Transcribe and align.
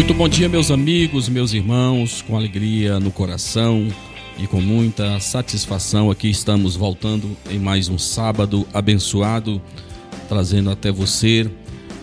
Muito 0.00 0.14
bom 0.14 0.30
dia, 0.30 0.48
meus 0.48 0.70
amigos, 0.70 1.28
meus 1.28 1.52
irmãos, 1.52 2.22
com 2.22 2.34
alegria 2.34 2.98
no 2.98 3.10
coração 3.10 3.86
e 4.38 4.46
com 4.46 4.58
muita 4.58 5.20
satisfação. 5.20 6.10
Aqui 6.10 6.30
estamos 6.30 6.74
voltando 6.74 7.36
em 7.50 7.58
mais 7.58 7.90
um 7.90 7.98
sábado 7.98 8.66
abençoado, 8.72 9.60
trazendo 10.26 10.70
até 10.70 10.90
você 10.90 11.46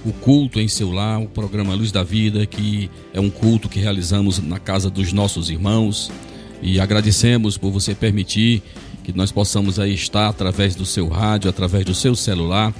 o 0.05 0.13
culto 0.13 0.59
em 0.59 0.67
seu 0.67 0.91
lar, 0.91 1.19
o 1.19 1.27
programa 1.27 1.73
Luz 1.73 1.91
da 1.91 2.03
Vida, 2.03 2.45
que 2.45 2.87
é 3.15 3.19
um 3.19 3.31
culto 3.31 3.67
que 3.67 3.79
realizamos 3.79 4.37
na 4.37 4.59
casa 4.59 4.91
dos 4.91 5.11
nossos 5.11 5.49
irmãos. 5.49 6.11
E 6.61 6.79
agradecemos 6.79 7.57
por 7.57 7.71
você 7.71 7.95
permitir 7.95 8.61
que 9.03 9.11
nós 9.11 9.31
possamos 9.31 9.79
aí 9.79 9.95
estar 9.95 10.29
através 10.29 10.75
do 10.75 10.85
seu 10.85 11.07
rádio, 11.07 11.49
através 11.49 11.83
do 11.83 11.95
seu 11.95 12.15
celular 12.15 12.71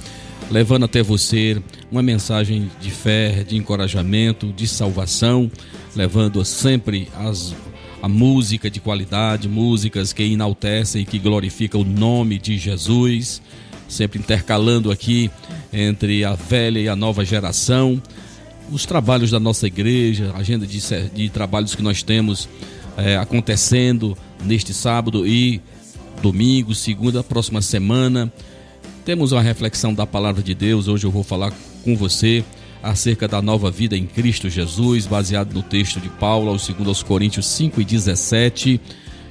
levando 0.50 0.84
até 0.84 1.02
você 1.02 1.60
uma 1.90 2.02
mensagem 2.02 2.70
de 2.80 2.90
fé, 2.90 3.44
de 3.44 3.56
encorajamento, 3.56 4.52
de 4.52 4.66
salvação, 4.66 5.50
levando 5.94 6.44
sempre 6.44 7.08
as, 7.16 7.54
a 8.02 8.08
música 8.08 8.70
de 8.70 8.80
qualidade, 8.80 9.48
músicas 9.48 10.12
que 10.12 10.22
enaltecem 10.22 11.02
e 11.02 11.04
que 11.04 11.18
glorificam 11.18 11.82
o 11.82 11.84
nome 11.84 12.38
de 12.38 12.56
Jesus, 12.56 13.42
sempre 13.88 14.18
intercalando 14.18 14.90
aqui 14.90 15.30
entre 15.72 16.24
a 16.24 16.34
velha 16.34 16.78
e 16.78 16.88
a 16.88 16.96
nova 16.96 17.24
geração, 17.24 18.00
os 18.70 18.84
trabalhos 18.84 19.30
da 19.30 19.40
nossa 19.40 19.66
igreja, 19.66 20.32
a 20.34 20.38
agenda 20.38 20.66
de, 20.66 20.80
de 21.14 21.28
trabalhos 21.30 21.74
que 21.74 21.82
nós 21.82 22.02
temos 22.02 22.48
é, 22.96 23.16
acontecendo 23.16 24.16
neste 24.44 24.74
sábado 24.74 25.26
e 25.26 25.60
domingo, 26.22 26.74
segunda, 26.74 27.22
próxima 27.22 27.62
semana 27.62 28.32
temos 29.08 29.32
uma 29.32 29.40
reflexão 29.40 29.94
da 29.94 30.06
palavra 30.06 30.42
de 30.42 30.54
Deus. 30.54 30.86
Hoje 30.86 31.06
eu 31.06 31.10
vou 31.10 31.22
falar 31.22 31.50
com 31.82 31.96
você 31.96 32.44
acerca 32.82 33.26
da 33.26 33.40
nova 33.40 33.70
vida 33.70 33.96
em 33.96 34.04
Cristo 34.04 34.50
Jesus, 34.50 35.06
baseado 35.06 35.54
no 35.54 35.62
texto 35.62 35.98
de 35.98 36.10
Paulo, 36.10 36.50
aos 36.50 36.68
2 36.68 37.02
Coríntios 37.04 37.46
5 37.46 37.80
e 37.80 37.86
17. 37.86 38.78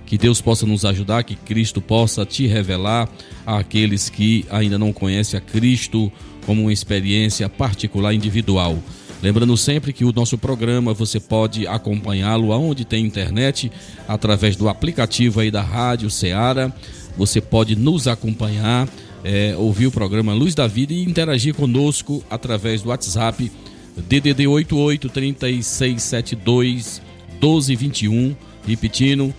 Que 0.04 0.18
Deus 0.18 0.42
possa 0.42 0.66
nos 0.66 0.84
ajudar, 0.84 1.24
que 1.24 1.36
Cristo 1.36 1.80
possa 1.80 2.26
te 2.26 2.48
revelar 2.48 3.08
àqueles 3.46 4.10
que 4.10 4.48
ainda 4.50 4.80
não 4.80 4.92
conhecem 4.92 5.38
a 5.38 5.42
Cristo 5.42 6.12
como 6.44 6.64
uma 6.64 6.74
experiência 6.74 7.48
particular 7.48 8.16
individual. 8.16 8.80
Lembrando 9.22 9.56
sempre 9.56 9.94
que 9.94 10.04
o 10.04 10.12
nosso 10.12 10.40
programa 10.40 10.92
você 10.92 11.20
pode 11.20 11.68
acompanhá-lo 11.68 12.52
aonde 12.52 12.84
tem 12.84 13.06
internet, 13.06 13.72
através 14.08 14.56
do 14.56 14.70
aplicativo 14.70 15.40
aí 15.40 15.52
da 15.52 15.62
Rádio 15.62 16.10
Ceará. 16.10 16.74
Você 17.16 17.40
pode 17.40 17.76
nos 17.76 18.08
acompanhar 18.08 18.88
é, 19.24 19.56
ouvir 19.58 19.88
o 19.88 19.92
programa 19.92 20.34
Luz 20.34 20.54
da 20.56 20.68
Vida 20.68 20.94
e 20.94 21.04
interagir 21.04 21.54
conosco 21.54 22.24
através 22.30 22.82
do 22.82 22.90
WhatsApp 22.90 23.52
DDD 23.96 24.48
88 24.48 25.10
3672 25.10 27.02
1221, 27.42 28.36
repetindo 28.66 29.34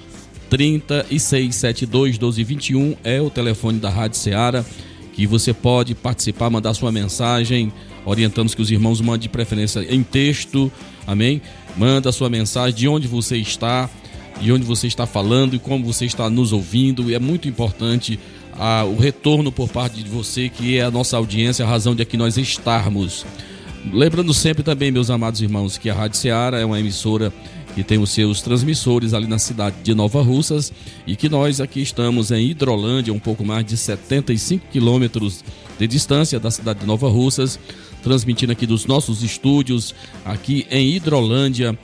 3672 0.51 2.12
1221 2.12 2.97
é 3.05 3.21
o 3.21 3.31
telefone 3.31 3.78
da 3.78 3.91
Rádio 3.91 4.19
Ceará 4.19 4.65
que 5.19 5.27
você 5.27 5.53
pode 5.53 5.97
participar, 5.97 6.49
mandar 6.49 6.72
sua 6.75 6.93
mensagem. 6.93 7.72
Orientamos 8.05 8.55
que 8.55 8.62
os 8.62 8.71
irmãos 8.71 9.00
mandem 9.00 9.22
de 9.22 9.28
preferência 9.28 9.81
em 9.93 10.00
texto, 10.05 10.71
amém? 11.05 11.43
Manda 11.77 12.12
sua 12.12 12.31
mensagem 12.31 12.72
de 12.72 12.87
onde 12.87 13.09
você 13.09 13.37
está, 13.37 13.91
de 14.41 14.53
onde 14.53 14.65
você 14.65 14.87
está 14.87 15.09
falando 15.09 15.56
e 15.56 15.59
como 15.59 15.84
você 15.84 16.06
está 16.06 16.31
nos 16.31 16.53
ouvindo. 16.53 17.12
É 17.12 17.19
muito 17.19 17.49
importante 17.49 18.16
a, 18.59 18.85
o 18.85 18.97
retorno 18.97 19.53
por 19.53 19.69
parte 19.69 20.03
de 20.03 20.09
você, 20.09 20.49
que 20.49 20.79
é 20.79 20.83
a 20.83 20.91
nossa 20.91 21.17
audiência, 21.17 21.65
a 21.65 21.69
razão 21.69 21.95
de 21.95 22.03
aqui 22.03 22.17
nós 22.17 22.37
estarmos. 22.37 23.25
Lembrando 23.93 24.35
sempre 24.35 24.63
também, 24.63 24.91
meus 24.91 25.11
amados 25.11 25.41
irmãos, 25.41 25.79
que 25.79 25.89
a 25.89 25.95
Rádio 25.95 26.19
Ceará 26.19 26.59
é 26.59 26.65
uma 26.65 26.79
emissora 26.79 27.33
que 27.75 27.85
tem 27.85 27.99
os 27.99 28.11
seus 28.11 28.43
transmissores 28.43 29.15
ali 29.15 29.27
na 29.27 29.39
cidade 29.39 29.77
de 29.85 29.95
Nova 29.95 30.21
Russas 30.21 30.73
e 31.07 31.15
que 31.15 31.29
nós 31.29 31.61
aqui 31.61 31.81
estamos 31.81 32.33
em 32.33 32.51
Hidrolândia, 32.51 33.15
um 33.15 33.21
pouco 33.21 33.45
mais 33.45 33.65
de 33.65 33.77
75 33.77 34.67
quilômetros 34.73 35.45
de 35.79 35.87
distância 35.87 36.41
da 36.41 36.51
cidade 36.51 36.81
de 36.81 36.87
Nova 36.87 37.09
Russas, 37.09 37.59
transmitindo 38.09 38.53
aqui 38.53 38.67
dos 38.67 38.87
nossos 38.87 39.23
estúdios 39.23 39.95
aqui 40.25 40.67
em 40.71 40.95
Hidrolândia, 40.95 41.79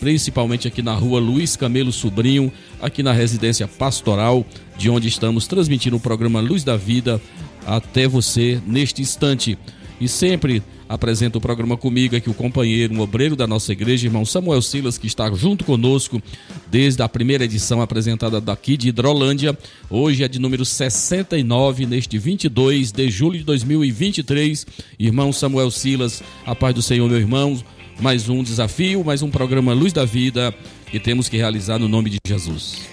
principalmente 0.00 0.66
aqui 0.66 0.82
na 0.82 0.92
rua 0.92 1.20
Luiz 1.20 1.54
Camelo 1.54 1.92
Sobrinho, 1.92 2.52
aqui 2.82 3.00
na 3.00 3.12
residência 3.12 3.68
pastoral, 3.68 4.44
de 4.76 4.90
onde 4.90 5.06
estamos 5.06 5.46
transmitindo 5.46 5.94
o 5.94 6.00
programa 6.00 6.40
Luz 6.40 6.64
da 6.64 6.76
Vida 6.76 7.20
até 7.64 8.08
você 8.08 8.60
neste 8.66 9.02
instante. 9.02 9.56
E 10.00 10.08
sempre 10.08 10.64
apresenta 10.88 11.38
o 11.38 11.40
programa 11.40 11.76
comigo 11.76 12.16
aqui 12.16 12.30
o 12.30 12.34
companheiro, 12.34 12.94
um 12.94 13.00
obreiro 13.00 13.36
da 13.36 13.46
nossa 13.46 13.72
igreja, 13.72 14.06
irmão 14.06 14.24
Samuel 14.24 14.62
Silas, 14.62 14.96
que 14.96 15.06
está 15.06 15.30
junto 15.32 15.64
conosco 15.64 16.22
desde 16.70 17.02
a 17.02 17.08
primeira 17.08 17.44
edição 17.44 17.82
apresentada 17.82 18.40
daqui 18.40 18.76
de 18.76 18.88
Hidrolândia. 18.88 19.56
Hoje 19.90 20.24
é 20.24 20.28
de 20.28 20.38
número 20.38 20.64
69, 20.64 21.86
neste 21.86 22.18
22 22.18 22.92
de 22.92 23.10
julho 23.10 23.38
de 23.38 23.44
2023. 23.44 24.66
Irmão 24.98 25.32
Samuel 25.32 25.70
Silas, 25.70 26.22
a 26.46 26.54
paz 26.54 26.74
do 26.74 26.82
Senhor, 26.82 27.08
meu 27.08 27.18
irmão. 27.18 27.62
Mais 28.00 28.28
um 28.28 28.42
desafio, 28.44 29.04
mais 29.04 29.22
um 29.22 29.30
programa 29.30 29.74
Luz 29.74 29.92
da 29.92 30.04
Vida 30.04 30.54
que 30.90 30.98
temos 30.98 31.28
que 31.28 31.36
realizar 31.36 31.78
no 31.78 31.88
nome 31.88 32.10
de 32.10 32.18
Jesus. 32.26 32.88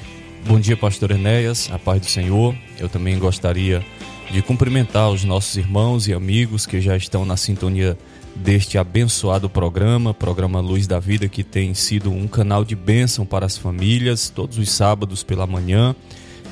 Bom 0.46 0.60
dia, 0.60 0.76
pastor 0.76 1.12
Enéas, 1.12 1.70
a 1.72 1.80
paz 1.80 2.02
do 2.02 2.08
Senhor. 2.08 2.56
Eu 2.78 2.90
também 2.90 3.18
gostaria 3.18 3.84
de 4.32 4.42
cumprimentar 4.42 5.10
os 5.10 5.24
nossos 5.24 5.56
irmãos 5.58 6.08
e 6.08 6.14
amigos 6.14 6.66
que 6.66 6.82
já 6.82 6.98
estão 6.98 7.26
na 7.26 7.38
sintonia 7.38 7.98
deste 8.36 8.78
abençoado 8.78 9.50
programa, 9.50 10.14
programa 10.14 10.60
Luz 10.60 10.88
da 10.88 11.00
Vida, 11.00 11.28
que 11.28 11.44
tem 11.44 11.74
sido 11.74 12.12
um 12.12 12.28
canal 12.28 12.66
de 12.66 12.76
bênção 12.76 13.26
para 13.26 13.46
as 13.46 13.58
famílias, 13.58 14.30
todos 14.30 14.58
os 14.58 14.70
sábados 14.70 15.24
pela 15.24 15.48
manhã, 15.48 15.96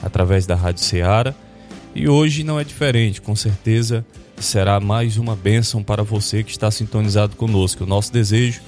através 0.01 0.45
da 0.45 0.55
Rádio 0.55 0.83
Ceará. 0.83 1.33
E 1.93 2.07
hoje 2.07 2.43
não 2.43 2.59
é 2.59 2.63
diferente, 2.63 3.21
com 3.21 3.35
certeza 3.35 4.05
será 4.37 4.79
mais 4.79 5.17
uma 5.17 5.35
bênção 5.35 5.83
para 5.83 6.03
você 6.03 6.43
que 6.43 6.51
está 6.51 6.71
sintonizado 6.71 7.35
conosco. 7.35 7.83
O 7.83 7.87
nosso 7.87 8.11
desejo 8.11 8.61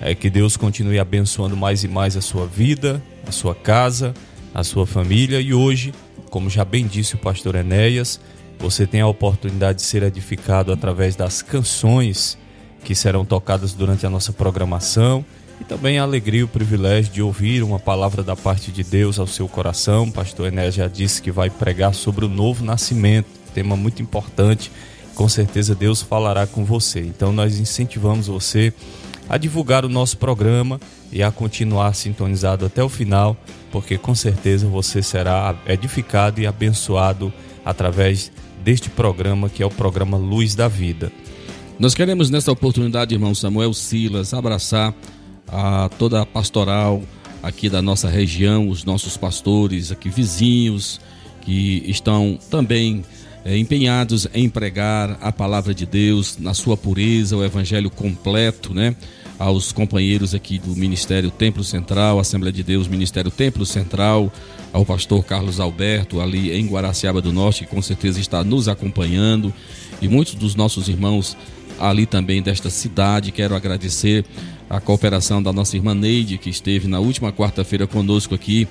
é 0.00 0.14
que 0.14 0.28
Deus 0.28 0.56
continue 0.56 0.98
abençoando 0.98 1.56
mais 1.56 1.84
e 1.84 1.88
mais 1.88 2.16
a 2.16 2.20
sua 2.20 2.46
vida, 2.46 3.02
a 3.26 3.32
sua 3.32 3.54
casa, 3.54 4.14
a 4.54 4.64
sua 4.64 4.86
família 4.86 5.40
e 5.40 5.54
hoje, 5.54 5.94
como 6.30 6.50
já 6.50 6.64
bem 6.64 6.86
disse 6.86 7.14
o 7.14 7.18
pastor 7.18 7.54
Enéas, 7.54 8.20
você 8.62 8.86
tem 8.86 9.00
a 9.00 9.08
oportunidade 9.08 9.78
de 9.78 9.84
ser 9.84 10.04
edificado 10.04 10.72
através 10.72 11.16
das 11.16 11.42
canções 11.42 12.38
que 12.84 12.94
serão 12.94 13.24
tocadas 13.24 13.72
durante 13.72 14.06
a 14.06 14.10
nossa 14.10 14.32
programação 14.32 15.24
e 15.60 15.64
também 15.64 15.98
a 15.98 16.04
alegria 16.04 16.40
e 16.40 16.44
o 16.44 16.48
privilégio 16.48 17.12
de 17.12 17.20
ouvir 17.20 17.64
uma 17.64 17.80
palavra 17.80 18.22
da 18.22 18.36
parte 18.36 18.70
de 18.70 18.84
Deus 18.84 19.18
ao 19.18 19.26
seu 19.26 19.48
coração. 19.48 20.04
O 20.04 20.12
pastor 20.12 20.46
Enéas 20.46 20.76
já 20.76 20.86
disse 20.86 21.20
que 21.20 21.32
vai 21.32 21.50
pregar 21.50 21.92
sobre 21.92 22.24
o 22.24 22.28
novo 22.28 22.64
nascimento, 22.64 23.26
tema 23.52 23.76
muito 23.76 24.00
importante. 24.00 24.70
Com 25.16 25.28
certeza 25.28 25.74
Deus 25.74 26.00
falará 26.00 26.46
com 26.46 26.64
você. 26.64 27.00
Então 27.00 27.32
nós 27.32 27.58
incentivamos 27.58 28.28
você 28.28 28.72
a 29.28 29.38
divulgar 29.38 29.84
o 29.84 29.88
nosso 29.88 30.18
programa 30.18 30.80
e 31.10 31.20
a 31.20 31.32
continuar 31.32 31.94
sintonizado 31.94 32.64
até 32.64 32.82
o 32.82 32.88
final, 32.88 33.36
porque 33.72 33.98
com 33.98 34.14
certeza 34.14 34.68
você 34.68 35.02
será 35.02 35.52
edificado 35.66 36.40
e 36.40 36.46
abençoado 36.46 37.32
através 37.64 38.30
deste 38.64 38.88
programa 38.88 39.48
que 39.48 39.62
é 39.62 39.66
o 39.66 39.70
programa 39.70 40.16
Luz 40.16 40.54
da 40.54 40.68
Vida. 40.68 41.12
Nós 41.78 41.94
queremos 41.94 42.30
nesta 42.30 42.52
oportunidade, 42.52 43.14
irmão 43.14 43.34
Samuel 43.34 43.74
Silas, 43.74 44.32
abraçar 44.32 44.94
a 45.48 45.88
toda 45.98 46.22
a 46.22 46.26
pastoral 46.26 47.02
aqui 47.42 47.68
da 47.68 47.82
nossa 47.82 48.08
região, 48.08 48.68
os 48.68 48.84
nossos 48.84 49.16
pastores 49.16 49.90
aqui 49.90 50.08
vizinhos 50.08 51.00
que 51.40 51.82
estão 51.86 52.38
também 52.50 53.04
é, 53.44 53.56
empenhados 53.58 54.28
em 54.32 54.48
pregar 54.48 55.18
a 55.20 55.32
palavra 55.32 55.74
de 55.74 55.84
Deus 55.84 56.38
na 56.38 56.54
sua 56.54 56.76
pureza, 56.76 57.36
o 57.36 57.44
evangelho 57.44 57.90
completo, 57.90 58.72
né? 58.72 58.94
aos 59.38 59.72
companheiros 59.72 60.34
aqui 60.34 60.58
do 60.58 60.76
Ministério 60.76 61.30
Templo 61.30 61.64
Central, 61.64 62.20
Assembleia 62.20 62.52
de 62.52 62.62
Deus, 62.62 62.86
Ministério 62.86 63.30
Templo 63.30 63.66
Central, 63.66 64.32
ao 64.72 64.84
pastor 64.84 65.24
Carlos 65.24 65.60
Alberto, 65.60 66.20
ali 66.20 66.52
em 66.52 66.66
Guaraciaba 66.66 67.20
do 67.20 67.32
Norte, 67.32 67.64
que 67.64 67.70
com 67.70 67.82
certeza 67.82 68.18
está 68.20 68.42
nos 68.42 68.68
acompanhando, 68.68 69.52
e 70.00 70.08
muitos 70.08 70.34
dos 70.34 70.54
nossos 70.54 70.88
irmãos 70.88 71.36
ali 71.78 72.06
também 72.06 72.42
desta 72.42 72.70
cidade. 72.70 73.32
Quero 73.32 73.54
agradecer 73.54 74.24
a 74.70 74.80
cooperação 74.80 75.42
da 75.42 75.52
nossa 75.52 75.76
irmã 75.76 75.94
Neide, 75.94 76.38
que 76.38 76.48
esteve 76.48 76.88
na 76.88 76.98
última 76.98 77.32
quarta-feira 77.32 77.86
conosco 77.86 78.34
aqui 78.34 78.66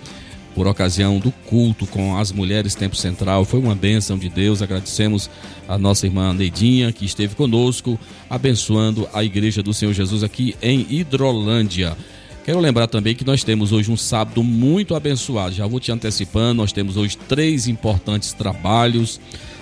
por 0.55 0.67
ocasião 0.67 1.19
do 1.19 1.31
culto 1.31 1.85
com 1.87 2.17
as 2.17 2.31
mulheres 2.31 2.75
Tempo 2.75 2.95
Central. 2.95 3.45
Foi 3.45 3.59
uma 3.59 3.75
bênção 3.75 4.17
de 4.17 4.29
Deus. 4.29 4.61
Agradecemos 4.61 5.29
a 5.67 5.77
nossa 5.77 6.05
irmã 6.05 6.33
Neidinha, 6.33 6.91
que 6.91 7.05
esteve 7.05 7.35
conosco, 7.35 7.99
abençoando 8.29 9.07
a 9.13 9.23
Igreja 9.23 9.63
do 9.63 9.73
Senhor 9.73 9.93
Jesus 9.93 10.23
aqui 10.23 10.55
em 10.61 10.85
Hidrolândia. 10.89 11.95
Quero 12.43 12.59
lembrar 12.59 12.87
também 12.87 13.13
que 13.13 13.23
nós 13.23 13.43
temos 13.43 13.71
hoje 13.71 13.91
um 13.91 13.97
sábado 13.97 14.43
muito 14.43 14.95
abençoado. 14.95 15.53
Já 15.53 15.67
vou 15.67 15.79
te 15.79 15.91
antecipando, 15.91 16.55
nós 16.55 16.71
temos 16.71 16.97
hoje 16.97 17.15
três 17.15 17.67
importantes 17.67 18.33
trabalhos. 18.33 19.21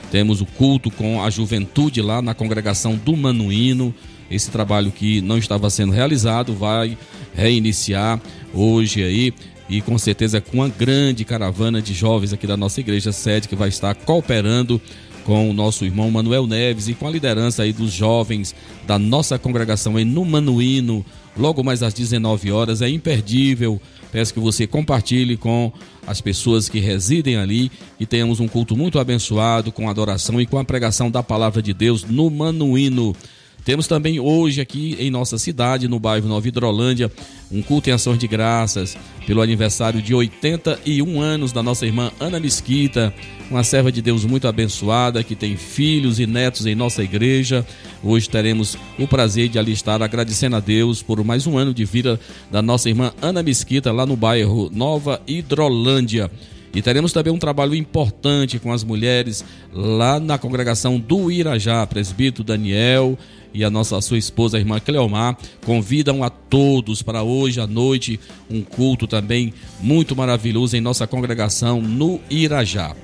Temos 0.09 0.39
o 0.39 0.45
culto 0.45 0.89
com 0.89 1.21
a 1.21 1.29
juventude 1.29 2.01
lá 2.01 2.21
na 2.21 2.33
congregação 2.33 2.95
do 2.95 3.17
Manuíno. 3.17 3.93
Esse 4.31 4.49
trabalho 4.49 4.91
que 4.91 5.19
não 5.21 5.37
estava 5.37 5.69
sendo 5.69 5.91
realizado 5.91 6.53
vai 6.53 6.97
reiniciar 7.35 8.21
hoje 8.53 9.03
aí 9.03 9.33
e 9.69 9.81
com 9.81 9.97
certeza 9.97 10.39
com 10.39 10.57
uma 10.57 10.69
grande 10.69 11.25
caravana 11.25 11.81
de 11.81 11.93
jovens 11.93 12.31
aqui 12.31 12.47
da 12.47 12.57
nossa 12.57 12.79
igreja 12.79 13.11
sede 13.11 13.47
que 13.47 13.55
vai 13.55 13.69
estar 13.69 13.93
cooperando 13.93 14.81
com 15.25 15.47
o 15.47 15.53
nosso 15.53 15.85
irmão 15.85 16.09
Manuel 16.09 16.47
Neves 16.47 16.87
e 16.87 16.95
com 16.95 17.07
a 17.07 17.11
liderança 17.11 17.61
aí 17.61 17.71
dos 17.71 17.91
jovens 17.91 18.55
da 18.87 18.97
nossa 18.97 19.37
congregação 19.37 19.95
aí 19.95 20.03
no 20.03 20.25
Manuíno, 20.25 21.05
logo 21.39 21.63
mais 21.63 21.81
às 21.81 21.93
19 21.93 22.51
horas, 22.51 22.81
é 22.81 22.89
imperdível. 22.89 23.81
Peço 24.11 24.33
que 24.33 24.39
você 24.39 24.67
compartilhe 24.67 25.37
com 25.37 25.71
as 26.05 26.19
pessoas 26.19 26.67
que 26.67 26.79
residem 26.79 27.37
ali 27.37 27.71
e 27.99 28.05
tenhamos 28.05 28.39
um 28.39 28.47
culto 28.47 28.75
muito 28.75 28.99
abençoado 28.99 29.71
com 29.71 29.89
adoração 29.89 30.41
e 30.41 30.45
com 30.45 30.57
a 30.57 30.65
pregação 30.65 31.09
da 31.09 31.23
palavra 31.23 31.61
de 31.61 31.73
Deus 31.73 32.03
no 32.03 32.29
Manuíno. 32.29 33.15
Temos 33.63 33.87
também 33.87 34.19
hoje 34.19 34.61
aqui 34.61 34.95
em 34.99 35.11
nossa 35.11 35.37
cidade, 35.37 35.87
no 35.87 35.99
bairro 35.99 36.27
Nova 36.27 36.47
Hidrolândia, 36.47 37.11
um 37.51 37.61
culto 37.61 37.89
em 37.89 37.93
ações 37.93 38.17
de 38.17 38.27
graças 38.27 38.97
pelo 39.27 39.41
aniversário 39.41 40.01
de 40.01 40.13
81 40.13 41.21
anos 41.21 41.51
da 41.51 41.61
nossa 41.61 41.85
irmã 41.85 42.11
Ana 42.19 42.39
Mesquita, 42.39 43.13
uma 43.49 43.63
serva 43.63 43.91
de 43.91 44.01
Deus 44.01 44.23
muito 44.23 44.47
abençoada 44.47 45.23
que 45.23 45.35
tem 45.35 45.57
filhos 45.57 46.19
e 46.19 46.25
netos 46.25 46.65
em 46.65 46.73
nossa 46.73 47.03
igreja. 47.03 47.65
Hoje 48.03 48.29
teremos 48.29 48.77
o 48.97 49.07
prazer 49.07 49.49
de 49.49 49.59
ali 49.59 49.73
estar 49.73 50.01
agradecendo 50.01 50.55
a 50.55 50.59
Deus 50.59 51.03
por 51.03 51.23
mais 51.23 51.45
um 51.45 51.57
ano 51.57 51.73
de 51.73 51.85
vida 51.85 52.19
da 52.49 52.61
nossa 52.61 52.89
irmã 52.89 53.11
Ana 53.21 53.43
Mesquita 53.43 53.91
lá 53.91 54.05
no 54.05 54.15
bairro 54.15 54.69
Nova 54.73 55.21
Hidrolândia. 55.27 56.31
E 56.73 56.81
teremos 56.81 57.11
também 57.11 57.33
um 57.33 57.39
trabalho 57.39 57.73
importante 57.73 58.59
com 58.59 58.71
as 58.71 58.83
mulheres 58.83 59.43
lá 59.73 60.19
na 60.19 60.37
congregação 60.37 60.99
do 60.99 61.31
Irajá, 61.31 61.85
presbítero 61.87 62.43
Daniel 62.43 63.17
e 63.53 63.63
a 63.63 63.69
nossa 63.69 63.97
a 63.97 64.01
sua 64.01 64.17
esposa, 64.17 64.57
a 64.57 64.59
irmã 64.59 64.79
Cleomar, 64.79 65.37
convidam 65.65 66.23
a 66.23 66.29
todos 66.29 67.01
para 67.01 67.23
hoje 67.23 67.59
à 67.59 67.67
noite 67.67 68.19
um 68.49 68.61
culto 68.61 69.07
também 69.07 69.53
muito 69.79 70.15
maravilhoso 70.15 70.75
em 70.77 70.81
nossa 70.81 71.07
congregação 71.07 71.81
no 71.81 72.19
Irajá. 72.29 72.95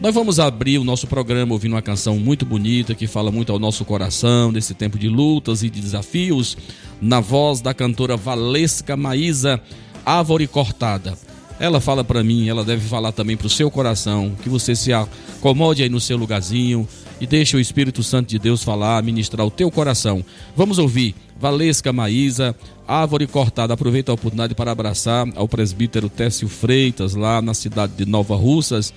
Nós 0.00 0.14
vamos 0.14 0.40
abrir 0.40 0.78
o 0.78 0.84
nosso 0.84 1.06
programa 1.06 1.52
ouvindo 1.52 1.72
uma 1.72 1.82
canção 1.82 2.18
muito 2.18 2.44
bonita 2.44 2.94
que 2.94 3.06
fala 3.06 3.30
muito 3.30 3.52
ao 3.52 3.58
nosso 3.58 3.84
coração 3.84 4.50
nesse 4.50 4.74
tempo 4.74 4.98
de 4.98 5.08
lutas 5.08 5.62
e 5.62 5.70
de 5.70 5.80
desafios, 5.80 6.56
na 7.00 7.20
voz 7.20 7.60
da 7.60 7.72
cantora 7.72 8.16
Valesca 8.16 8.96
Maísa, 8.96 9.60
Árvore 10.04 10.46
Cortada. 10.46 11.16
Ela 11.58 11.80
fala 11.80 12.02
para 12.02 12.22
mim, 12.22 12.48
ela 12.48 12.64
deve 12.64 12.86
falar 12.86 13.12
também 13.12 13.36
para 13.36 13.46
o 13.46 13.50
seu 13.50 13.70
coração, 13.70 14.32
que 14.42 14.48
você 14.48 14.74
se 14.74 14.92
acomode 14.92 15.82
aí 15.82 15.88
no 15.88 16.00
seu 16.00 16.16
lugarzinho, 16.16 16.86
e 17.20 17.26
deixa 17.26 17.56
o 17.56 17.60
Espírito 17.60 18.02
Santo 18.02 18.28
de 18.28 18.38
Deus 18.38 18.64
falar, 18.64 19.02
ministrar 19.02 19.46
o 19.46 19.50
teu 19.50 19.70
coração. 19.70 20.24
Vamos 20.56 20.78
ouvir 20.78 21.14
Valesca 21.40 21.92
Maísa, 21.92 22.56
Árvore 22.86 23.26
Cortada. 23.26 23.72
Aproveita 23.72 24.10
a 24.10 24.14
oportunidade 24.14 24.54
para 24.54 24.72
abraçar 24.72 25.26
ao 25.36 25.48
presbítero 25.48 26.08
Técio 26.08 26.48
Freitas, 26.48 27.14
lá 27.14 27.40
na 27.40 27.54
cidade 27.54 27.92
de 27.96 28.04
Nova 28.04 28.34
Russas, 28.34 28.92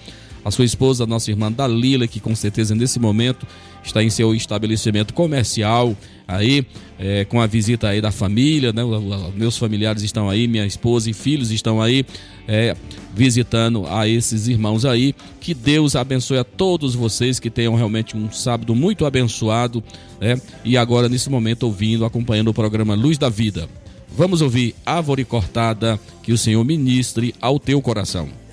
a 0.47 0.51
sua 0.51 0.63
esposa, 0.63 1.03
a 1.03 1.07
nossa 1.07 1.29
irmã 1.29 1.51
Dalila, 1.51 2.07
que 2.07 2.21
com 2.21 2.33
certeza 2.33 2.73
nesse 2.73 2.99
momento 2.99 3.45
está 3.83 4.01
em 4.01 4.09
seu 4.09 4.33
estabelecimento 4.33 5.13
comercial 5.13 5.93
aí, 6.25 6.65
é, 6.97 7.25
com 7.25 7.41
a 7.41 7.45
visita 7.45 7.89
aí 7.89 7.99
da 7.99 8.11
família, 8.11 8.71
né? 8.71 8.81
Meus 9.35 9.57
familiares 9.57 10.03
estão 10.03 10.29
aí, 10.29 10.47
minha 10.47 10.65
esposa 10.65 11.09
e 11.09 11.13
filhos 11.13 11.51
estão 11.51 11.81
aí 11.81 12.05
é, 12.47 12.77
visitando 13.13 13.85
a 13.89 14.07
esses 14.07 14.47
irmãos 14.47 14.85
aí. 14.85 15.13
Que 15.41 15.53
Deus 15.53 15.97
abençoe 15.97 16.37
a 16.37 16.45
todos 16.45 16.95
vocês 16.95 17.41
que 17.41 17.49
tenham 17.49 17.75
realmente 17.75 18.15
um 18.15 18.31
sábado 18.31 18.73
muito 18.73 19.05
abençoado, 19.05 19.83
né? 20.17 20.39
E 20.63 20.77
agora 20.77 21.09
nesse 21.09 21.29
momento 21.29 21.63
ouvindo, 21.63 22.05
acompanhando 22.05 22.47
o 22.47 22.53
programa 22.53 22.95
Luz 22.95 23.17
da 23.17 23.27
Vida. 23.27 23.67
Vamos 24.15 24.41
ouvir 24.41 24.73
Árvore 24.85 25.25
Cortada, 25.25 25.99
que 26.23 26.31
o 26.31 26.37
Senhor 26.37 26.63
ministre 26.63 27.35
ao 27.41 27.59
teu 27.59 27.81
coração. 27.81 28.46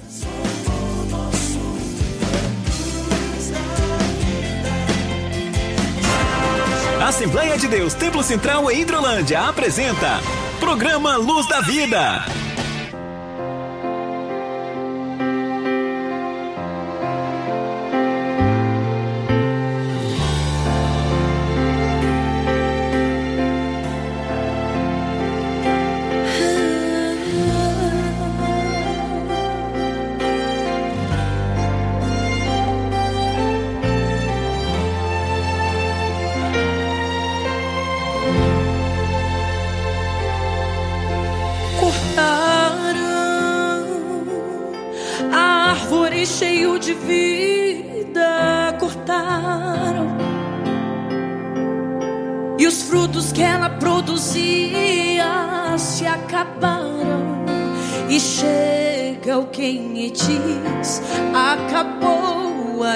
Assembleia 7.14 7.56
de 7.56 7.68
Deus 7.68 7.94
Templo 7.94 8.24
Central 8.24 8.68
em 8.68 8.80
Hidrolândia 8.80 9.42
apresenta 9.42 10.20
Programa 10.58 11.16
Luz 11.16 11.48
da 11.48 11.60
Vida. 11.60 12.26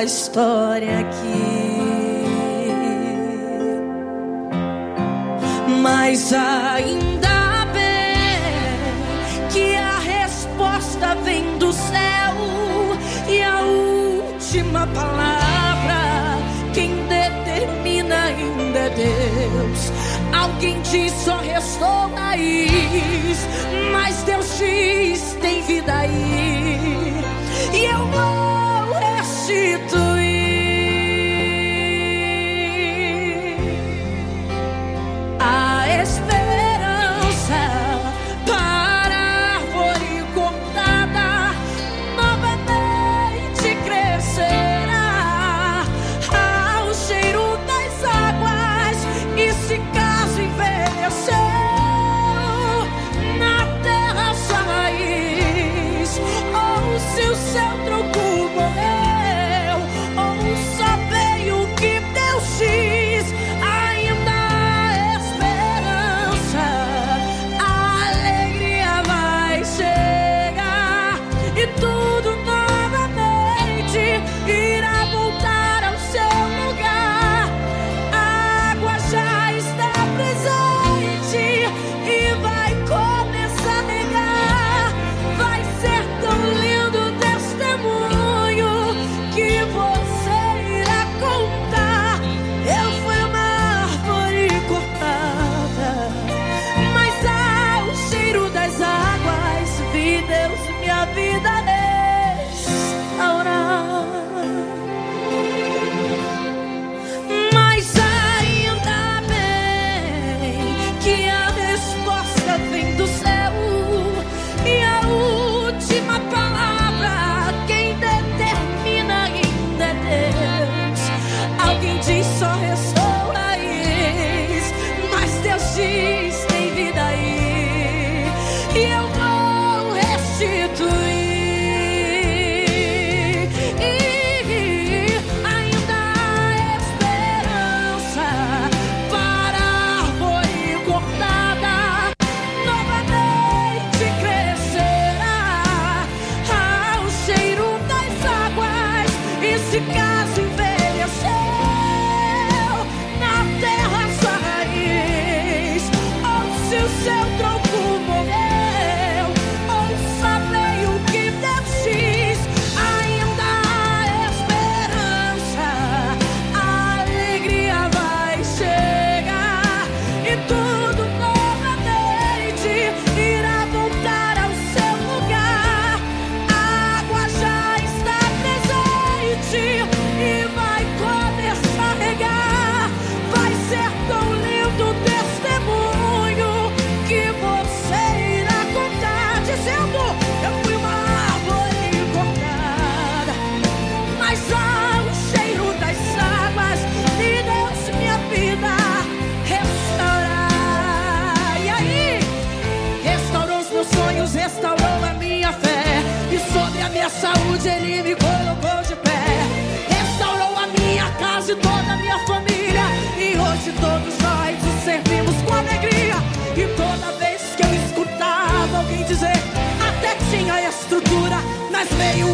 História 0.08 1.00
aqui. 1.00 2.24
Mas 5.82 6.32
ainda 6.32 7.66
bem 7.74 9.50
que 9.50 9.74
a 9.74 9.98
resposta 9.98 11.14
vem 11.24 11.58
do 11.58 11.72
céu 11.72 12.34
e 13.28 13.42
a 13.42 13.60
última 13.60 14.86
palavra 14.88 16.38
quem 16.72 16.94
determina 17.06 18.24
ainda 18.24 18.78
é 18.78 18.90
Deus. 18.90 19.92
Alguém 20.32 20.80
diz 20.82 21.12
só 21.24 21.36
restou 21.38 22.08
raiz, 22.14 23.46
mas 23.92 24.22
Deus 24.22 24.58
diz 24.58 25.27
tem 25.48 25.62
vida 25.62 25.94
aí. 25.94 26.47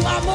Mas 0.03 0.25
veio 0.25 0.34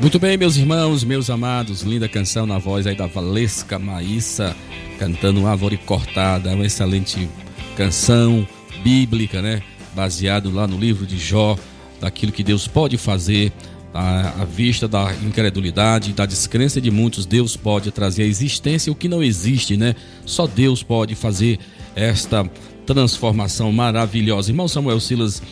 Muito 0.00 0.18
bem, 0.18 0.38
meus 0.38 0.56
irmãos, 0.56 1.04
meus 1.04 1.28
amados, 1.28 1.82
linda 1.82 2.08
canção 2.08 2.46
na 2.46 2.56
voz 2.56 2.86
aí 2.86 2.94
da 2.94 3.06
Valesca 3.06 3.78
Maíssa, 3.78 4.56
cantando 4.98 5.46
Árvore 5.46 5.76
Cortada, 5.76 6.54
uma 6.54 6.64
excelente 6.64 7.28
canção 7.76 8.48
bíblica, 8.82 9.42
né? 9.42 9.62
Baseado 9.94 10.50
lá 10.50 10.66
no 10.66 10.78
livro 10.78 11.04
de 11.04 11.18
Jó, 11.18 11.54
daquilo 12.00 12.32
que 12.32 12.42
Deus 12.42 12.66
pode 12.66 12.96
fazer, 12.96 13.52
à, 13.92 14.46
vista 14.46 14.88
da 14.88 15.12
incredulidade, 15.22 16.14
da 16.14 16.24
descrença 16.24 16.80
de 16.80 16.90
muitos, 16.90 17.26
Deus 17.26 17.54
pode 17.54 17.90
trazer 17.90 18.22
à 18.22 18.26
existência 18.26 18.90
o 18.90 18.96
que 18.96 19.06
não 19.06 19.22
existe, 19.22 19.76
né? 19.76 19.94
Só 20.24 20.46
Deus 20.46 20.82
pode 20.82 21.14
fazer 21.14 21.58
esta 21.94 22.50
transformação 22.86 23.70
maravilhosa. 23.70 24.50
Irmão 24.50 24.66
Samuel 24.66 24.98
Silas, 24.98 25.42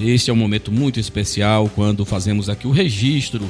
este 0.00 0.30
é 0.30 0.32
um 0.32 0.36
momento 0.36 0.72
muito 0.72 0.98
especial 0.98 1.70
quando 1.74 2.06
fazemos 2.06 2.48
aqui 2.48 2.66
o 2.66 2.70
registro 2.70 3.46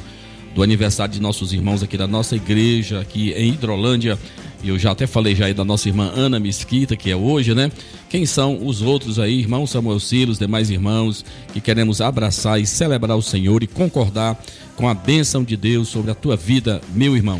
do 0.53 0.63
aniversário 0.63 1.13
de 1.13 1.21
nossos 1.21 1.53
irmãos 1.53 1.83
aqui 1.83 1.97
da 1.97 2.07
nossa 2.07 2.35
igreja, 2.35 2.99
aqui 2.99 3.31
em 3.33 3.53
Hidrolândia. 3.53 4.17
Eu 4.63 4.77
já 4.77 4.91
até 4.91 5.07
falei 5.07 5.35
já 5.35 5.45
aí 5.45 5.53
da 5.53 5.63
nossa 5.63 5.87
irmã 5.87 6.11
Ana 6.13 6.39
Mesquita, 6.39 6.95
que 6.95 7.09
é 7.09 7.15
hoje, 7.15 7.55
né? 7.55 7.71
Quem 8.09 8.25
são 8.25 8.65
os 8.65 8.81
outros 8.81 9.17
aí, 9.17 9.39
irmão 9.39 9.65
Samuel 9.65 9.99
Silos, 9.99 10.37
demais 10.37 10.69
irmãos, 10.69 11.23
que 11.53 11.61
queremos 11.61 12.01
abraçar 12.01 12.59
e 12.59 12.65
celebrar 12.65 13.15
o 13.15 13.21
Senhor 13.21 13.63
e 13.63 13.67
concordar 13.67 14.37
com 14.75 14.89
a 14.89 14.93
bênção 14.93 15.43
de 15.43 15.55
Deus 15.55 15.87
sobre 15.87 16.11
a 16.11 16.15
tua 16.15 16.35
vida, 16.35 16.81
meu 16.93 17.15
irmão. 17.15 17.39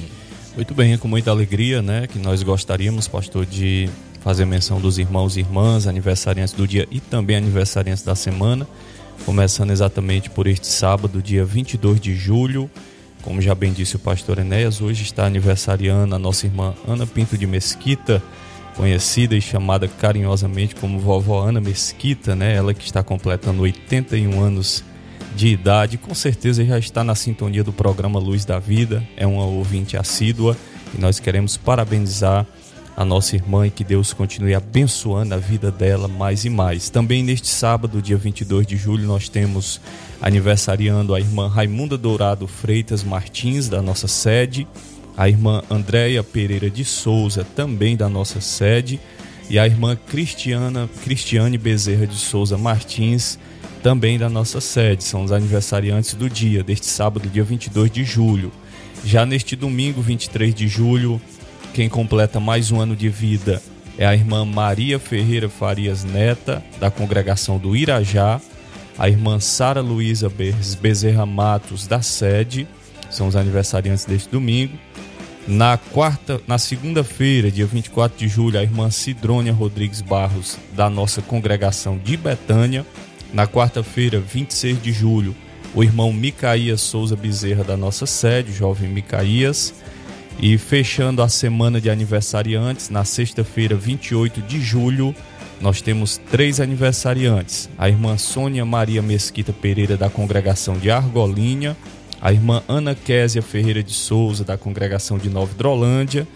Muito 0.56 0.74
bem, 0.74 0.94
é 0.94 0.98
com 0.98 1.08
muita 1.08 1.32
alegria, 1.32 1.82
né, 1.82 2.08
que 2.08 2.20
nós 2.20 2.44
gostaríamos, 2.44 3.08
pastor, 3.08 3.46
de 3.46 3.90
fazer 4.22 4.46
menção 4.46 4.80
dos 4.80 4.98
irmãos 4.98 5.38
e 5.38 5.40
irmãs, 5.40 5.88
aniversariantes 5.88 6.54
do 6.54 6.68
dia 6.68 6.88
e 6.92 7.00
também 7.00 7.38
aniversariantes 7.38 8.04
da 8.04 8.16
semana, 8.16 8.68
começando 9.26 9.72
exatamente 9.72 10.30
por 10.30 10.48
este 10.48 10.68
sábado, 10.68 11.22
dia 11.22 11.46
22 11.46 12.00
de 12.00 12.14
julho. 12.16 12.70
Como 13.22 13.42
já 13.42 13.54
bem 13.54 13.74
disse 13.74 13.96
o 13.96 14.00
pastor 14.00 14.40
Enéas, 14.40 14.82
hoje 14.82 15.04
está 15.04 15.26
aniversariando 15.26 16.16
a 16.16 16.20
nossa 16.20 16.46
irmã 16.46 16.74
Ana 16.88 17.06
Pinto 17.06 17.38
de 17.38 17.46
Mesquita, 17.46 18.24
conhecida 18.76 19.36
e 19.36 19.42
chamada 19.42 19.88
carinhosamente 19.88 20.74
como 20.76 21.00
vovó 21.00 21.46
Ana 21.46 21.60
Mesquita, 21.60 22.34
né? 22.34 22.56
Ela 22.56 22.74
que 22.74 22.86
está 22.86 23.04
completando 23.04 23.62
81 23.62 24.42
anos 24.42 24.84
de 25.36 25.48
idade, 25.48 25.98
com 25.98 26.16
certeza 26.16 26.64
já 26.66 26.80
está 26.80 27.04
na 27.04 27.14
sintonia 27.14 27.64
do 27.64 27.74
programa 27.74 28.20
Luz 28.20 28.46
da 28.46 28.58
Vida, 28.58 29.04
é 29.16 29.28
uma 29.28 29.46
ouvinte 29.46 29.98
assídua 29.98 30.58
e 30.98 31.00
nós 31.00 31.20
queremos 31.20 31.58
parabenizar 31.58 32.46
a 32.96 33.06
nossa 33.06 33.36
irmã 33.36 33.68
e 33.68 33.70
que 33.70 33.84
Deus 33.84 34.12
continue 34.12 34.56
abençoando 34.56 35.34
a 35.34 35.38
vida 35.38 35.72
dela 35.72 36.08
mais 36.08 36.46
e 36.46 36.50
mais. 36.50 36.90
Também 36.90 37.24
neste 37.24 37.48
sábado, 37.48 38.02
dia 38.02 38.18
22 38.18 38.66
de 38.66 38.76
julho, 38.76 39.06
nós 39.06 39.30
temos 39.30 39.80
aniversariando 40.22 41.16
a 41.16 41.20
irmã 41.20 41.48
Raimunda 41.48 41.98
Dourado 41.98 42.48
Freitas 42.48 43.04
Martins, 43.04 43.70
da 43.70 43.82
nossa 43.82 44.08
sede, 44.08 44.68
a 45.18 45.28
irmã 45.28 45.64
Andréia 45.70 46.24
Pereira 46.24 46.70
de 46.70 46.84
Souza, 46.86 47.46
também 47.56 47.96
da 47.96 48.08
nossa 48.10 48.42
sede, 48.42 49.00
e 49.50 49.58
a 49.58 49.66
irmã 49.66 49.96
Cristiana, 49.96 50.90
Cristiane 51.04 51.58
Bezerra 51.58 52.06
de 52.06 52.16
Souza 52.16 52.58
Martins, 52.58 53.40
também 53.82 54.18
da 54.20 54.30
nossa 54.30 54.62
sede. 54.62 55.04
São 55.04 55.24
os 55.24 55.32
aniversariantes 55.32 56.14
do 56.14 56.30
dia, 56.30 56.64
deste 56.64 56.86
sábado, 56.86 57.28
dia 57.28 57.44
22 57.44 57.90
de 57.92 58.04
julho. 58.04 58.52
Já 59.04 59.26
neste 59.26 59.56
domingo, 59.56 60.02
23 60.02 60.54
de 60.54 60.68
julho, 60.68 61.20
quem 61.74 61.90
completa 61.90 62.40
mais 62.40 62.72
um 62.72 62.80
ano 62.80 62.96
de 62.96 63.10
vida 63.10 63.62
é 63.98 64.06
a 64.06 64.14
irmã 64.14 64.46
Maria 64.46 64.98
Ferreira 64.98 65.50
Farias 65.50 66.06
Neta, 66.06 66.64
da 66.80 66.90
congregação 66.90 67.58
do 67.58 67.76
Irajá, 67.76 68.40
a 69.00 69.08
irmã 69.08 69.40
Sara 69.40 69.80
Luísa 69.80 70.30
Bezerra 70.82 71.26
Matos, 71.26 71.88
da 71.88 72.02
sede, 72.02 72.68
são 73.10 73.30
os 73.30 73.36
aniversariantes 73.38 74.04
deste 74.04 74.30
domingo. 74.30 74.78
Na 75.48 75.78
quarta, 75.78 76.42
na 76.46 76.58
segunda-feira, 76.58 77.50
dia 77.50 77.66
24 77.66 78.18
de 78.18 78.28
julho, 78.28 78.60
a 78.60 78.62
irmã 78.62 78.92
Cidrônia 78.92 79.54
Rodrigues 79.54 80.02
Barros, 80.02 80.58
da 80.74 80.90
nossa 80.90 81.22
congregação 81.22 81.98
de 81.98 82.18
Betânia. 82.18 82.86
Na 83.34 83.48
quarta-feira, 83.48 84.20
26 84.20 84.82
de 84.84 84.92
julho, 84.92 85.34
o 85.74 85.82
irmão 85.82 86.12
Micaías 86.12 86.82
Souza 86.82 87.16
Bezerra, 87.16 87.64
da 87.64 87.78
nossa 87.78 88.06
sede, 88.06 88.52
jovem 88.52 88.90
Micaías. 88.90 89.74
E 90.42 90.58
fechando 90.58 91.22
a 91.22 91.30
semana 91.30 91.80
de 91.80 91.90
aniversariantes, 91.90 92.90
na 92.90 93.06
sexta-feira, 93.06 93.76
28 93.76 94.42
de 94.42 94.62
julho, 94.62 95.16
nós 95.62 95.82
temos 95.82 96.18
três 96.32 96.60
aniversariantes: 96.60 97.70
a 97.78 97.90
irmã 97.90 98.18
Sônia 98.18 98.66
Maria 98.66 99.02
Mesquita 99.02 99.54
Pereira, 99.54 99.98
da 99.98 100.10
congregação 100.10 100.78
de 100.78 100.90
Argolinha, 100.90 101.76
a 102.22 102.32
irmã 102.32 102.64
Ana 102.68 102.96
Késia 102.96 103.42
Ferreira 103.42 103.84
de 103.84 103.94
Souza, 103.94 104.44
da 104.44 104.58
congregação 104.58 105.18
de 105.18 105.30
Nova 105.30 105.54
Drolândia, 105.54 106.28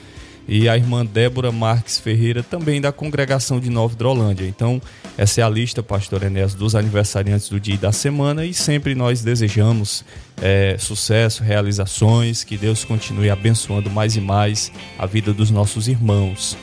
e 0.48 0.68
a 0.68 0.76
irmã 0.76 1.06
Débora 1.06 1.52
Marques 1.52 2.00
Ferreira, 2.00 2.44
também 2.44 2.82
da 2.82 2.92
congregação 2.92 3.60
de 3.60 3.70
Nova 3.70 3.96
Drolândia. 3.96 4.46
Então, 4.46 4.82
essa 5.18 5.42
é 5.42 5.44
a 5.44 5.50
lista, 5.50 5.82
pastor 5.82 6.24
Enéas, 6.24 6.54
dos 6.54 6.76
aniversariantes 6.76 7.50
do 7.50 7.60
dia 7.60 7.76
e 7.76 7.78
da 7.78 7.92
semana. 7.92 8.46
E 8.46 8.54
sempre 8.54 8.94
nós 8.94 9.22
desejamos 9.22 10.04
é, 10.42 10.76
sucesso, 10.78 11.44
realizações, 11.44 12.44
que 12.44 12.58
Deus 12.58 12.84
continue 12.84 13.30
abençoando 13.30 13.90
mais 13.90 14.16
e 14.16 14.22
mais 14.22 14.72
a 14.98 15.06
vida 15.06 15.34
dos 15.34 15.50
nossos 15.50 15.88
irmãos. 15.88 16.58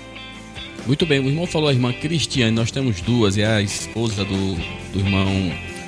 Muito 0.87 1.07
bem, 1.07 1.21
o 1.21 1.27
irmão 1.27 1.47
falou 1.47 1.69
a 1.69 1.73
irmã 1.73 1.93
Cristiane, 1.93 2.51
nós 2.51 2.71
temos 2.71 3.01
duas, 3.01 3.39
é 3.39 3.47
a 3.47 3.63
esposa 3.63 4.25
do, 4.25 4.55
do 4.93 4.99
irmão 4.99 5.27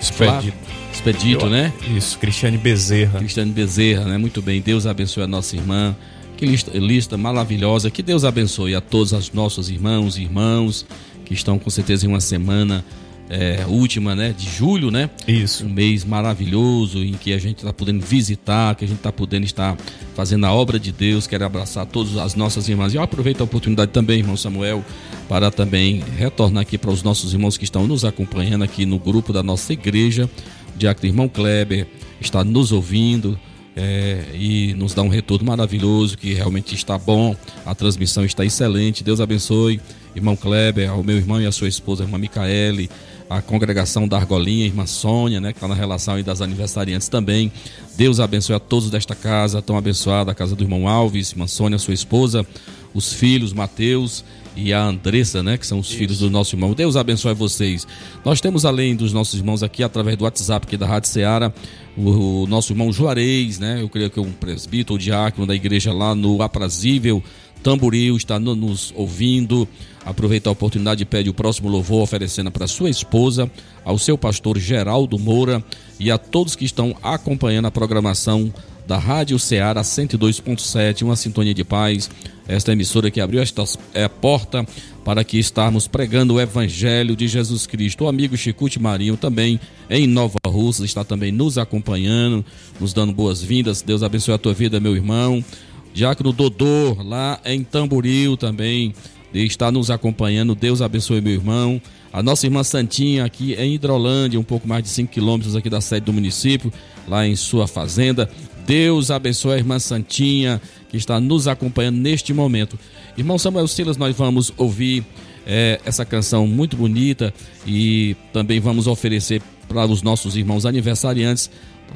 Expedito. 0.02 0.56
Expedito, 0.92 1.48
né? 1.48 1.72
Isso, 1.96 2.18
Cristiane 2.18 2.58
Bezerra. 2.58 3.20
Cristiane 3.20 3.52
Bezerra, 3.52 4.04
né? 4.04 4.18
Muito 4.18 4.42
bem, 4.42 4.60
Deus 4.60 4.86
abençoe 4.86 5.22
a 5.22 5.26
nossa 5.26 5.56
irmã. 5.56 5.96
Que 6.36 6.44
lista, 6.44 6.76
lista 6.76 7.16
maravilhosa. 7.16 7.88
Que 7.90 8.02
Deus 8.02 8.24
abençoe 8.24 8.74
a 8.74 8.80
todos 8.80 9.12
os 9.12 9.32
nossos 9.32 9.70
irmãos 9.70 10.18
e 10.18 10.22
irmãos 10.22 10.84
que 11.24 11.32
estão 11.32 11.56
com 11.56 11.70
certeza 11.70 12.04
em 12.04 12.08
uma 12.08 12.20
semana 12.20 12.84
é, 13.32 13.64
última, 13.66 14.14
né, 14.14 14.34
de 14.36 14.46
julho, 14.46 14.90
né? 14.90 15.08
Isso. 15.26 15.64
Um 15.64 15.70
mês 15.70 16.04
maravilhoso 16.04 17.02
em 17.02 17.14
que 17.14 17.32
a 17.32 17.38
gente 17.38 17.58
está 17.58 17.72
podendo 17.72 18.04
visitar, 18.04 18.74
que 18.74 18.84
a 18.84 18.88
gente 18.88 18.98
está 18.98 19.10
podendo 19.10 19.44
estar 19.44 19.74
fazendo 20.14 20.44
a 20.44 20.52
obra 20.52 20.78
de 20.78 20.92
Deus. 20.92 21.26
Quero 21.26 21.42
abraçar 21.46 21.86
todas 21.86 22.18
as 22.18 22.34
nossas 22.34 22.68
irmãs. 22.68 22.92
E 22.92 22.98
eu 22.98 23.02
aproveito 23.02 23.40
a 23.40 23.44
oportunidade 23.44 23.90
também, 23.90 24.18
irmão 24.18 24.36
Samuel, 24.36 24.84
para 25.30 25.50
também 25.50 26.04
retornar 26.18 26.60
aqui 26.60 26.76
para 26.76 26.90
os 26.90 27.02
nossos 27.02 27.32
irmãos 27.32 27.56
que 27.56 27.64
estão 27.64 27.86
nos 27.86 28.04
acompanhando 28.04 28.64
aqui 28.64 28.84
no 28.84 28.98
grupo 28.98 29.32
da 29.32 29.42
nossa 29.42 29.72
igreja. 29.72 30.28
O 30.74 30.78
diácono 30.78 31.08
irmão 31.08 31.26
Kleber 31.26 31.86
está 32.20 32.44
nos 32.44 32.70
ouvindo 32.70 33.38
é, 33.74 34.24
e 34.34 34.74
nos 34.74 34.92
dá 34.92 35.00
um 35.02 35.08
retorno 35.08 35.46
maravilhoso, 35.46 36.18
que 36.18 36.34
realmente 36.34 36.74
está 36.74 36.98
bom, 36.98 37.34
a 37.64 37.74
transmissão 37.74 38.26
está 38.26 38.44
excelente. 38.44 39.02
Deus 39.02 39.20
abençoe, 39.20 39.80
irmão 40.14 40.36
Kleber, 40.36 40.90
ao 40.90 41.02
meu 41.02 41.16
irmão 41.16 41.40
e 41.40 41.46
a 41.46 41.52
sua 41.52 41.68
esposa, 41.68 42.04
irmã 42.04 42.18
Micaele, 42.18 42.90
a 43.28 43.40
congregação 43.40 44.06
da 44.06 44.16
Argolinha, 44.16 44.66
irmã 44.66 44.86
Sônia, 44.86 45.40
né, 45.40 45.52
que 45.52 45.58
está 45.58 45.68
na 45.68 45.74
relação 45.74 46.14
aí 46.14 46.22
das 46.22 46.40
aniversariantes 46.40 47.08
também. 47.08 47.50
Deus 47.96 48.20
abençoe 48.20 48.56
a 48.56 48.60
todos 48.60 48.90
desta 48.90 49.14
casa, 49.14 49.62
tão 49.62 49.76
abençoada, 49.76 50.32
a 50.32 50.34
casa 50.34 50.54
do 50.54 50.62
irmão 50.62 50.88
Alves, 50.88 51.32
irmã 51.32 51.46
Sônia, 51.46 51.78
sua 51.78 51.94
esposa, 51.94 52.46
os 52.94 53.12
filhos, 53.12 53.52
Mateus 53.52 54.24
e 54.54 54.72
a 54.72 54.82
Andressa, 54.82 55.42
né, 55.42 55.56
que 55.56 55.66
são 55.66 55.78
os 55.78 55.88
Isso. 55.88 55.96
filhos 55.96 56.18
do 56.18 56.30
nosso 56.30 56.54
irmão. 56.54 56.74
Deus 56.74 56.96
abençoe 56.96 57.34
vocês. 57.34 57.86
Nós 58.24 58.40
temos 58.40 58.64
além 58.64 58.94
dos 58.94 59.12
nossos 59.12 59.38
irmãos 59.38 59.62
aqui 59.62 59.82
através 59.82 60.16
do 60.16 60.24
WhatsApp 60.24 60.66
aqui 60.66 60.76
da 60.76 60.86
Rádio 60.86 61.08
Ceará, 61.08 61.52
o, 61.96 62.42
o 62.42 62.46
nosso 62.46 62.72
irmão 62.72 62.92
Juarez, 62.92 63.58
né? 63.58 63.80
Eu 63.80 63.88
creio 63.88 64.10
que 64.10 64.18
é 64.18 64.22
um 64.22 64.32
presbítero, 64.32 64.98
diácono 64.98 65.46
da 65.46 65.54
igreja 65.54 65.92
lá 65.92 66.14
no 66.14 66.42
Aprazível 66.42 67.22
Tamboril, 67.62 68.16
está 68.16 68.38
no, 68.38 68.54
nos 68.54 68.92
ouvindo. 68.96 69.68
Aproveita 70.04 70.50
a 70.50 70.52
oportunidade 70.52 71.02
e 71.02 71.06
pede 71.06 71.30
o 71.30 71.34
próximo 71.34 71.68
louvor, 71.68 72.02
oferecendo 72.02 72.50
para 72.50 72.66
sua 72.66 72.90
esposa, 72.90 73.50
ao 73.84 73.98
seu 73.98 74.18
pastor 74.18 74.58
Geraldo 74.58 75.18
Moura 75.18 75.64
e 75.98 76.10
a 76.10 76.18
todos 76.18 76.56
que 76.56 76.64
estão 76.64 76.96
acompanhando 77.02 77.66
a 77.66 77.70
programação 77.70 78.52
da 78.86 78.98
Rádio 78.98 79.38
Ceará 79.38 79.80
102.7, 79.82 81.02
uma 81.02 81.16
sintonia 81.16 81.54
de 81.54 81.64
paz. 81.64 82.10
Esta 82.48 82.72
emissora 82.72 83.10
que 83.10 83.20
abriu 83.20 83.40
esta 83.40 83.62
é, 83.94 84.08
porta 84.08 84.66
para 85.04 85.22
que 85.22 85.38
estarmos 85.38 85.86
pregando 85.86 86.34
o 86.34 86.40
Evangelho 86.40 87.14
de 87.14 87.28
Jesus 87.28 87.66
Cristo. 87.66 88.04
O 88.04 88.08
amigo 88.08 88.36
Chicute 88.36 88.80
Marinho 88.80 89.16
também 89.16 89.60
em 89.88 90.06
Nova 90.06 90.38
Rússia 90.46 90.84
está 90.84 91.04
também 91.04 91.30
nos 91.30 91.56
acompanhando, 91.58 92.44
nos 92.80 92.92
dando 92.92 93.12
boas-vindas. 93.12 93.82
Deus 93.82 94.02
abençoe 94.02 94.34
a 94.34 94.38
tua 94.38 94.52
vida, 94.52 94.80
meu 94.80 94.96
irmão. 94.96 95.44
Diácono 95.92 96.32
Dodô, 96.32 96.96
lá 97.04 97.40
em 97.44 97.62
Tamboril 97.62 98.36
também, 98.36 98.94
está 99.32 99.70
nos 99.70 99.90
acompanhando. 99.90 100.54
Deus 100.54 100.80
abençoe, 100.80 101.20
meu 101.20 101.32
irmão. 101.32 101.80
A 102.12 102.22
nossa 102.22 102.46
irmã 102.46 102.62
Santinha 102.62 103.24
aqui 103.24 103.54
em 103.54 103.74
Hidrolândia, 103.74 104.38
um 104.38 104.44
pouco 104.44 104.68
mais 104.68 104.82
de 104.82 104.90
5 104.90 105.10
quilômetros 105.10 105.56
aqui 105.56 105.70
da 105.70 105.80
sede 105.80 106.06
do 106.06 106.12
município, 106.12 106.72
lá 107.08 107.26
em 107.26 107.34
sua 107.34 107.66
fazenda. 107.66 108.28
Deus 108.66 109.10
abençoe 109.10 109.54
a 109.54 109.58
irmã 109.58 109.78
Santinha, 109.78 110.60
que 110.90 110.96
está 110.96 111.18
nos 111.18 111.48
acompanhando 111.48 111.96
neste 111.96 112.34
momento. 112.34 112.78
Irmão 113.16 113.38
Samuel 113.38 113.66
Silas, 113.66 113.96
nós 113.96 114.14
vamos 114.14 114.52
ouvir 114.56 115.04
é, 115.46 115.80
essa 115.84 116.04
canção 116.04 116.46
muito 116.46 116.76
bonita 116.76 117.32
e 117.66 118.14
também 118.32 118.60
vamos 118.60 118.86
oferecer 118.86 119.42
para 119.68 119.86
os 119.86 120.02
nossos 120.02 120.36
irmãos 120.36 120.66
aniversariantes. 120.66 121.50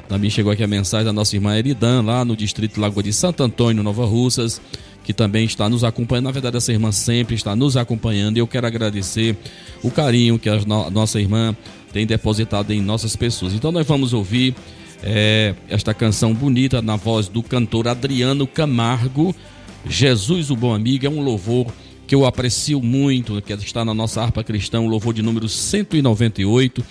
Também 0.07 0.29
chegou 0.29 0.51
aqui 0.51 0.63
a 0.63 0.67
mensagem 0.67 1.05
da 1.05 1.13
nossa 1.13 1.35
irmã 1.35 1.57
Eridan, 1.57 2.01
lá 2.01 2.23
no 2.23 2.35
distrito 2.35 2.79
Lagoa 2.79 3.03
de 3.03 3.13
Santo 3.13 3.43
Antônio, 3.43 3.83
Nova 3.83 4.05
Russas, 4.05 4.61
que 5.03 5.13
também 5.13 5.45
está 5.45 5.69
nos 5.69 5.83
acompanhando. 5.83 6.25
Na 6.25 6.31
verdade, 6.31 6.57
essa 6.57 6.71
irmã 6.71 6.91
sempre 6.91 7.35
está 7.35 7.55
nos 7.55 7.77
acompanhando 7.77 8.37
e 8.37 8.39
eu 8.39 8.47
quero 8.47 8.67
agradecer 8.67 9.37
o 9.83 9.91
carinho 9.91 10.37
que 10.37 10.49
a 10.49 10.59
nossa 10.91 11.19
irmã 11.19 11.55
tem 11.93 12.05
depositado 12.05 12.71
em 12.71 12.81
nossas 12.81 13.15
pessoas. 13.15 13.53
Então, 13.53 13.71
nós 13.71 13.87
vamos 13.87 14.13
ouvir 14.13 14.53
é, 15.03 15.55
esta 15.69 15.93
canção 15.93 16.33
bonita 16.33 16.81
na 16.81 16.95
voz 16.95 17.27
do 17.27 17.43
cantor 17.43 17.87
Adriano 17.87 18.45
Camargo. 18.47 19.35
Jesus, 19.87 20.49
o 20.49 20.55
bom 20.55 20.73
amigo, 20.73 21.05
é 21.05 21.09
um 21.09 21.21
louvor 21.21 21.67
que 22.05 22.15
eu 22.15 22.25
aprecio 22.25 22.81
muito, 22.81 23.41
que 23.41 23.53
está 23.53 23.83
na 23.83 23.93
nossa 23.93 24.21
harpa 24.21 24.43
cristã, 24.43 24.79
o 24.79 24.87
louvor 24.87 25.13
de 25.13 25.21
número 25.21 25.47
198. 25.49 26.83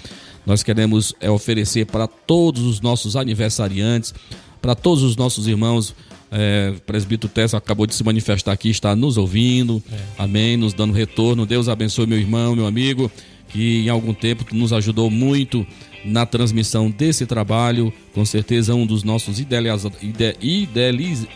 Nós 0.47 0.63
queremos 0.63 1.13
é, 1.21 1.29
oferecer 1.29 1.87
para 1.87 2.07
todos 2.07 2.63
os 2.63 2.81
nossos 2.81 3.17
aniversariantes, 3.17 4.15
para 4.63 4.75
todos 4.75 5.03
os 5.03 5.17
nossos 5.17 5.47
irmãos. 5.49 5.95
É, 6.31 6.73
o 6.77 6.81
presbítero 6.81 7.33
Tessa 7.33 7.57
acabou 7.57 7.87
de 7.87 7.95
se 7.95 8.03
manifestar 8.03 8.53
aqui, 8.53 8.71
está 8.71 8.95
nos 8.97 9.17
ouvindo, 9.17 9.83
é. 9.93 9.97
amém, 10.19 10.57
nos 10.57 10.73
dando 10.73 10.93
retorno. 10.93 11.45
Deus 11.45 11.69
abençoe 11.69 12.07
meu 12.07 12.19
irmão, 12.19 12.55
meu 12.55 12.67
amigo, 12.67 13.11
que 13.49 13.85
em 13.85 13.89
algum 13.89 14.15
tempo 14.15 14.45
nos 14.53 14.73
ajudou 14.73 15.11
muito 15.11 15.67
na 16.05 16.25
transmissão 16.25 16.91
desse 16.91 17.27
trabalho. 17.27 17.93
Com 18.15 18.25
certeza, 18.25 18.75
um 18.75 18.87
dos 18.87 19.03
nossos 19.03 19.41
idealizadores. 19.41 20.03
Ide, 20.03 20.37
idealiz... 20.41 21.27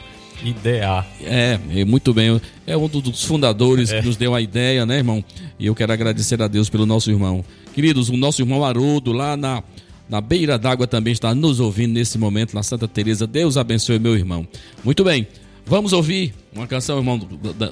Idear. 0.44 1.06
É, 1.22 1.58
é, 1.74 1.84
muito 1.84 2.14
bem. 2.14 2.40
É 2.66 2.76
um 2.76 2.88
dos 2.88 3.24
fundadores 3.24 3.92
é. 3.92 4.00
que 4.00 4.06
nos 4.06 4.16
deu 4.16 4.34
a 4.34 4.40
ideia, 4.40 4.86
né, 4.86 4.96
irmão? 4.98 5.24
E 5.58 5.66
eu 5.66 5.74
quero 5.74 5.92
agradecer 5.92 6.40
a 6.42 6.48
Deus 6.48 6.68
pelo 6.68 6.86
nosso 6.86 7.10
irmão. 7.10 7.44
Queridos, 7.74 8.08
o 8.08 8.16
nosso 8.16 8.40
irmão 8.42 8.64
Haroldo, 8.64 9.12
lá 9.12 9.36
na, 9.36 9.62
na 10.08 10.20
beira 10.20 10.58
d'água, 10.58 10.86
também 10.86 11.12
está 11.12 11.34
nos 11.34 11.60
ouvindo 11.60 11.92
nesse 11.92 12.18
momento, 12.18 12.54
na 12.54 12.62
Santa 12.62 12.88
Teresa. 12.88 13.26
Deus 13.26 13.56
abençoe 13.56 13.98
meu 13.98 14.16
irmão. 14.16 14.46
Muito 14.84 15.04
bem. 15.04 15.26
Vamos 15.66 15.92
ouvir 15.92 16.34
uma 16.52 16.66
canção, 16.66 16.98
irmão 16.98 17.20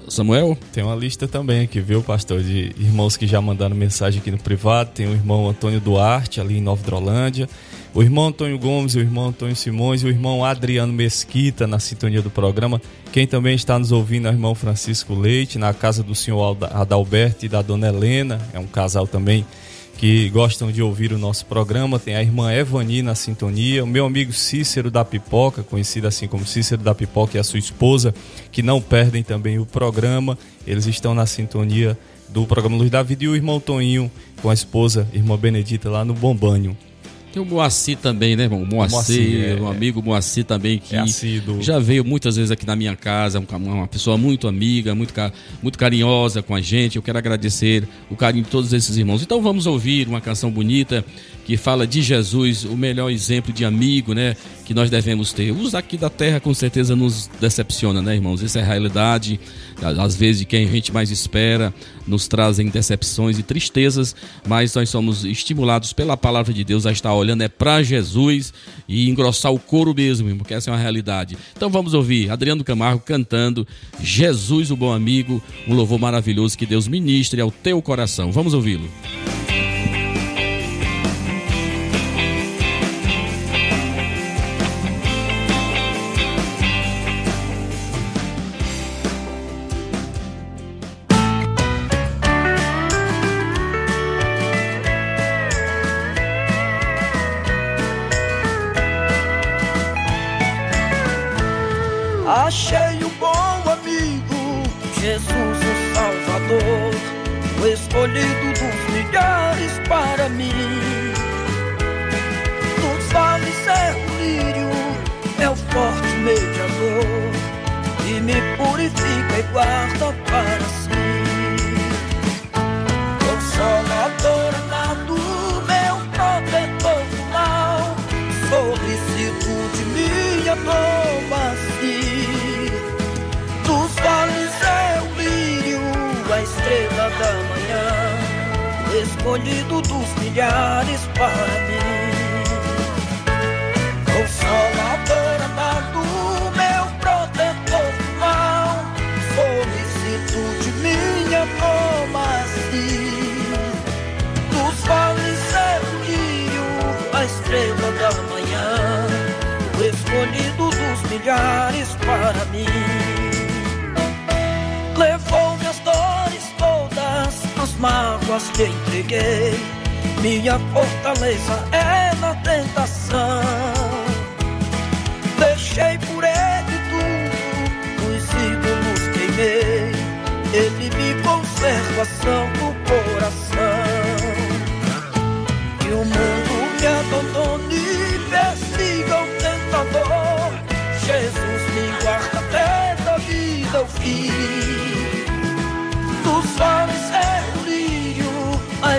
Samuel? 0.08 0.56
Tem 0.72 0.84
uma 0.84 0.94
lista 0.94 1.26
também 1.26 1.62
aqui, 1.62 1.80
viu, 1.80 2.00
pastor? 2.00 2.40
De 2.40 2.72
irmãos 2.78 3.16
que 3.16 3.26
já 3.26 3.40
mandaram 3.40 3.74
mensagem 3.74 4.20
aqui 4.20 4.30
no 4.30 4.38
privado. 4.38 4.90
Tem 4.94 5.08
o 5.08 5.12
irmão 5.12 5.48
Antônio 5.48 5.80
Duarte, 5.80 6.40
ali 6.40 6.58
em 6.58 6.60
Nova 6.60 6.80
Drolândia. 6.84 7.48
O 7.94 8.02
irmão 8.02 8.28
Antônio 8.28 8.58
Gomes, 8.58 8.94
o 8.94 9.00
irmão 9.00 9.28
Antônio 9.28 9.56
Simões 9.56 10.02
e 10.02 10.06
o 10.06 10.08
irmão 10.08 10.44
Adriano 10.44 10.92
Mesquita 10.92 11.66
na 11.66 11.78
sintonia 11.78 12.20
do 12.20 12.30
programa. 12.30 12.80
Quem 13.10 13.26
também 13.26 13.54
está 13.54 13.78
nos 13.78 13.92
ouvindo 13.92 14.28
é 14.28 14.30
o 14.30 14.34
irmão 14.34 14.54
Francisco 14.54 15.14
Leite, 15.14 15.58
na 15.58 15.72
casa 15.72 16.02
do 16.02 16.14
senhor 16.14 16.56
Adalberto 16.70 17.46
e 17.46 17.48
da 17.48 17.62
dona 17.62 17.88
Helena. 17.88 18.40
É 18.52 18.58
um 18.58 18.66
casal 18.66 19.06
também 19.06 19.44
que 19.96 20.28
gostam 20.28 20.70
de 20.70 20.80
ouvir 20.80 21.12
o 21.12 21.18
nosso 21.18 21.46
programa. 21.46 21.98
Tem 21.98 22.14
a 22.14 22.22
irmã 22.22 22.52
Evani 22.52 23.02
na 23.02 23.14
sintonia, 23.14 23.82
o 23.82 23.86
meu 23.86 24.06
amigo 24.06 24.32
Cícero 24.32 24.90
da 24.90 25.04
Pipoca, 25.04 25.62
conhecido 25.62 26.06
assim 26.06 26.28
como 26.28 26.46
Cícero 26.46 26.82
da 26.82 26.94
Pipoca, 26.94 27.36
e 27.36 27.40
a 27.40 27.44
sua 27.44 27.58
esposa, 27.58 28.14
que 28.52 28.62
não 28.62 28.80
perdem 28.80 29.24
também 29.24 29.58
o 29.58 29.66
programa. 29.66 30.38
Eles 30.66 30.86
estão 30.86 31.14
na 31.14 31.26
sintonia 31.26 31.98
do 32.28 32.46
programa 32.46 32.76
Luz 32.76 32.90
da 32.90 33.02
Vida 33.02 33.24
e 33.24 33.28
o 33.28 33.34
irmão 33.34 33.58
Toninho 33.58 34.10
com 34.40 34.50
a 34.50 34.54
esposa, 34.54 35.08
irmã 35.12 35.36
Benedita, 35.36 35.90
lá 35.90 36.04
no 36.04 36.14
Bombanho. 36.14 36.76
Tem 37.38 37.46
o 37.46 37.48
Moacir 37.48 37.96
também, 37.98 38.34
né, 38.34 38.44
irmão? 38.44 38.62
O 38.62 38.66
Moacir, 38.66 38.96
Moacir, 38.96 39.44
é, 39.44 39.54
o 39.60 39.68
amigo 39.68 40.02
Moacir 40.02 40.44
também, 40.44 40.78
que 40.78 40.96
É 40.96 40.98
assíduo. 40.98 41.62
já 41.62 41.78
veio 41.78 42.04
muitas 42.04 42.34
vezes 42.34 42.50
aqui 42.50 42.66
na 42.66 42.74
minha 42.74 42.96
casa, 42.96 43.38
um 43.38 43.44
ca- 43.44 43.56
uma 43.58 43.86
pessoa 43.86 44.18
muito 44.18 44.48
amiga, 44.48 44.92
muito, 44.94 45.14
muito 45.62 45.78
carinhosa 45.78 46.42
com 46.42 46.52
a 46.54 46.60
gente. 46.60 46.96
Eu 46.96 47.02
quero 47.02 47.16
agradecer 47.16 47.86
o 48.10 48.16
carinho 48.16 48.42
de 48.44 48.50
todos 48.50 48.72
esses 48.72 48.96
irmãos. 48.96 49.22
Então 49.22 49.40
vamos 49.40 49.66
ouvir 49.66 50.08
uma 50.08 50.20
canção 50.20 50.50
bonita 50.50 51.04
que 51.48 51.56
fala 51.56 51.86
de 51.86 52.02
Jesus, 52.02 52.64
o 52.64 52.76
melhor 52.76 53.10
exemplo 53.10 53.54
de 53.54 53.64
amigo, 53.64 54.12
né, 54.12 54.36
que 54.66 54.74
nós 54.74 54.90
devemos 54.90 55.32
ter. 55.32 55.50
Os 55.50 55.74
aqui 55.74 55.96
da 55.96 56.10
terra 56.10 56.38
com 56.40 56.52
certeza 56.52 56.94
nos 56.94 57.30
decepciona, 57.40 58.02
né, 58.02 58.16
irmãos? 58.16 58.42
Isso 58.42 58.58
é 58.58 58.60
a 58.60 58.64
realidade. 58.66 59.40
Às 59.80 60.14
vezes 60.14 60.44
quem 60.44 60.68
a 60.68 60.70
gente 60.70 60.92
mais 60.92 61.10
espera 61.10 61.72
nos 62.06 62.28
trazem 62.28 62.68
decepções 62.68 63.38
e 63.38 63.42
tristezas, 63.42 64.14
mas 64.46 64.74
nós 64.74 64.90
somos 64.90 65.24
estimulados 65.24 65.94
pela 65.94 66.18
palavra 66.18 66.52
de 66.52 66.62
Deus 66.64 66.84
a 66.84 66.92
estar 66.92 67.14
olhando 67.14 67.40
é 67.40 67.48
para 67.48 67.82
Jesus 67.82 68.52
e 68.86 69.08
engrossar 69.08 69.50
o 69.50 69.58
couro 69.58 69.94
mesmo, 69.94 70.36
porque 70.36 70.52
essa 70.52 70.68
é 70.68 70.74
uma 70.74 70.78
realidade. 70.78 71.34
Então 71.56 71.70
vamos 71.70 71.94
ouvir 71.94 72.30
Adriano 72.30 72.62
Camargo 72.62 73.00
cantando 73.00 73.66
Jesus, 74.02 74.70
o 74.70 74.76
bom 74.76 74.92
amigo, 74.92 75.42
um 75.66 75.72
louvor 75.72 75.98
maravilhoso 75.98 76.58
que 76.58 76.66
Deus 76.66 76.86
ministre 76.86 77.40
ao 77.40 77.50
teu 77.50 77.80
coração. 77.80 78.30
Vamos 78.30 78.52
ouvi-lo. 78.52 78.86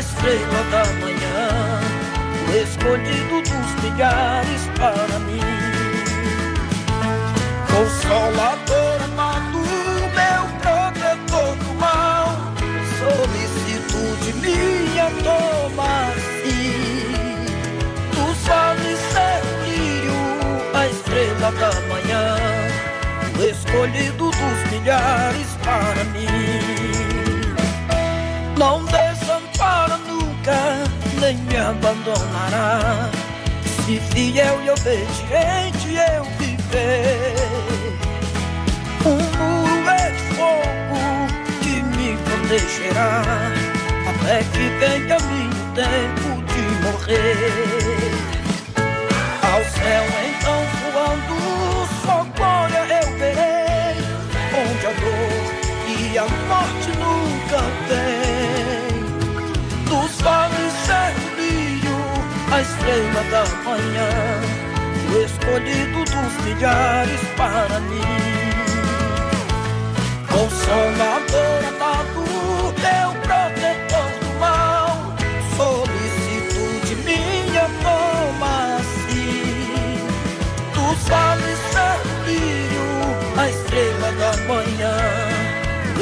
Estrela 0.10 0.64
da 0.72 0.84
manhã, 1.00 1.80
o 2.48 2.52
escolhido 2.58 3.42
dos 3.44 3.70
milhares 3.84 4.62
para 4.76 5.20
mim. 5.20 5.40
Consolador 7.72 9.04
amado, 9.06 9.60
meu 10.18 10.44
protetor 10.60 11.56
do 11.58 11.74
mal, 11.76 12.28
solicitude 12.98 14.34
minha 14.34 15.08
toma-se. 15.24 16.58
Dos 18.16 18.40
vales 18.48 19.16
é 19.16 19.42
o 19.44 19.54
lírio, 19.64 20.20
a 20.74 20.88
estrela 20.88 21.52
da 21.52 21.72
manhã, 21.88 22.36
o 23.38 23.44
escolhido 23.44 24.32
dos 24.32 24.72
milhares 24.72 25.50
para 25.64 26.04
mim. 26.06 26.28
Não 28.58 28.86
me 31.50 31.58
abandonará. 31.58 33.10
Se 33.86 34.00
fiel 34.12 34.62
e 34.64 34.70
obediente 34.70 35.96
eu 36.14 36.24
viver. 36.38 37.34
Um 39.06 39.18
muro 39.38 39.90
é 39.90 40.12
de 40.12 40.24
fogo 40.36 41.02
que 41.62 41.82
me 41.98 42.18
protegerá 42.18 43.24
até 44.08 44.44
que 44.44 44.66
venha 44.80 45.18
meu 45.20 45.50
tempo 45.74 46.30
de 46.52 46.62
morrer. 46.84 48.12
Ao 49.42 49.62
céu 49.64 50.06
então 50.30 50.60
voando, 50.92 51.36
só 52.06 52.18
glória 52.36 52.82
eu 53.02 53.08
verei, 53.18 53.98
onde 54.54 54.86
a 54.86 54.92
dor 55.00 55.42
e 55.88 56.18
a 56.18 56.28
morte 56.48 56.90
nunca 57.00 57.60
tem. 57.88 58.29
A 62.60 62.62
estrela 62.62 63.24
da 63.32 63.46
manhã, 63.64 64.10
escolhido 65.24 66.04
dos 66.04 66.34
milhares 66.44 67.22
para 67.38 67.80
mim. 67.80 68.02
Consolador 70.28 71.64
amado, 71.70 72.26
meu 72.82 73.10
protetor 73.22 74.12
do 74.20 74.40
mal, 74.42 75.16
solicitude 75.56 76.96
minha 77.06 77.66
toma-se. 77.82 79.24
Dos 80.74 81.08
vales 81.08 81.60
o 81.76 82.24
brilho, 82.24 82.88
a 83.38 83.50
estrela 83.50 84.12
da 84.20 84.36
manhã, 84.50 84.98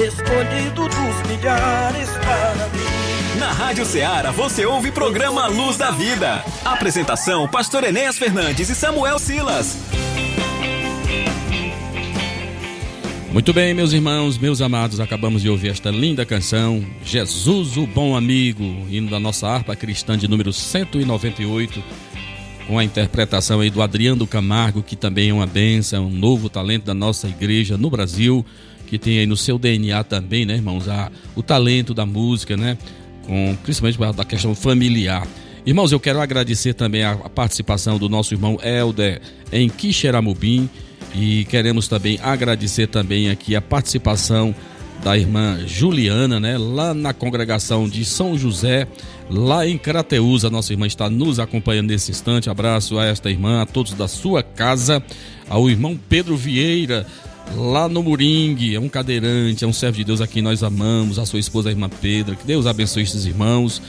escolhido 0.04 0.88
dos 0.88 1.17
milhares 1.30 2.10
para 2.10 2.67
mim. 2.70 2.87
Na 3.47 3.53
Rádio 3.53 3.86
Ceará 3.86 4.29
você 4.29 4.65
ouve 4.65 4.91
programa 4.91 5.47
Luz 5.47 5.77
da 5.77 5.89
Vida. 5.89 6.43
Apresentação: 6.65 7.47
Pastor 7.47 7.86
Enéas 7.86 8.17
Fernandes 8.17 8.67
e 8.69 8.75
Samuel 8.75 9.17
Silas. 9.17 9.77
Muito 13.31 13.53
bem, 13.53 13.73
meus 13.73 13.93
irmãos, 13.93 14.38
meus 14.38 14.62
amados, 14.62 14.99
acabamos 14.99 15.41
de 15.41 15.49
ouvir 15.49 15.69
esta 15.69 15.89
linda 15.89 16.25
canção, 16.25 16.86
Jesus, 17.05 17.77
o 17.77 17.88
Bom 17.88 18.17
Amigo, 18.17 18.86
hino 18.89 19.10
da 19.10 19.17
nossa 19.17 19.47
harpa 19.47 19.77
cristã 19.77 20.17
de 20.17 20.27
número 20.27 20.51
198, 20.51 21.81
com 22.67 22.77
a 22.77 22.83
interpretação 22.83 23.62
aí 23.62 23.69
do 23.69 23.81
Adriano 23.81 24.27
Camargo, 24.27 24.83
que 24.83 24.97
também 24.97 25.29
é 25.29 25.33
uma 25.33 25.47
benção, 25.47 26.07
um 26.07 26.10
novo 26.10 26.49
talento 26.49 26.83
da 26.83 26.93
nossa 26.93 27.29
igreja 27.29 27.77
no 27.77 27.89
Brasil, 27.89 28.45
que 28.88 28.99
tem 28.99 29.19
aí 29.19 29.25
no 29.25 29.38
seu 29.38 29.57
DNA 29.57 30.03
também, 30.03 30.45
né, 30.45 30.55
irmãos, 30.55 30.89
a, 30.89 31.10
o 31.33 31.41
talento 31.41 31.93
da 31.93 32.05
música, 32.05 32.57
né, 32.57 32.77
com, 33.27 33.55
principalmente 33.61 34.15
da 34.15 34.25
questão 34.25 34.55
familiar. 34.55 35.27
Irmãos, 35.65 35.91
eu 35.91 35.99
quero 35.99 36.21
agradecer 36.21 36.73
também 36.73 37.03
a, 37.03 37.15
participação 37.15 37.99
do 37.99 38.07
nosso 38.07 38.33
irmão 38.33 38.57
Helder 38.63 39.21
em 39.51 39.69
Quixeramobim, 39.69 40.69
e 41.13 41.45
queremos 41.45 41.87
também 41.87 42.19
agradecer 42.23 42.87
também 42.87 43.29
aqui 43.29 43.55
a 43.55 43.61
participação 43.61 44.55
da 45.03 45.17
irmã 45.17 45.59
Juliana, 45.65 46.39
né? 46.39 46.57
Lá 46.57 46.93
na 46.93 47.13
congregação 47.13 47.87
de 47.87 48.03
São 48.03 48.37
José, 48.37 48.87
lá 49.29 49.67
em 49.67 49.77
Crateús. 49.77 50.43
A 50.43 50.49
nossa 50.49 50.73
irmã 50.73 50.87
está 50.87 51.09
nos 51.09 51.39
acompanhando 51.39 51.89
nesse 51.89 52.11
instante. 52.11 52.49
Abraço 52.49 52.97
a 52.97 53.05
esta 53.05 53.29
irmã, 53.29 53.61
a 53.61 53.65
todos 53.65 53.93
da 53.93 54.07
sua 54.07 54.41
casa, 54.41 55.03
ao 55.49 55.69
irmão 55.69 55.99
Pedro 56.09 56.35
Vieira, 56.35 57.05
lá 57.55 57.88
no 57.88 58.03
Moringue, 58.03 58.75
é 58.75 58.79
um 58.79 58.89
cadeirante, 58.89 59.63
é 59.63 59.67
um 59.67 59.73
servo 59.73 59.97
de 59.97 60.03
Deus 60.03 60.21
a 60.21 60.27
quem 60.27 60.41
nós 60.41 60.63
amamos, 60.63 61.19
a 61.19 61.25
sua 61.25 61.39
esposa, 61.39 61.69
a 61.69 61.71
irmã 61.71 61.89
Pedro. 61.89 62.36
Que 62.36 62.45
Deus 62.45 62.65
abençoe 62.65 63.03
esses 63.03 63.25
irmãos. 63.25 63.81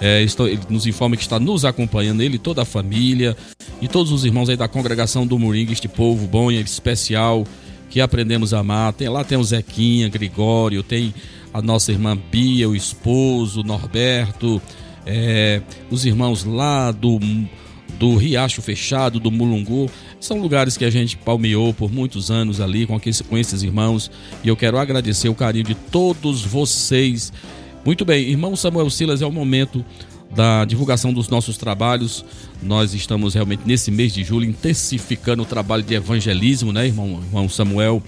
É, 0.00 0.22
estou, 0.22 0.46
ele 0.46 0.60
nos 0.68 0.86
informa 0.86 1.16
que 1.16 1.22
está 1.22 1.40
nos 1.40 1.64
acompanhando, 1.64 2.22
ele, 2.22 2.38
toda 2.38 2.62
a 2.62 2.64
família 2.66 3.34
e 3.80 3.88
todos 3.88 4.12
os 4.12 4.24
irmãos 4.24 4.48
aí 4.48 4.56
da 4.56 4.68
congregação 4.68 5.26
do 5.26 5.38
Moringue, 5.38 5.72
este 5.72 5.88
povo 5.88 6.26
bom 6.26 6.50
e 6.50 6.60
especial 6.60 7.46
que 7.88 8.00
aprendemos 8.00 8.52
a 8.52 8.58
amar. 8.58 8.92
Tem, 8.92 9.08
lá 9.08 9.24
tem 9.24 9.38
o 9.38 9.44
Zequinha, 9.44 10.08
Gregório, 10.08 10.82
tem 10.82 11.14
a 11.52 11.62
nossa 11.62 11.92
irmã 11.92 12.16
Bia, 12.30 12.68
o 12.68 12.76
esposo, 12.76 13.62
Norberto, 13.62 14.60
é, 15.06 15.62
os 15.90 16.04
irmãos 16.04 16.44
lá 16.44 16.90
do, 16.90 17.18
do 17.98 18.16
Riacho 18.16 18.60
Fechado, 18.62 19.18
do 19.18 19.30
Mulungu. 19.30 19.90
São 20.20 20.38
lugares 20.38 20.76
que 20.76 20.84
a 20.84 20.90
gente 20.90 21.16
palmeou 21.16 21.72
por 21.72 21.90
muitos 21.90 22.30
anos 22.30 22.60
ali 22.60 22.86
com, 22.86 22.96
aqueles, 22.96 23.20
com 23.20 23.36
esses 23.38 23.62
irmãos. 23.62 24.10
E 24.44 24.48
eu 24.48 24.56
quero 24.56 24.78
agradecer 24.78 25.28
o 25.28 25.34
carinho 25.34 25.64
de 25.64 25.74
todos 25.74 26.42
vocês. 26.42 27.32
Muito 27.84 28.04
bem, 28.04 28.28
irmão 28.28 28.56
Samuel 28.56 28.90
Silas, 28.90 29.22
é 29.22 29.26
o 29.26 29.32
momento 29.32 29.84
da 30.34 30.64
divulgação 30.64 31.12
dos 31.12 31.28
nossos 31.28 31.56
trabalhos. 31.56 32.24
Nós 32.62 32.94
estamos 32.94 33.34
realmente 33.34 33.62
nesse 33.64 33.90
mês 33.90 34.12
de 34.12 34.24
julho 34.24 34.48
intensificando 34.48 35.42
o 35.42 35.46
trabalho 35.46 35.82
de 35.82 35.94
evangelismo, 35.94 36.72
né, 36.72 36.86
irmão, 36.86 37.20
irmão 37.24 37.48
Samuel? 37.48 38.02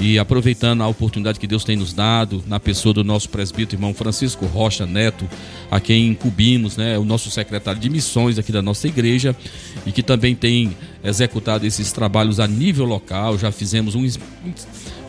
E 0.00 0.18
aproveitando 0.18 0.80
a 0.82 0.88
oportunidade 0.88 1.38
que 1.38 1.46
Deus 1.46 1.62
tem 1.62 1.76
nos 1.76 1.92
dado, 1.92 2.42
na 2.46 2.58
pessoa 2.58 2.94
do 2.94 3.04
nosso 3.04 3.28
presbítero, 3.28 3.76
irmão 3.76 3.92
Francisco 3.92 4.46
Rocha 4.46 4.86
Neto, 4.86 5.28
a 5.70 5.78
quem 5.78 6.08
incumbimos, 6.08 6.74
né, 6.78 6.96
o 6.96 7.04
nosso 7.04 7.30
secretário 7.30 7.78
de 7.78 7.90
missões 7.90 8.38
aqui 8.38 8.50
da 8.50 8.62
nossa 8.62 8.88
igreja, 8.88 9.36
e 9.84 9.92
que 9.92 10.02
também 10.02 10.34
tem 10.34 10.74
executado 11.04 11.66
esses 11.66 11.92
trabalhos 11.92 12.40
a 12.40 12.48
nível 12.48 12.86
local. 12.86 13.36
Já 13.36 13.52
fizemos 13.52 13.94
um, 13.94 14.02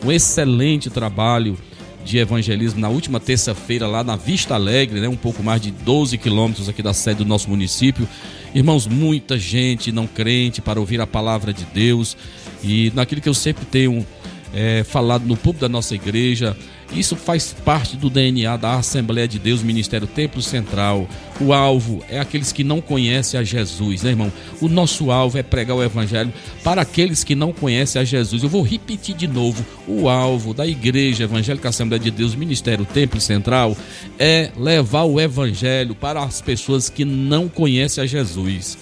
um 0.04 0.12
excelente 0.12 0.90
trabalho 0.90 1.56
de 2.04 2.18
evangelismo 2.18 2.78
na 2.78 2.90
última 2.90 3.18
terça-feira 3.18 3.86
lá 3.86 4.04
na 4.04 4.16
Vista 4.16 4.56
Alegre, 4.56 5.00
né, 5.00 5.08
um 5.08 5.16
pouco 5.16 5.42
mais 5.42 5.62
de 5.62 5.70
12 5.70 6.18
quilômetros 6.18 6.68
aqui 6.68 6.82
da 6.82 6.92
sede 6.92 7.18
do 7.18 7.24
nosso 7.24 7.48
município. 7.48 8.06
Irmãos, 8.54 8.86
muita 8.86 9.38
gente 9.38 9.90
não 9.90 10.06
crente 10.06 10.60
para 10.60 10.78
ouvir 10.78 11.00
a 11.00 11.06
palavra 11.06 11.50
de 11.50 11.64
Deus 11.64 12.14
e 12.62 12.92
naquilo 12.94 13.22
que 13.22 13.28
eu 13.28 13.34
sempre 13.34 13.64
tenho 13.64 14.06
é, 14.52 14.84
falado 14.84 15.26
no 15.26 15.36
público 15.36 15.60
da 15.60 15.68
nossa 15.68 15.94
igreja, 15.94 16.56
isso 16.94 17.16
faz 17.16 17.54
parte 17.64 17.96
do 17.96 18.10
DNA 18.10 18.54
da 18.58 18.74
Assembleia 18.74 19.26
de 19.26 19.38
Deus, 19.38 19.62
Ministério 19.62 20.06
Templo 20.06 20.42
Central. 20.42 21.08
O 21.40 21.52
alvo 21.52 22.04
é 22.08 22.20
aqueles 22.20 22.52
que 22.52 22.62
não 22.62 22.82
conhecem 22.82 23.40
a 23.40 23.42
Jesus, 23.42 24.02
né, 24.02 24.10
irmão? 24.10 24.30
O 24.60 24.68
nosso 24.68 25.10
alvo 25.10 25.38
é 25.38 25.42
pregar 25.42 25.74
o 25.74 25.82
Evangelho 25.82 26.32
para 26.62 26.82
aqueles 26.82 27.24
que 27.24 27.34
não 27.34 27.50
conhecem 27.50 28.00
a 28.00 28.04
Jesus. 28.04 28.42
Eu 28.42 28.48
vou 28.50 28.62
repetir 28.62 29.16
de 29.16 29.26
novo: 29.26 29.64
o 29.88 30.08
alvo 30.08 30.52
da 30.52 30.66
Igreja 30.66 31.24
Evangélica 31.24 31.70
Assembleia 31.70 32.02
de 32.02 32.10
Deus, 32.10 32.34
Ministério 32.34 32.84
Templo 32.84 33.20
Central, 33.20 33.74
é 34.18 34.50
levar 34.56 35.04
o 35.04 35.18
Evangelho 35.18 35.94
para 35.94 36.22
as 36.22 36.42
pessoas 36.42 36.90
que 36.90 37.06
não 37.06 37.48
conhecem 37.48 38.04
a 38.04 38.06
Jesus. 38.06 38.76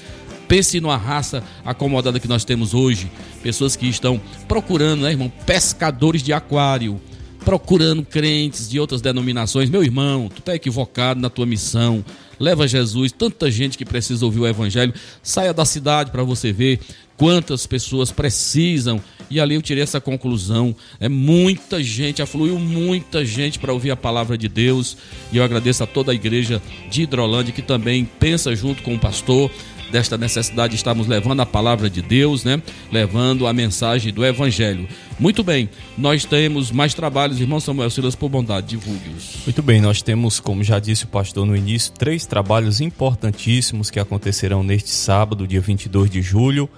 Pense 0.50 0.80
numa 0.80 0.96
raça 0.96 1.44
acomodada 1.64 2.18
que 2.18 2.26
nós 2.26 2.44
temos 2.44 2.74
hoje, 2.74 3.08
pessoas 3.42 3.76
que 3.76 3.86
estão 3.88 4.20
procurando, 4.46 5.02
né, 5.02 5.10
irmão, 5.10 5.32
pescadores 5.46 6.22
de 6.22 6.32
aquário 6.32 7.00
procurando 7.44 8.04
crentes 8.04 8.68
de 8.68 8.78
outras 8.78 9.00
denominações. 9.00 9.70
Meu 9.70 9.82
irmão, 9.82 10.30
tu 10.32 10.42
tá 10.42 10.54
equivocado 10.54 11.20
na 11.20 11.30
tua 11.30 11.46
missão. 11.46 12.04
Leva 12.38 12.66
Jesus, 12.66 13.12
tanta 13.12 13.50
gente 13.50 13.76
que 13.76 13.84
precisa 13.84 14.24
ouvir 14.24 14.40
o 14.40 14.46
evangelho. 14.46 14.94
Saia 15.22 15.52
da 15.52 15.64
cidade 15.64 16.10
para 16.10 16.22
você 16.22 16.52
ver 16.52 16.80
quantas 17.16 17.66
pessoas 17.66 18.10
precisam. 18.10 19.00
E 19.28 19.38
ali 19.38 19.54
eu 19.54 19.62
tirei 19.62 19.82
essa 19.82 20.00
conclusão. 20.00 20.74
É 20.98 21.08
muita 21.08 21.82
gente, 21.82 22.22
afluiu 22.22 22.58
muita 22.58 23.24
gente 23.24 23.58
para 23.58 23.72
ouvir 23.72 23.90
a 23.90 23.96
palavra 23.96 24.38
de 24.38 24.48
Deus. 24.48 24.96
E 25.32 25.36
eu 25.36 25.44
agradeço 25.44 25.82
a 25.84 25.86
toda 25.86 26.12
a 26.12 26.14
igreja 26.14 26.62
de 26.90 27.02
Hidrolândia 27.02 27.52
que 27.52 27.62
também 27.62 28.04
pensa 28.18 28.54
junto 28.54 28.82
com 28.82 28.94
o 28.94 28.98
pastor 28.98 29.50
desta 29.90 30.16
necessidade 30.16 30.70
de 30.70 30.76
estarmos 30.76 31.06
levando 31.06 31.40
a 31.40 31.46
palavra 31.46 31.90
de 31.90 32.00
Deus, 32.00 32.44
né? 32.44 32.62
Levando 32.90 33.46
a 33.46 33.52
mensagem 33.52 34.12
do 34.12 34.24
Evangelho. 34.24 34.88
Muito 35.18 35.42
bem, 35.42 35.68
nós 35.98 36.24
temos 36.24 36.70
mais 36.70 36.94
trabalhos, 36.94 37.40
irmão 37.40 37.60
Samuel 37.60 37.90
Silas, 37.90 38.14
por 38.14 38.28
bondade, 38.28 38.68
divulgue-os. 38.68 39.36
Muito 39.44 39.62
bem, 39.62 39.80
nós 39.80 40.02
temos, 40.02 40.40
como 40.40 40.64
já 40.64 40.78
disse 40.78 41.04
o 41.04 41.08
pastor 41.08 41.44
no 41.46 41.56
início, 41.56 41.92
três 41.92 42.24
trabalhos 42.24 42.80
importantíssimos 42.80 43.90
que 43.90 44.00
acontecerão 44.00 44.62
neste 44.62 44.90
sábado, 44.90 45.46
dia 45.46 45.60
22 45.60 46.10
de 46.10 46.22
julho. 46.22 46.68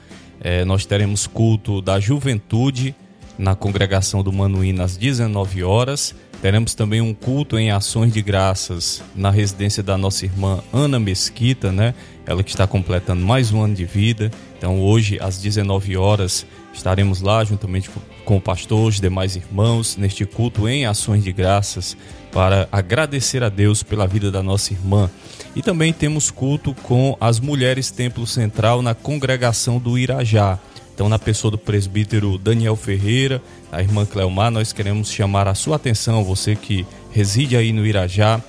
É, 0.40 0.64
nós 0.64 0.84
teremos 0.84 1.26
culto 1.26 1.80
da 1.80 2.00
juventude 2.00 2.94
na 3.38 3.54
congregação 3.54 4.22
do 4.22 4.32
Manuína 4.32 4.84
às 4.84 4.96
19 4.96 5.62
horas. 5.62 6.14
Teremos 6.42 6.74
também 6.74 7.00
um 7.00 7.14
culto 7.14 7.56
em 7.56 7.70
ações 7.70 8.12
de 8.12 8.20
graças 8.20 9.00
na 9.14 9.30
residência 9.30 9.80
da 9.80 9.96
nossa 9.96 10.24
irmã 10.24 10.60
Ana 10.72 10.98
Mesquita, 10.98 11.70
né? 11.70 11.94
Ela 12.26 12.42
que 12.42 12.50
está 12.50 12.66
completando 12.66 13.24
mais 13.24 13.52
um 13.52 13.62
ano 13.62 13.76
de 13.76 13.84
vida. 13.84 14.28
Então 14.58 14.80
hoje 14.80 15.20
às 15.20 15.38
19 15.38 15.96
horas 15.96 16.44
estaremos 16.74 17.20
lá 17.20 17.44
juntamente 17.44 17.88
com 18.24 18.38
o 18.38 18.40
pastor, 18.40 18.88
os 18.88 19.00
demais 19.00 19.36
irmãos 19.36 19.96
neste 19.96 20.26
culto 20.26 20.68
em 20.68 20.84
ações 20.84 21.22
de 21.22 21.32
graças 21.32 21.96
para 22.32 22.68
agradecer 22.72 23.44
a 23.44 23.48
Deus 23.48 23.84
pela 23.84 24.08
vida 24.08 24.28
da 24.28 24.42
nossa 24.42 24.72
irmã. 24.72 25.08
E 25.54 25.62
também 25.62 25.92
temos 25.92 26.28
culto 26.28 26.74
com 26.82 27.16
as 27.20 27.38
mulheres 27.38 27.92
Templo 27.92 28.26
Central 28.26 28.82
na 28.82 28.96
congregação 28.96 29.78
do 29.78 29.96
Irajá. 29.96 30.58
Então, 30.94 31.08
na 31.08 31.18
pessoa 31.18 31.50
do 31.50 31.58
presbítero 31.58 32.36
Daniel 32.36 32.76
Ferreira, 32.76 33.42
a 33.70 33.80
irmã 33.80 34.04
Cleomar, 34.04 34.50
nós 34.50 34.72
queremos 34.72 35.10
chamar 35.10 35.48
a 35.48 35.54
sua 35.54 35.76
atenção, 35.76 36.22
você 36.22 36.54
que 36.54 36.86
reside 37.10 37.56
aí 37.56 37.72
no 37.72 37.86
Irajá, 37.86 38.40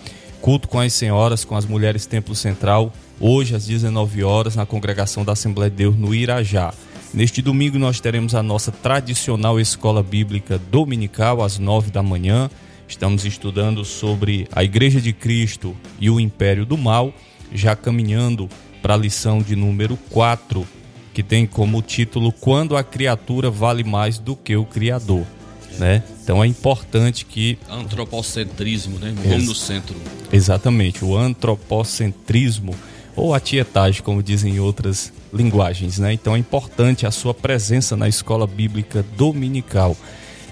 culto 0.41 0.67
com 0.67 0.79
as 0.79 0.93
senhoras, 0.93 1.45
com 1.45 1.56
as 1.56 1.65
mulheres 1.65 2.06
Templo 2.06 2.36
Central, 2.36 2.91
hoje 3.19 3.56
às 3.56 3.65
19 3.65 4.23
horas, 4.23 4.56
na 4.56 4.65
congregação 4.65 5.23
da 5.23 5.32
Assembleia 5.32 5.69
de 5.69 5.77
Deus 5.77 5.95
no 5.95 6.13
Irajá. 6.13 6.73
Neste 7.13 7.41
domingo 7.41 7.79
nós 7.79 8.01
teremos 8.01 8.36
a 8.36 8.43
nossa 8.43 8.71
tradicional 8.71 9.60
escola 9.60 10.03
bíblica 10.03 10.58
dominical 10.58 11.41
às 11.41 11.58
9 11.58 11.91
da 11.91 12.03
manhã. 12.03 12.49
Estamos 12.88 13.23
estudando 13.23 13.86
sobre 13.86 14.47
a 14.51 14.63
Igreja 14.63 14.99
de 14.99 15.13
Cristo 15.13 15.77
e 15.99 16.10
o 16.10 16.19
Império 16.19 16.65
do 16.65 16.77
Mal, 16.77 17.13
já 17.53 17.75
caminhando 17.75 18.49
para 18.82 18.95
a 18.95 18.97
lição 18.97 19.41
de 19.41 19.56
número 19.56 19.95
4 20.10 20.67
que 21.13 21.21
tem 21.21 21.45
como 21.45 21.82
título 21.82 22.32
Quando 22.32 22.76
a 22.76 22.84
criatura 22.84 23.49
vale 23.49 23.84
mais 23.84 24.17
do 24.17 24.36
que 24.36 24.56
o 24.56 24.65
criador, 24.65 25.26
né? 25.78 26.04
Então 26.23 26.43
é 26.43 26.47
importante 26.47 27.26
que 27.26 27.58
antropocentrismo, 27.69 28.97
né? 28.99 29.13
Vamos 29.23 29.45
no 29.45 29.56
centro. 29.56 29.95
Exatamente, 30.32 31.06
o 31.06 31.15
antropocentrismo 31.15 32.73
ou 33.15 33.34
a 33.34 33.39
tietagem, 33.39 34.02
como 34.02 34.23
dizem 34.23 34.56
em 34.56 34.60
outras 34.60 35.13
linguagens, 35.32 35.99
né? 35.99 36.13
Então 36.13 36.36
é 36.36 36.39
importante 36.39 37.06
a 37.06 37.12
sua 37.12 37.34
presença 37.34 37.95
na 37.95 38.08
escola 38.08 38.47
bíblica 38.47 39.06
dominical. 39.15 39.95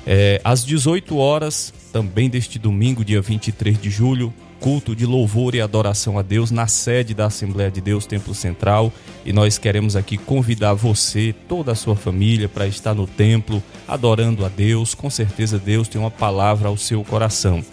É, 0.06 0.41
às 0.43 0.65
18 0.65 1.17
horas, 1.17 1.74
também 1.91 2.30
deste 2.30 2.58
domingo, 2.58 3.06
dia 3.06 3.21
23 3.21 3.80
de 3.80 3.89
julho, 3.89 4.34
culto 4.62 4.95
de 4.95 5.08
louvor 5.08 5.56
e 5.56 5.60
adoração 5.60 6.19
a 6.19 6.21
Deus 6.21 6.52
na 6.52 6.67
sede 6.67 7.15
da 7.15 7.26
Assembleia 7.26 7.71
de 7.71 7.82
Deus 7.82 8.06
Templo 8.06 8.36
Central 8.36 8.93
e 9.26 9.34
nós 9.34 9.58
queremos 9.58 9.95
aqui 9.95 10.17
convidar 10.17 10.76
você, 10.76 11.34
toda 11.50 11.71
a 11.71 11.76
sua 11.76 11.95
família, 11.95 12.47
para 12.47 12.67
estar 12.67 12.93
no 12.93 13.08
templo 13.08 13.62
adorando 13.88 14.45
a 14.45 14.50
Deus. 14.50 14.93
Com 14.93 15.10
certeza 15.10 15.58
Deus 15.58 15.88
tem 15.88 16.00
uma 16.00 16.12
palavra 16.12 16.69
ao 16.69 16.78
seu 16.78 17.04
coração. 17.04 17.63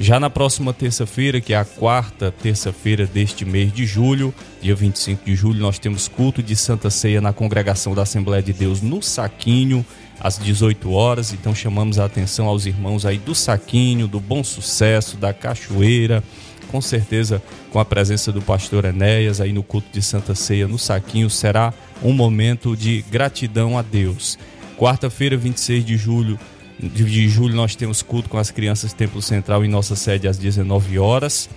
Já 0.00 0.20
na 0.20 0.30
próxima 0.30 0.72
terça-feira, 0.72 1.40
que 1.40 1.52
é 1.52 1.56
a 1.56 1.64
quarta 1.64 2.30
terça-feira 2.30 3.04
deste 3.04 3.44
mês 3.44 3.72
de 3.72 3.84
julho, 3.84 4.32
dia 4.62 4.76
25 4.76 5.24
de 5.24 5.34
julho, 5.34 5.60
nós 5.60 5.80
temos 5.80 6.06
culto 6.06 6.40
de 6.40 6.54
Santa 6.54 6.88
Ceia 6.88 7.20
na 7.20 7.32
congregação 7.32 7.96
da 7.96 8.02
Assembleia 8.02 8.40
de 8.40 8.52
Deus 8.52 8.80
no 8.80 9.02
Saquinho, 9.02 9.84
às 10.20 10.38
18 10.38 10.90
horas. 10.90 11.32
Então 11.32 11.54
chamamos 11.54 11.98
a 11.98 12.04
atenção 12.04 12.46
aos 12.46 12.66
irmãos 12.66 13.06
aí 13.06 13.18
do 13.18 13.34
Saquinho, 13.34 14.08
do 14.08 14.20
Bom 14.20 14.42
Sucesso, 14.42 15.16
da 15.16 15.32
Cachoeira, 15.32 16.22
com 16.70 16.80
certeza 16.80 17.42
com 17.70 17.78
a 17.78 17.84
presença 17.84 18.30
do 18.30 18.42
pastor 18.42 18.84
Enéas 18.84 19.40
aí 19.40 19.52
no 19.52 19.62
culto 19.62 19.88
de 19.92 20.02
Santa 20.02 20.34
Ceia 20.34 20.68
no 20.68 20.78
Saquinho, 20.78 21.30
será 21.30 21.72
um 22.02 22.12
momento 22.12 22.76
de 22.76 23.02
gratidão 23.10 23.78
a 23.78 23.82
Deus. 23.82 24.38
Quarta-feira, 24.76 25.36
26 25.36 25.84
de 25.84 25.96
julho, 25.96 26.38
de 26.80 27.28
julho 27.28 27.56
nós 27.56 27.74
temos 27.74 28.02
culto 28.02 28.28
com 28.28 28.38
as 28.38 28.50
crianças 28.50 28.92
Templo 28.92 29.20
Central 29.20 29.64
em 29.64 29.68
nossa 29.68 29.96
sede 29.96 30.28
às 30.28 30.38
19 30.38 30.98
horas. 30.98 31.48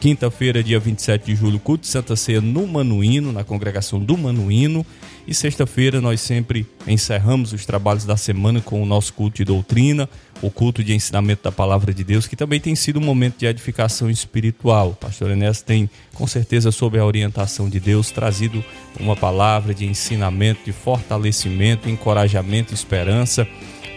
Quinta-feira, 0.00 0.62
dia 0.62 0.78
27 0.78 1.24
de 1.24 1.36
julho, 1.36 1.58
culto 1.58 1.82
de 1.82 1.88
Santa 1.88 2.16
Ceia 2.16 2.40
no 2.40 2.66
Manuíno, 2.66 3.32
na 3.32 3.44
congregação 3.44 3.98
do 4.00 4.18
Manuíno. 4.18 4.84
E 5.26 5.32
sexta-feira 5.32 6.00
nós 6.00 6.20
sempre 6.20 6.66
encerramos 6.86 7.52
os 7.52 7.64
trabalhos 7.64 8.04
da 8.04 8.16
semana 8.16 8.60
com 8.60 8.82
o 8.82 8.86
nosso 8.86 9.12
culto 9.14 9.36
de 9.36 9.44
doutrina. 9.44 10.08
o 10.42 10.50
culto 10.50 10.84
de 10.84 10.92
ensinamento 10.92 11.44
da 11.44 11.52
palavra 11.52 11.94
de 11.94 12.04
Deus, 12.04 12.26
que 12.26 12.36
também 12.36 12.60
tem 12.60 12.74
sido 12.74 12.98
um 12.98 13.02
momento 13.02 13.38
de 13.38 13.46
edificação 13.46 14.10
espiritual. 14.10 14.90
O 14.90 14.94
pastor 14.94 15.30
Enéas 15.30 15.62
tem, 15.62 15.88
com 16.12 16.26
certeza, 16.26 16.70
sob 16.70 16.98
a 16.98 17.04
orientação 17.04 17.68
de 17.68 17.80
Deus, 17.80 18.10
trazido 18.10 18.62
uma 19.00 19.16
palavra 19.16 19.72
de 19.72 19.86
ensinamento, 19.86 20.60
de 20.64 20.72
fortalecimento, 20.72 21.88
encorajamento, 21.88 22.74
esperança 22.74 23.48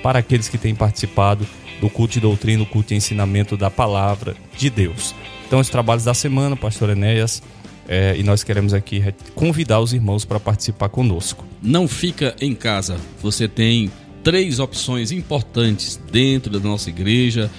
para 0.01 0.19
aqueles 0.19 0.47
que 0.47 0.57
têm 0.57 0.73
participado 0.73 1.45
do 1.81 1.89
culto 1.89 2.13
de 2.13 2.21
doutrina, 2.21 2.63
do 2.63 2.69
culto 2.69 2.89
de 2.89 2.95
ensinamento 2.95 3.57
da 3.57 3.69
palavra 3.69 4.35
de 4.57 4.69
Deus. 4.69 5.13
Então, 5.45 5.59
os 5.59 5.69
trabalhos 5.69 6.03
da 6.03 6.13
semana, 6.13 6.55
pastor 6.55 6.89
Enéas, 6.89 7.41
é, 7.87 8.15
e 8.17 8.23
nós 8.23 8.43
queremos 8.43 8.73
aqui 8.73 9.03
convidar 9.33 9.79
os 9.79 9.93
irmãos 9.93 10.25
para 10.25 10.39
participar 10.39 10.89
conosco. 10.89 11.45
Não 11.61 11.87
fica 11.87 12.35
em 12.41 12.53
casa. 12.53 12.97
Você 13.21 13.47
tem 13.47 13.91
três 14.23 14.59
opções 14.59 15.11
importantes 15.11 15.99
dentro 16.11 16.51
da 16.51 16.59
nossa 16.59 16.89
igreja: 16.89 17.49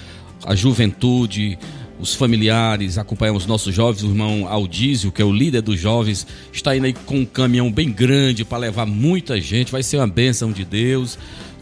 a 0.45 0.55
juventude, 0.55 1.57
os 1.99 2.13
familiares, 2.13 2.97
acompanhamos 2.97 3.45
nossos 3.45 3.73
jovens, 3.73 4.03
o 4.03 4.07
irmão 4.07 4.47
Aldísio, 4.47 5.11
que 5.11 5.21
é 5.21 5.25
o 5.25 5.33
líder 5.33 5.61
dos 5.61 5.79
jovens, 5.79 6.27
está 6.53 6.75
indo 6.75 6.85
aí 6.85 6.93
com 6.93 7.19
um 7.19 7.25
caminhão 7.25 7.71
bem 7.71 7.91
grande 7.91 8.45
para 8.45 8.59
levar 8.59 8.85
muita 8.85 9.41
gente, 9.41 9.71
vai 9.71 9.83
ser 9.83 9.97
uma 9.97 10.07
bênção 10.07 10.51
de 10.51 10.63
Deus 10.63 11.17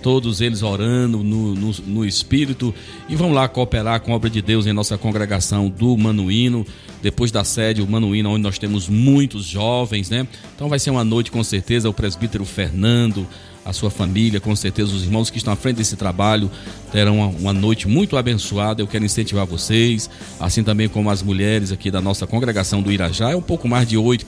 todos 0.08 0.40
eles 0.40 0.64
orando 0.64 1.22
no, 1.22 1.54
no, 1.54 1.72
no, 1.86 2.06
Espírito 2.06 2.74
e 3.10 3.16
vão 3.18 3.34
lá 3.34 3.46
cooperar 3.46 4.00
com 4.00 4.14
a 4.14 4.16
obra 4.16 4.30
de 4.30 4.42
Deus 4.42 4.66
em 4.66 4.72
nossa 4.72 4.98
congregação 4.98 5.68
do 5.68 5.98
Manuíno, 5.98 6.66
depois 7.02 7.30
da 7.30 7.44
sede, 7.44 7.82
o 7.82 7.88
Manuíno, 7.88 8.30
onde 8.30 8.42
nós 8.42 8.58
temos 8.58 8.88
muitos 8.88 9.44
jovens, 9.44 10.10
né? 10.10 10.26
Então 10.56 10.70
vai 10.70 10.80
ser 10.80 10.92
uma 10.92 11.04
noite 11.04 11.30
com 11.30 11.44
certeza, 11.44 11.90
o 11.90 11.94
presbítero 11.94 12.46
Fernando, 12.46 13.28
a 13.66 13.74
sua 13.74 13.90
família, 13.90 14.40
com 14.40 14.56
certeza 14.56 14.96
os 14.96 15.04
irmãos 15.04 15.30
que 15.30 15.40
estão 15.40 15.52
à 15.52 15.58
frente 15.58 15.76
desse 15.76 15.98
trabalho 15.98 16.50
terão 16.90 17.18
uma, 17.18 17.28
uma, 17.28 17.54
noite 17.54 17.86
muito 17.86 18.16
abençoada. 18.16 18.82
Eu 18.82 18.88
quero 18.88 19.04
incentivar 19.04 19.46
vocês, 19.46 20.10
assim 20.40 20.64
também 20.64 20.88
como 20.88 21.10
as 21.10 21.22
mulheres 21.22 21.70
aqui 21.70 21.92
da 21.92 22.00
nossa 22.00 22.26
congregação 22.26 22.82
do 22.82 22.94
Irajá, 22.94 23.32
é 23.32 23.36
um 23.36 23.42
pouco 23.42 23.68
mais 23.68 23.86
de 23.86 23.98
oito 23.98 24.26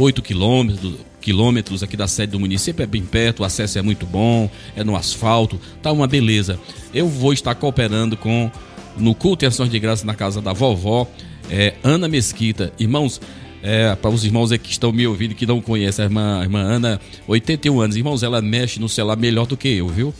8 0.00 0.22
quilômetros, 0.22 0.94
quilômetros 1.20 1.82
aqui 1.82 1.96
da 1.96 2.08
sede 2.08 2.32
do 2.32 2.40
município, 2.40 2.82
é 2.82 2.86
bem 2.86 3.02
perto, 3.02 3.40
o 3.40 3.44
acesso 3.44 3.78
é 3.78 3.82
muito 3.82 4.06
bom, 4.06 4.50
é 4.74 4.82
no 4.82 4.96
asfalto, 4.96 5.60
tá 5.82 5.92
uma 5.92 6.06
beleza. 6.06 6.58
Eu 6.94 7.06
vou 7.08 7.32
estar 7.32 7.54
cooperando 7.54 8.16
com 8.16 8.50
no 8.96 9.14
culto 9.14 9.44
e 9.44 9.46
ações 9.46 9.70
de 9.70 9.78
graça 9.78 10.04
na 10.04 10.14
casa 10.14 10.40
da 10.40 10.52
vovó 10.52 11.06
é, 11.50 11.74
Ana 11.82 12.08
Mesquita. 12.08 12.72
Irmãos, 12.78 13.20
é, 13.62 13.94
para 13.94 14.10
os 14.10 14.24
irmãos 14.24 14.50
que 14.52 14.70
estão 14.70 14.92
me 14.92 15.06
ouvindo 15.06 15.34
que 15.34 15.46
não 15.46 15.60
conhecem 15.60 16.04
a 16.04 16.06
irmã, 16.06 16.40
a 16.40 16.42
irmã 16.42 16.60
Ana, 16.60 17.00
81 17.26 17.80
anos. 17.80 17.96
Irmãos, 17.96 18.22
ela 18.22 18.40
mexe 18.40 18.80
no 18.80 18.88
celular 18.88 19.16
melhor 19.16 19.46
do 19.46 19.56
que 19.56 19.68
eu, 19.68 19.88
viu? 19.88 20.14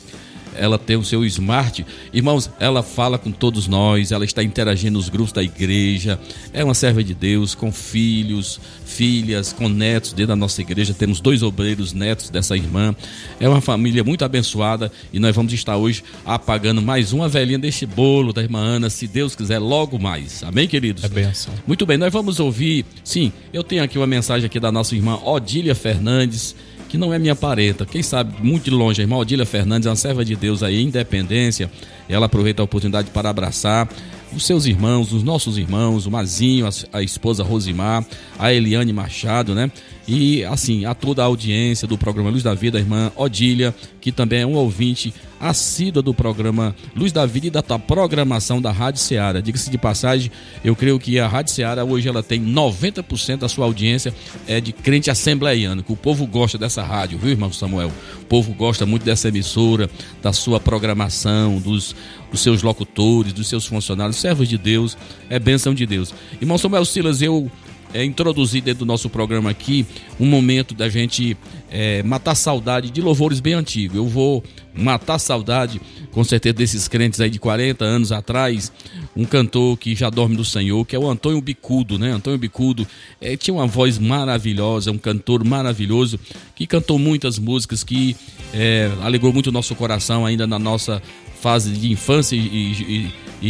Ela 0.56 0.78
tem 0.78 0.96
o 0.96 1.04
seu 1.04 1.24
smart. 1.24 1.84
Irmãos, 2.12 2.50
ela 2.58 2.82
fala 2.82 3.18
com 3.18 3.30
todos 3.30 3.66
nós, 3.68 4.12
ela 4.12 4.24
está 4.24 4.42
interagindo 4.42 4.98
nos 4.98 5.08
grupos 5.08 5.32
da 5.32 5.42
igreja. 5.42 6.18
É 6.52 6.64
uma 6.64 6.74
serva 6.74 7.02
de 7.02 7.14
Deus, 7.14 7.54
com 7.54 7.70
filhos, 7.72 8.60
filhas, 8.84 9.52
com 9.52 9.68
netos 9.68 10.12
dentro 10.12 10.28
da 10.28 10.36
nossa 10.36 10.60
igreja. 10.60 10.94
Temos 10.94 11.20
dois 11.20 11.42
obreiros 11.42 11.92
netos 11.92 12.30
dessa 12.30 12.56
irmã. 12.56 12.94
É 13.38 13.48
uma 13.48 13.60
família 13.60 14.02
muito 14.04 14.24
abençoada 14.24 14.90
e 15.12 15.18
nós 15.18 15.34
vamos 15.34 15.52
estar 15.52 15.76
hoje 15.76 16.02
apagando 16.24 16.82
mais 16.82 17.12
uma 17.12 17.28
velhinha 17.28 17.58
deste 17.58 17.86
bolo 17.86 18.32
da 18.32 18.42
irmã 18.42 18.60
Ana, 18.60 18.90
se 18.90 19.06
Deus 19.06 19.34
quiser, 19.34 19.58
logo 19.58 19.98
mais. 19.98 20.42
Amém, 20.42 20.66
queridos? 20.68 21.04
É 21.04 21.08
benção. 21.08 21.52
Muito 21.66 21.86
bem, 21.86 21.96
nós 21.96 22.12
vamos 22.12 22.40
ouvir. 22.40 22.84
Sim, 23.04 23.32
eu 23.52 23.62
tenho 23.62 23.82
aqui 23.82 23.98
uma 23.98 24.06
mensagem 24.06 24.46
aqui 24.46 24.60
da 24.60 24.70
nossa 24.70 24.94
irmã 24.94 25.18
Odília 25.24 25.74
Fernandes 25.74 26.54
que 26.90 26.98
não 26.98 27.14
é 27.14 27.18
minha 27.20 27.36
parenta. 27.36 27.86
Quem 27.86 28.02
sabe, 28.02 28.34
muito 28.42 28.64
de 28.64 28.70
longe, 28.72 29.00
a 29.00 29.04
irmã 29.04 29.16
Odília 29.16 29.46
Fernandes 29.46 29.86
é 29.86 29.90
uma 29.90 29.96
serva 29.96 30.24
de 30.24 30.34
Deus 30.34 30.60
aí, 30.60 30.82
independência. 30.82 31.70
Ela 32.08 32.26
aproveita 32.26 32.62
a 32.62 32.64
oportunidade 32.64 33.10
para 33.10 33.30
abraçar 33.30 33.88
os 34.34 34.44
seus 34.44 34.66
irmãos, 34.66 35.12
os 35.12 35.22
nossos 35.22 35.56
irmãos, 35.56 36.06
o 36.06 36.10
Mazinho, 36.10 36.66
a, 36.66 36.98
a 36.98 37.00
esposa 37.00 37.44
Rosimar, 37.44 38.04
a 38.36 38.52
Eliane 38.52 38.92
Machado, 38.92 39.54
né? 39.54 39.70
E 40.06 40.44
assim, 40.44 40.84
a 40.84 40.94
toda 40.94 41.22
a 41.22 41.26
audiência 41.26 41.86
do 41.86 41.96
programa 41.96 42.30
Luz 42.30 42.42
da 42.42 42.54
Vida, 42.54 42.78
a 42.78 42.80
irmã 42.80 43.12
Odília, 43.16 43.74
que 44.00 44.10
também 44.10 44.40
é 44.40 44.46
um 44.46 44.54
ouvinte 44.54 45.12
assídua 45.40 46.02
do 46.02 46.12
programa 46.12 46.76
Luz 46.94 47.12
da 47.12 47.24
Vida 47.24 47.46
e 47.46 47.50
da 47.50 47.62
programação 47.62 48.60
da 48.60 48.70
Rádio 48.70 49.00
Ceará. 49.00 49.40
Diga-se 49.40 49.70
de 49.70 49.78
passagem, 49.78 50.30
eu 50.62 50.76
creio 50.76 50.98
que 50.98 51.18
a 51.18 51.26
Rádio 51.26 51.52
Ceará 51.54 51.82
hoje 51.82 52.08
ela 52.08 52.22
tem 52.22 52.44
90% 52.44 53.38
da 53.38 53.48
sua 53.48 53.64
audiência 53.64 54.14
é 54.46 54.60
de 54.60 54.72
crente 54.72 55.10
assembleiano, 55.10 55.82
que 55.82 55.92
o 55.92 55.96
povo 55.96 56.26
gosta 56.26 56.58
dessa 56.58 56.82
rádio, 56.82 57.18
viu, 57.18 57.30
irmão 57.30 57.52
Samuel? 57.52 57.90
O 58.20 58.24
povo 58.26 58.52
gosta 58.52 58.84
muito 58.84 59.04
dessa 59.04 59.28
emissora, 59.28 59.88
da 60.22 60.32
sua 60.32 60.60
programação, 60.60 61.58
dos, 61.58 61.96
dos 62.30 62.40
seus 62.40 62.62
locutores, 62.62 63.32
dos 63.32 63.48
seus 63.48 63.66
funcionários, 63.66 64.16
servos 64.16 64.48
de 64.48 64.58
Deus, 64.58 64.96
é 65.30 65.38
bênção 65.38 65.72
de 65.72 65.86
Deus. 65.86 66.12
Irmão 66.40 66.58
Samuel 66.58 66.84
Silas, 66.84 67.22
eu 67.22 67.50
é, 67.92 68.04
introduzir 68.04 68.62
dentro 68.62 68.80
do 68.80 68.86
nosso 68.86 69.08
programa 69.08 69.50
aqui 69.50 69.86
um 70.18 70.26
momento 70.26 70.74
da 70.74 70.88
gente 70.88 71.36
é, 71.70 72.02
matar 72.02 72.34
saudade 72.34 72.90
de 72.90 73.00
louvores 73.00 73.40
bem 73.40 73.54
antigos. 73.54 73.96
Eu 73.96 74.06
vou 74.06 74.42
matar 74.74 75.18
saudade, 75.18 75.80
com 76.12 76.22
certeza, 76.22 76.54
desses 76.54 76.88
crentes 76.88 77.20
aí 77.20 77.30
de 77.30 77.38
40 77.38 77.84
anos 77.84 78.12
atrás. 78.12 78.72
Um 79.16 79.24
cantor 79.24 79.76
que 79.76 79.94
já 79.94 80.08
dorme 80.08 80.36
do 80.36 80.44
Senhor, 80.44 80.84
que 80.84 80.94
é 80.94 80.98
o 80.98 81.08
Antônio 81.08 81.40
Bicudo, 81.40 81.98
né? 81.98 82.12
Antônio 82.12 82.38
Bicudo 82.38 82.86
é, 83.20 83.36
tinha 83.36 83.54
uma 83.54 83.66
voz 83.66 83.98
maravilhosa, 83.98 84.90
um 84.90 84.98
cantor 84.98 85.44
maravilhoso, 85.44 86.18
que 86.54 86.66
cantou 86.66 86.98
muitas 86.98 87.38
músicas, 87.38 87.82
que 87.82 88.16
é, 88.54 88.90
alegrou 89.02 89.32
muito 89.32 89.48
o 89.48 89.52
nosso 89.52 89.74
coração 89.74 90.24
ainda 90.24 90.46
na 90.46 90.58
nossa 90.58 91.02
fase 91.40 91.70
de 91.72 91.90
infância 91.90 92.36
e, 92.36 92.40
e, 92.40 93.12
e, 93.42 93.48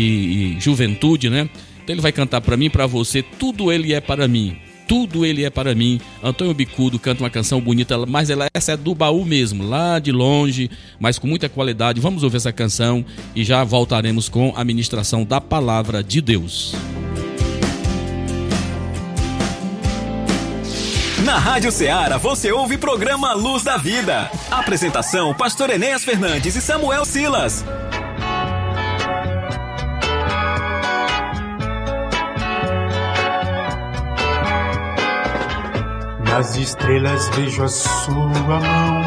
e 0.56 0.60
juventude, 0.60 1.28
né? 1.28 1.48
Então 1.82 1.94
ele 1.94 2.02
vai 2.02 2.12
cantar 2.12 2.40
para 2.40 2.56
mim 2.56 2.70
para 2.70 2.86
você, 2.86 3.22
tudo 3.22 3.72
ele 3.72 3.92
é 3.92 4.00
para 4.00 4.26
mim. 4.28 4.56
Tudo 4.90 5.24
ele 5.24 5.44
é 5.44 5.50
para 5.50 5.72
mim. 5.72 6.00
Antônio 6.20 6.52
Bicudo 6.52 6.98
canta 6.98 7.22
uma 7.22 7.30
canção 7.30 7.60
bonita, 7.60 7.96
mas 8.06 8.28
ela 8.28 8.48
essa 8.52 8.72
é 8.72 8.76
do 8.76 8.92
baú 8.92 9.24
mesmo, 9.24 9.62
lá 9.62 10.00
de 10.00 10.10
longe, 10.10 10.68
mas 10.98 11.16
com 11.16 11.28
muita 11.28 11.48
qualidade. 11.48 12.00
Vamos 12.00 12.24
ouvir 12.24 12.38
essa 12.38 12.52
canção 12.52 13.04
e 13.34 13.44
já 13.44 13.62
voltaremos 13.62 14.28
com 14.28 14.52
a 14.56 14.64
ministração 14.64 15.24
da 15.24 15.40
palavra 15.40 16.02
de 16.02 16.20
Deus. 16.20 16.74
Na 21.24 21.38
Rádio 21.38 21.70
Ceará 21.70 22.16
você 22.16 22.50
ouve 22.50 22.76
programa 22.76 23.32
Luz 23.34 23.62
da 23.62 23.76
Vida. 23.76 24.28
Apresentação: 24.50 25.32
Pastor 25.32 25.70
Enéas 25.70 26.02
Fernandes 26.02 26.56
e 26.56 26.60
Samuel 26.60 27.04
Silas. 27.04 27.64
Nas 36.30 36.56
estrelas 36.56 37.28
vejo 37.30 37.64
a 37.64 37.68
sua 37.68 38.14
mão, 38.14 39.02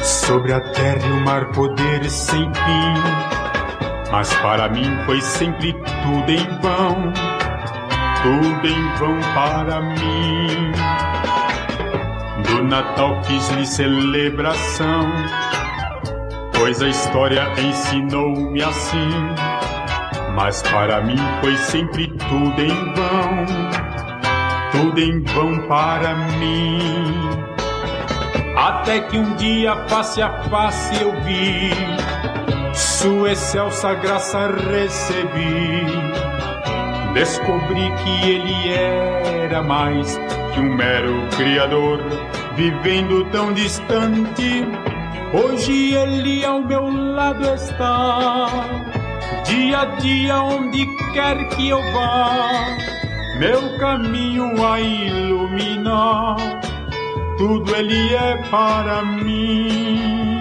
sobre 0.00 0.52
a 0.52 0.60
terra 0.60 1.04
e 1.04 1.10
o 1.10 1.24
mar 1.24 1.46
poder 1.50 2.08
sem 2.08 2.44
fim. 2.54 2.94
Mas 4.12 4.32
para 4.34 4.68
mim 4.68 4.96
foi 5.06 5.20
sempre 5.20 5.72
tudo 5.72 6.30
em 6.30 6.46
vão, 6.60 7.12
tudo 8.22 8.68
em 8.68 8.94
vão 8.94 9.18
para 9.34 9.80
mim. 9.80 10.72
Do 12.46 12.62
Natal 12.62 13.20
fiz-lhe 13.24 13.66
celebração, 13.66 15.10
pois 16.56 16.80
a 16.80 16.88
história 16.90 17.44
ensinou-me 17.58 18.62
assim. 18.62 19.10
Mas 20.32 20.62
para 20.62 21.00
mim 21.00 21.18
foi 21.40 21.56
sempre 21.56 22.06
tudo 22.06 22.62
em 22.62 22.94
vão 22.94 23.83
tudo 24.74 25.00
em 25.00 25.22
vão 25.22 25.58
para 25.68 26.14
mim. 26.38 26.78
Até 28.56 29.00
que 29.00 29.16
um 29.16 29.34
dia, 29.36 29.76
face 29.88 30.20
a 30.20 30.30
face, 30.44 31.02
eu 31.02 31.12
vi 31.22 31.70
Sua 32.72 33.32
excelsa 33.32 33.94
graça 33.94 34.48
recebi. 34.48 35.86
Descobri 37.14 37.92
que 38.02 38.30
Ele 38.30 38.68
era 39.44 39.62
mais 39.62 40.18
que 40.52 40.60
um 40.60 40.74
mero 40.74 41.28
Criador, 41.36 42.00
vivendo 42.56 43.24
tão 43.30 43.52
distante. 43.52 44.66
Hoje 45.32 45.94
Ele 45.94 46.44
ao 46.44 46.62
meu 46.62 46.88
lado 46.90 47.44
está, 47.54 48.48
dia 49.44 49.80
a 49.80 49.84
dia, 49.96 50.40
onde 50.42 50.86
quer 51.12 51.48
que 51.50 51.68
eu 51.68 51.80
vá 51.92 52.93
meu 53.38 53.76
caminho 53.78 54.64
a 54.64 54.80
iluminar, 54.80 56.36
tudo 57.36 57.74
ele 57.74 58.14
é 58.14 58.36
para 58.50 59.02
mim. 59.04 60.34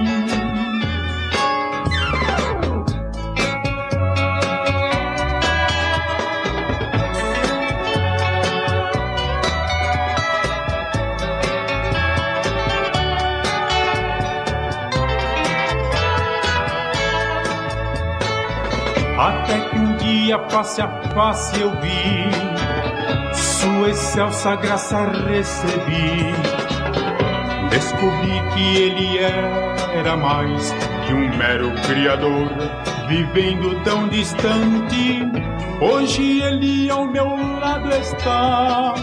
Até 19.18 19.60
que 19.70 19.78
um 19.78 19.96
dia 19.98 20.38
face 20.50 20.82
a 20.82 20.88
face 21.14 21.60
eu 21.60 21.72
vi, 21.80 22.53
sua 23.64 23.90
excelsa 23.90 24.56
graça 24.58 25.06
recebi. 25.28 26.36
Descobri 27.70 28.42
que 28.54 28.78
ele 28.78 29.18
era 29.98 30.18
mais 30.18 30.74
que 31.06 31.14
um 31.14 31.36
mero 31.38 31.72
criador, 31.88 32.50
vivendo 33.08 33.82
tão 33.84 34.10
distante. 34.10 35.24
Hoje 35.80 36.42
ele 36.42 36.90
ao 36.90 37.08
meu 37.08 37.38
lado 37.60 37.90
está, 37.90 38.94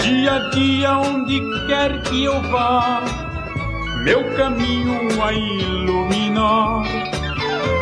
dia 0.00 0.34
a 0.34 0.50
dia, 0.50 0.98
onde 0.98 1.40
quer 1.66 2.02
que 2.02 2.24
eu 2.24 2.40
vá, 2.50 3.02
meu 4.04 4.24
caminho 4.36 5.22
a 5.22 5.32
iluminar. 5.32 6.82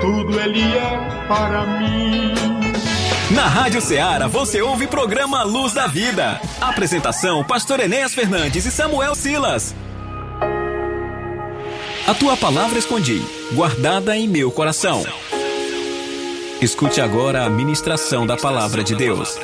Tudo 0.01 0.41
ele 0.41 0.63
é 0.63 1.25
para 1.29 1.67
mim. 1.79 2.24
Na 3.31 3.47
Rádio 3.47 3.81
Ceará 3.81 4.29
você 4.29 4.61
ouve 4.61 4.87
programa 4.87 5.43
Luz 5.45 5.73
da 5.73 5.87
Vida. 5.87 6.39
Apresentação: 6.61 7.43
Pastor 7.43 7.81
Enéas 7.81 8.13
Fernandes 8.13 8.67
e 8.67 8.71
Samuel 8.71 9.15
Silas. 9.15 9.75
A 12.07 12.13
tua 12.13 12.37
palavra 12.37 12.79
escondi, 12.79 13.23
guardada 13.55 14.15
em 14.15 14.29
meu 14.29 14.51
coração. 14.51 15.03
Escute 16.61 17.01
agora 17.01 17.45
a 17.45 17.51
ministração 17.51 18.27
da 18.27 18.37
palavra 18.37 18.85
de 18.85 18.95
Deus. 18.95 19.39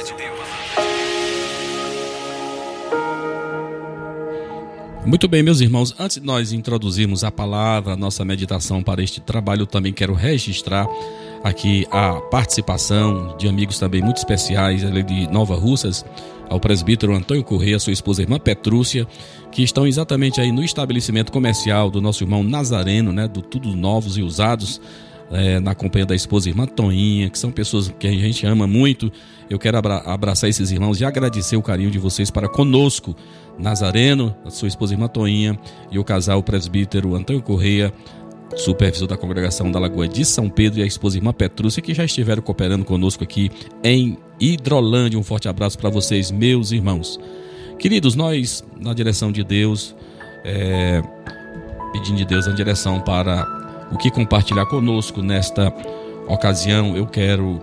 Muito 5.07 5.26
bem, 5.26 5.43
meus 5.43 5.61
irmãos, 5.62 5.95
antes 5.99 6.18
de 6.18 6.26
nós 6.26 6.53
introduzirmos 6.53 7.24
a 7.24 7.31
palavra, 7.31 7.95
a 7.95 7.97
nossa 7.97 8.26
meditação 8.26 8.83
para 8.83 9.03
este 9.03 9.22
trabalho, 9.22 9.62
eu 9.62 9.66
também 9.66 9.93
quero 9.93 10.12
registrar 10.12 10.87
aqui 11.43 11.86
a 11.91 12.14
participação 12.30 13.36
de 13.38 13.49
amigos 13.49 13.78
também 13.78 14.03
muito 14.03 14.18
especiais 14.18 14.84
ali 14.84 15.03
de 15.03 15.30
Nova 15.30 15.55
Russas, 15.55 16.05
ao 16.49 16.59
presbítero 16.59 17.14
Antônio 17.14 17.45
Correia, 17.45 17.78
sua 17.78 17.93
esposa 17.93 18.22
irmã 18.22 18.38
Petrúcia, 18.38 19.07
que 19.53 19.62
estão 19.62 19.86
exatamente 19.86 20.41
aí 20.41 20.51
no 20.51 20.62
estabelecimento 20.64 21.30
comercial 21.30 21.91
do 21.91 22.01
nosso 22.01 22.24
irmão 22.24 22.43
Nazareno, 22.43 23.12
né, 23.12 23.28
do 23.28 23.41
Tudo 23.41 23.74
Novos 23.74 24.18
e 24.18 24.22
Usados, 24.22 24.80
é, 25.30 25.61
na 25.61 25.74
companhia 25.74 26.07
da 26.07 26.14
esposa 26.14 26.49
irmã 26.49 26.66
Toninha, 26.66 27.30
que 27.30 27.38
são 27.38 27.53
pessoas 27.53 27.93
que 27.99 28.09
a 28.09 28.11
gente 28.11 28.45
ama 28.45 28.66
muito. 28.66 29.12
Eu 29.49 29.59
quero 29.59 29.78
abra 29.78 29.99
abraçar 29.99 30.51
esses 30.51 30.72
irmãos 30.72 31.01
e 31.01 31.05
agradecer 31.05 31.57
o 31.57 31.62
carinho 31.62 31.91
de 31.91 31.99
vocês 31.99 32.30
para 32.30 32.49
conosco. 32.49 33.14
Nazareno, 33.59 34.34
sua 34.49 34.68
esposa 34.68 34.95
irmã 34.95 35.07
Toninha 35.07 35.59
e 35.91 35.99
o 35.99 36.05
casal 36.05 36.43
presbítero 36.43 37.14
Antônio 37.14 37.43
Correia, 37.43 37.93
supervisor 38.57 39.07
da 39.07 39.16
congregação 39.16 39.70
da 39.70 39.78
Lagoa 39.78 40.09
de 40.09 40.24
São 40.24 40.48
Pedro 40.48 40.80
e 40.80 40.82
a 40.82 40.86
esposa 40.86 41.16
irmã 41.16 41.32
Petrúcia, 41.32 41.82
que 41.82 41.94
já 41.94 42.05
estiveram 42.05 42.42
cooperando 42.42 42.84
conosco 42.84 43.24
aqui 43.24 43.51
em 43.82 44.18
Hidrolândia. 44.38 45.18
Um 45.18 45.22
forte 45.22 45.48
abraço 45.48 45.78
para 45.78 45.90
vocês, 45.90 46.30
meus 46.30 46.72
irmãos. 46.72 47.18
Queridos, 47.78 48.14
nós, 48.14 48.64
na 48.78 48.92
direção 48.92 49.32
de 49.32 49.42
Deus, 49.42 49.94
é, 50.44 51.03
pedindo 51.92 52.16
de 52.16 52.24
Deus 52.24 52.46
a 52.46 52.53
direção 52.53 53.01
para 53.01 53.88
o 53.92 53.96
que 53.96 54.11
compartilhar 54.11 54.66
conosco 54.66 55.22
nesta 55.22 55.72
ocasião, 56.28 56.96
eu 56.96 57.07
quero 57.07 57.61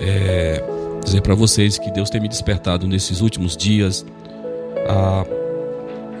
é, 0.00 0.62
dizer 1.04 1.20
para 1.22 1.34
vocês 1.34 1.78
que 1.78 1.90
Deus 1.90 2.10
tem 2.10 2.20
me 2.20 2.28
despertado 2.28 2.86
nesses 2.86 3.20
últimos 3.20 3.56
dias 3.56 4.04
a 4.88 5.39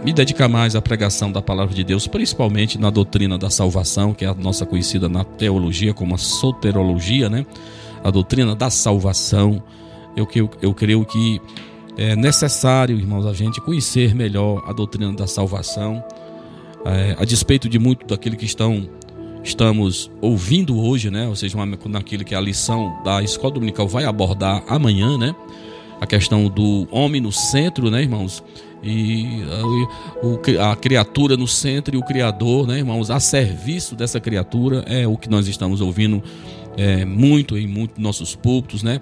me 0.04 0.12
dedicar 0.12 0.48
mais 0.48 0.74
à 0.74 0.80
pregação 0.80 1.30
da 1.30 1.42
palavra 1.42 1.74
de 1.74 1.84
Deus, 1.84 2.06
principalmente 2.06 2.78
na 2.78 2.90
doutrina 2.90 3.36
da 3.36 3.50
salvação, 3.50 4.14
que 4.14 4.24
é 4.24 4.28
a 4.28 4.34
nossa 4.34 4.64
conhecida 4.64 5.08
na 5.08 5.24
teologia 5.24 5.92
como 5.92 6.14
a 6.14 6.18
soterologia, 6.18 7.28
né? 7.28 7.44
A 8.02 8.10
doutrina 8.10 8.54
da 8.56 8.70
salvação. 8.70 9.62
Eu, 10.16 10.26
eu, 10.34 10.50
eu 10.62 10.74
creio 10.74 11.04
que 11.04 11.40
é 11.96 12.16
necessário, 12.16 12.96
irmãos, 12.96 13.26
a 13.26 13.32
gente 13.32 13.60
conhecer 13.60 14.14
melhor 14.14 14.64
a 14.66 14.72
doutrina 14.72 15.12
da 15.12 15.26
salvação, 15.26 16.02
é, 16.84 17.14
a 17.18 17.24
despeito 17.24 17.68
de 17.68 17.78
muito 17.78 18.06
daquilo 18.06 18.36
que 18.36 18.46
estão 18.46 18.88
estamos 19.42 20.10
ouvindo 20.20 20.78
hoje, 20.78 21.10
né? 21.10 21.26
Ou 21.26 21.36
seja, 21.36 21.56
uma, 21.56 21.66
naquilo 21.66 22.24
que 22.24 22.34
a 22.34 22.40
lição 22.40 23.02
da 23.02 23.22
escola 23.22 23.54
dominical 23.54 23.88
vai 23.88 24.04
abordar 24.04 24.62
amanhã, 24.68 25.16
né? 25.16 25.34
A 26.00 26.06
questão 26.06 26.48
do 26.48 26.88
homem 26.90 27.20
no 27.20 27.30
centro, 27.30 27.90
né, 27.90 28.02
irmãos? 28.02 28.42
E 28.82 29.42
a, 30.58 30.72
a 30.72 30.76
criatura 30.76 31.36
no 31.36 31.46
centro 31.46 31.94
e 31.94 31.98
o 31.98 32.02
Criador, 32.02 32.66
né, 32.66 32.78
irmãos? 32.78 33.10
A 33.10 33.20
serviço 33.20 33.94
dessa 33.94 34.18
criatura 34.18 34.82
é 34.86 35.06
o 35.06 35.16
que 35.16 35.28
nós 35.28 35.46
estamos 35.46 35.80
ouvindo 35.80 36.22
é, 36.76 37.04
muito 37.04 37.58
em 37.58 37.66
muitos 37.66 37.98
nossos 37.98 38.34
púlpitos, 38.34 38.82
né? 38.82 39.00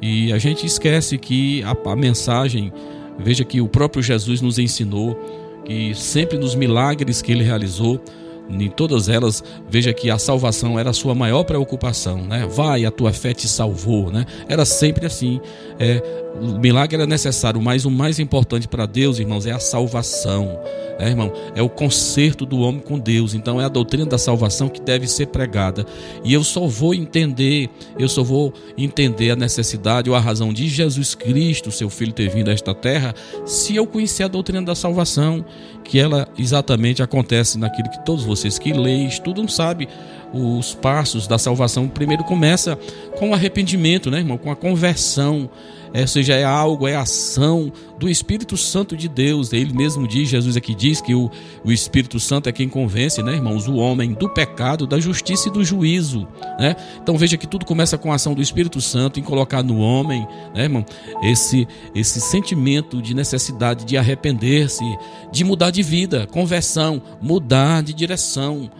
E 0.00 0.32
a 0.32 0.38
gente 0.38 0.64
esquece 0.64 1.18
que 1.18 1.62
a, 1.62 1.76
a 1.90 1.96
mensagem, 1.96 2.72
veja 3.18 3.44
que 3.44 3.60
o 3.60 3.68
próprio 3.68 4.02
Jesus 4.02 4.40
nos 4.40 4.58
ensinou 4.58 5.18
que 5.64 5.94
sempre 5.94 6.38
nos 6.38 6.54
milagres 6.54 7.20
que 7.20 7.30
ele 7.30 7.44
realizou, 7.44 8.00
em 8.48 8.70
todas 8.70 9.10
elas, 9.10 9.44
veja 9.68 9.92
que 9.92 10.10
a 10.10 10.16
salvação 10.16 10.78
era 10.78 10.88
a 10.88 10.94
sua 10.94 11.14
maior 11.14 11.44
preocupação, 11.44 12.24
né? 12.24 12.46
Vai, 12.50 12.86
a 12.86 12.90
tua 12.90 13.12
fé 13.12 13.34
te 13.34 13.46
salvou, 13.46 14.10
né? 14.10 14.24
Era 14.48 14.64
sempre 14.64 15.04
assim. 15.04 15.38
É, 15.78 16.00
o 16.40 16.58
milagre 16.58 16.96
era 16.96 17.06
necessário, 17.06 17.60
mas 17.60 17.84
o 17.84 17.90
mais 17.90 18.18
importante 18.18 18.68
para 18.68 18.86
Deus, 18.86 19.18
irmãos, 19.18 19.46
é 19.46 19.52
a 19.52 19.58
salvação. 19.58 20.58
É, 20.98 21.08
irmão, 21.08 21.32
é 21.54 21.62
o 21.62 21.68
conserto 21.68 22.44
do 22.44 22.58
homem 22.58 22.80
com 22.80 22.98
Deus. 22.98 23.32
Então 23.32 23.60
é 23.60 23.64
a 23.64 23.68
doutrina 23.68 24.04
da 24.04 24.18
salvação 24.18 24.68
que 24.68 24.80
deve 24.80 25.06
ser 25.06 25.26
pregada. 25.26 25.86
E 26.24 26.32
eu 26.32 26.42
só 26.42 26.66
vou 26.66 26.92
entender, 26.92 27.70
eu 27.96 28.08
só 28.08 28.24
vou 28.24 28.52
entender 28.76 29.30
a 29.30 29.36
necessidade 29.36 30.10
ou 30.10 30.16
a 30.16 30.20
razão 30.20 30.52
de 30.52 30.66
Jesus 30.66 31.14
Cristo, 31.14 31.70
seu 31.70 31.88
filho, 31.88 32.12
ter 32.12 32.28
vindo 32.28 32.50
a 32.50 32.52
esta 32.52 32.74
terra, 32.74 33.14
se 33.46 33.76
eu 33.76 33.86
conhecer 33.86 34.24
a 34.24 34.28
doutrina 34.28 34.62
da 34.62 34.74
salvação, 34.74 35.44
que 35.84 36.00
ela 36.00 36.26
exatamente 36.36 37.00
acontece 37.00 37.58
naquilo 37.58 37.90
que 37.90 38.04
todos 38.04 38.24
vocês 38.24 38.58
que 38.58 38.72
leem, 38.72 39.06
estudam, 39.06 39.46
sabem 39.46 39.86
os 40.32 40.74
passos 40.74 41.26
da 41.26 41.38
salvação. 41.38 41.88
Primeiro 41.88 42.24
começa 42.24 42.76
com 43.18 43.30
o 43.30 43.34
arrependimento, 43.34 44.10
né, 44.10 44.18
irmão? 44.18 44.38
Com 44.38 44.50
a 44.50 44.56
conversão 44.56 45.50
é, 45.92 46.02
ou 46.02 46.06
seja, 46.06 46.34
é 46.34 46.44
algo, 46.44 46.86
é 46.86 46.94
ação 46.94 47.72
do 47.98 48.08
Espírito 48.08 48.56
Santo 48.56 48.96
de 48.96 49.08
Deus. 49.08 49.52
Ele 49.52 49.72
mesmo 49.72 50.06
diz, 50.06 50.28
Jesus 50.28 50.56
aqui 50.56 50.74
diz 50.74 51.00
que 51.00 51.14
o, 51.14 51.30
o 51.64 51.72
Espírito 51.72 52.20
Santo 52.20 52.48
é 52.48 52.52
quem 52.52 52.68
convence, 52.68 53.22
né, 53.22 53.34
irmãos, 53.34 53.66
o 53.66 53.76
homem 53.76 54.12
do 54.12 54.28
pecado, 54.28 54.86
da 54.86 55.00
justiça 55.00 55.48
e 55.48 55.52
do 55.52 55.64
juízo, 55.64 56.28
né? 56.58 56.76
Então 57.02 57.16
veja 57.16 57.36
que 57.36 57.46
tudo 57.46 57.64
começa 57.64 57.96
com 57.96 58.12
a 58.12 58.16
ação 58.16 58.34
do 58.34 58.42
Espírito 58.42 58.80
Santo 58.80 59.18
em 59.18 59.22
colocar 59.22 59.62
no 59.62 59.78
homem, 59.78 60.26
né, 60.54 60.64
irmão, 60.64 60.84
esse 61.22 61.66
esse 61.94 62.20
sentimento 62.20 63.00
de 63.00 63.14
necessidade 63.14 63.84
de 63.84 63.96
arrepender-se, 63.96 64.84
de 65.32 65.44
mudar 65.44 65.70
de 65.70 65.82
vida, 65.82 66.26
conversão, 66.26 67.02
mudar 67.20 67.82
de 67.82 67.94
direção. 67.94 68.70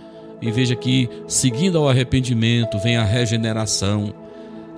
E 0.41 0.51
veja 0.51 0.77
que 0.77 1.09
seguindo 1.27 1.79
ao 1.79 1.89
arrependimento 1.89 2.79
vem 2.79 2.97
a 2.97 3.05
regeneração 3.05 4.15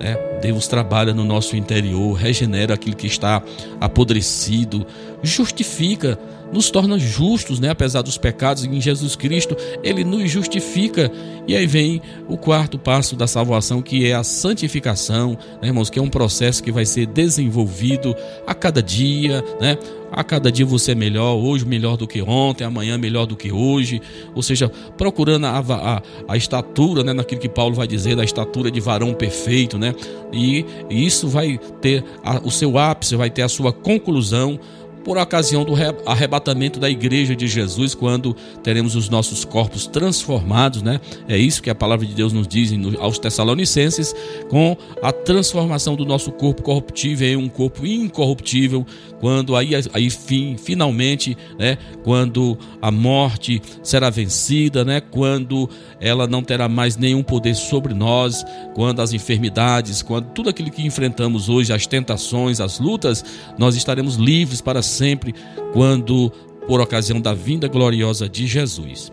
né? 0.01 0.15
Deus 0.41 0.67
trabalha 0.67 1.13
no 1.13 1.23
nosso 1.23 1.55
interior, 1.55 2.13
regenera 2.13 2.73
aquilo 2.73 2.95
que 2.95 3.05
está 3.05 3.41
apodrecido, 3.79 4.85
justifica, 5.21 6.17
nos 6.51 6.69
torna 6.69 6.99
justos, 6.99 7.59
né? 7.59 7.69
apesar 7.69 8.01
dos 8.01 8.17
pecados 8.17 8.65
em 8.65 8.81
Jesus 8.81 9.15
Cristo, 9.15 9.55
ele 9.83 10.03
nos 10.03 10.29
justifica. 10.29 11.11
E 11.47 11.55
aí 11.55 11.65
vem 11.65 12.01
o 12.27 12.37
quarto 12.37 12.77
passo 12.77 13.15
da 13.15 13.27
salvação, 13.27 13.81
que 13.81 14.07
é 14.07 14.13
a 14.13 14.23
santificação, 14.23 15.37
né, 15.61 15.69
irmãos, 15.69 15.89
que 15.89 15.97
é 15.97 16.01
um 16.01 16.09
processo 16.09 16.61
que 16.61 16.71
vai 16.71 16.85
ser 16.85 17.07
desenvolvido 17.07 18.15
a 18.45 18.53
cada 18.53 18.81
dia, 18.81 19.43
né? 19.59 19.77
A 20.11 20.25
cada 20.25 20.51
dia 20.51 20.65
você 20.65 20.91
é 20.91 20.95
melhor, 20.95 21.35
hoje 21.35 21.65
melhor 21.65 21.95
do 21.95 22.05
que 22.05 22.21
ontem, 22.21 22.65
amanhã 22.65 22.97
melhor 22.97 23.25
do 23.25 23.37
que 23.37 23.49
hoje. 23.49 24.01
Ou 24.35 24.43
seja, 24.43 24.69
procurando 24.97 25.45
a, 25.45 25.59
a, 25.59 26.01
a 26.27 26.37
estatura, 26.37 27.01
né, 27.01 27.13
naquilo 27.13 27.39
que 27.39 27.47
Paulo 27.47 27.75
vai 27.75 27.87
dizer, 27.87 28.17
da 28.17 28.23
estatura 28.23 28.69
de 28.69 28.81
varão 28.81 29.13
perfeito, 29.13 29.77
né? 29.77 29.95
E, 30.33 30.65
e 30.89 31.05
isso 31.05 31.29
vai 31.29 31.57
ter 31.79 32.03
a, 32.23 32.39
o 32.39 32.51
seu 32.51 32.77
ápice, 32.77 33.15
vai 33.15 33.29
ter 33.29 33.41
a 33.41 33.49
sua 33.49 33.71
conclusão 33.71 34.59
por 35.03 35.17
ocasião 35.17 35.63
do 35.63 35.73
arrebatamento 36.05 36.79
da 36.79 36.89
igreja 36.89 37.35
de 37.35 37.47
Jesus, 37.47 37.95
quando 37.95 38.35
teremos 38.63 38.95
os 38.95 39.09
nossos 39.09 39.43
corpos 39.43 39.87
transformados, 39.87 40.81
né? 40.81 40.99
É 41.27 41.37
isso 41.37 41.61
que 41.61 41.69
a 41.69 41.75
palavra 41.75 42.05
de 42.05 42.13
Deus 42.13 42.33
nos 42.33 42.47
diz 42.47 42.71
aos 42.99 43.19
Tessalonicenses, 43.19 44.15
com 44.49 44.77
a 45.01 45.11
transformação 45.11 45.95
do 45.95 46.05
nosso 46.05 46.31
corpo 46.31 46.61
corruptível 46.61 47.27
em 47.27 47.35
um 47.35 47.49
corpo 47.49 47.85
incorruptível, 47.85 48.85
quando 49.19 49.55
aí, 49.55 49.71
aí 49.93 50.09
fim, 50.09 50.57
finalmente, 50.57 51.37
né, 51.59 51.77
quando 52.03 52.57
a 52.81 52.89
morte 52.89 53.61
será 53.83 54.09
vencida, 54.09 54.83
né, 54.83 54.99
quando 54.99 55.69
ela 55.99 56.27
não 56.27 56.41
terá 56.41 56.67
mais 56.67 56.97
nenhum 56.97 57.21
poder 57.21 57.55
sobre 57.55 57.93
nós, 57.93 58.43
quando 58.73 59.01
as 59.01 59.13
enfermidades, 59.13 60.01
quando 60.01 60.31
tudo 60.31 60.49
aquilo 60.49 60.71
que 60.71 60.85
enfrentamos 60.85 61.49
hoje, 61.49 61.71
as 61.71 61.85
tentações, 61.85 62.59
as 62.59 62.79
lutas, 62.79 63.23
nós 63.57 63.75
estaremos 63.75 64.15
livres 64.15 64.61
para 64.61 64.81
sempre, 64.91 65.33
quando 65.73 66.31
por 66.67 66.79
ocasião 66.79 67.19
da 67.19 67.33
vinda 67.33 67.67
gloriosa 67.67 68.29
de 68.29 68.45
Jesus. 68.47 69.11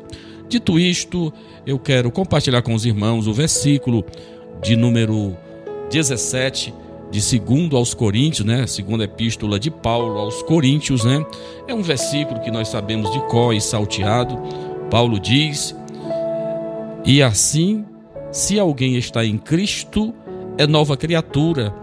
Dito 0.48 0.78
isto, 0.78 1.32
eu 1.66 1.78
quero 1.78 2.10
compartilhar 2.10 2.62
com 2.62 2.74
os 2.74 2.86
irmãos 2.86 3.26
o 3.26 3.32
versículo 3.32 4.04
de 4.62 4.76
número 4.76 5.36
17, 5.90 6.72
de 7.10 7.20
segundo 7.20 7.76
aos 7.76 7.94
Coríntios, 7.94 8.46
né? 8.46 8.66
Segunda 8.66 9.04
epístola 9.04 9.58
de 9.58 9.70
Paulo 9.70 10.18
aos 10.18 10.42
Coríntios, 10.42 11.04
né? 11.04 11.24
É 11.66 11.74
um 11.74 11.82
versículo 11.82 12.40
que 12.40 12.50
nós 12.50 12.68
sabemos 12.68 13.10
de 13.12 13.20
có 13.28 13.52
e 13.52 13.60
salteado. 13.60 14.38
Paulo 14.90 15.18
diz: 15.18 15.74
E 17.04 17.22
assim, 17.22 17.84
se 18.30 18.58
alguém 18.58 18.96
está 18.96 19.24
em 19.24 19.38
Cristo, 19.38 20.14
é 20.56 20.66
nova 20.66 20.96
criatura. 20.96 21.74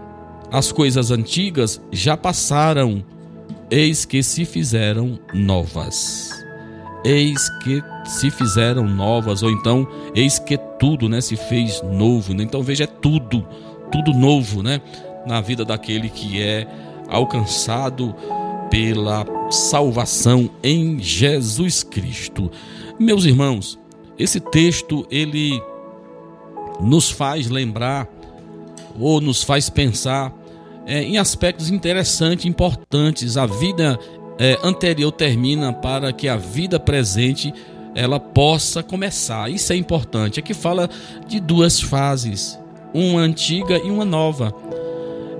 As 0.52 0.70
coisas 0.70 1.10
antigas 1.10 1.80
já 1.90 2.16
passaram, 2.16 3.04
eis 3.70 4.04
que 4.04 4.22
se 4.22 4.44
fizeram 4.44 5.18
novas. 5.32 6.30
Eis 7.04 7.48
que 7.62 7.82
se 8.04 8.30
fizeram 8.30 8.84
novas, 8.88 9.42
ou 9.42 9.50
então, 9.50 9.86
eis 10.14 10.38
que 10.38 10.56
tudo, 10.78 11.08
né, 11.08 11.20
se 11.20 11.36
fez 11.36 11.82
novo. 11.82 12.34
Né? 12.34 12.44
Então 12.44 12.62
veja, 12.62 12.84
é 12.84 12.86
tudo, 12.86 13.46
tudo 13.90 14.12
novo, 14.12 14.62
né, 14.62 14.80
na 15.26 15.40
vida 15.40 15.64
daquele 15.64 16.08
que 16.08 16.42
é 16.42 16.66
alcançado 17.08 18.14
pela 18.70 19.24
salvação 19.50 20.50
em 20.62 20.98
Jesus 21.00 21.82
Cristo. 21.82 22.50
Meus 22.98 23.24
irmãos, 23.24 23.78
esse 24.18 24.40
texto 24.40 25.06
ele 25.10 25.60
nos 26.80 27.10
faz 27.10 27.48
lembrar 27.48 28.08
ou 28.98 29.20
nos 29.20 29.42
faz 29.42 29.70
pensar 29.70 30.32
é, 30.86 31.02
em 31.02 31.18
aspectos 31.18 31.70
interessantes, 31.70 32.46
importantes. 32.46 33.36
A 33.36 33.44
vida 33.44 33.98
é, 34.38 34.58
anterior 34.62 35.10
termina 35.12 35.72
para 35.72 36.12
que 36.12 36.28
a 36.28 36.36
vida 36.36 36.78
presente 36.78 37.52
ela 37.94 38.20
possa 38.20 38.82
começar. 38.82 39.50
Isso 39.50 39.72
é 39.72 39.76
importante. 39.76 40.38
Aqui 40.38 40.54
fala 40.54 40.88
de 41.26 41.40
duas 41.40 41.80
fases, 41.80 42.58
uma 42.94 43.20
antiga 43.20 43.78
e 43.78 43.90
uma 43.90 44.04
nova. 44.04 44.54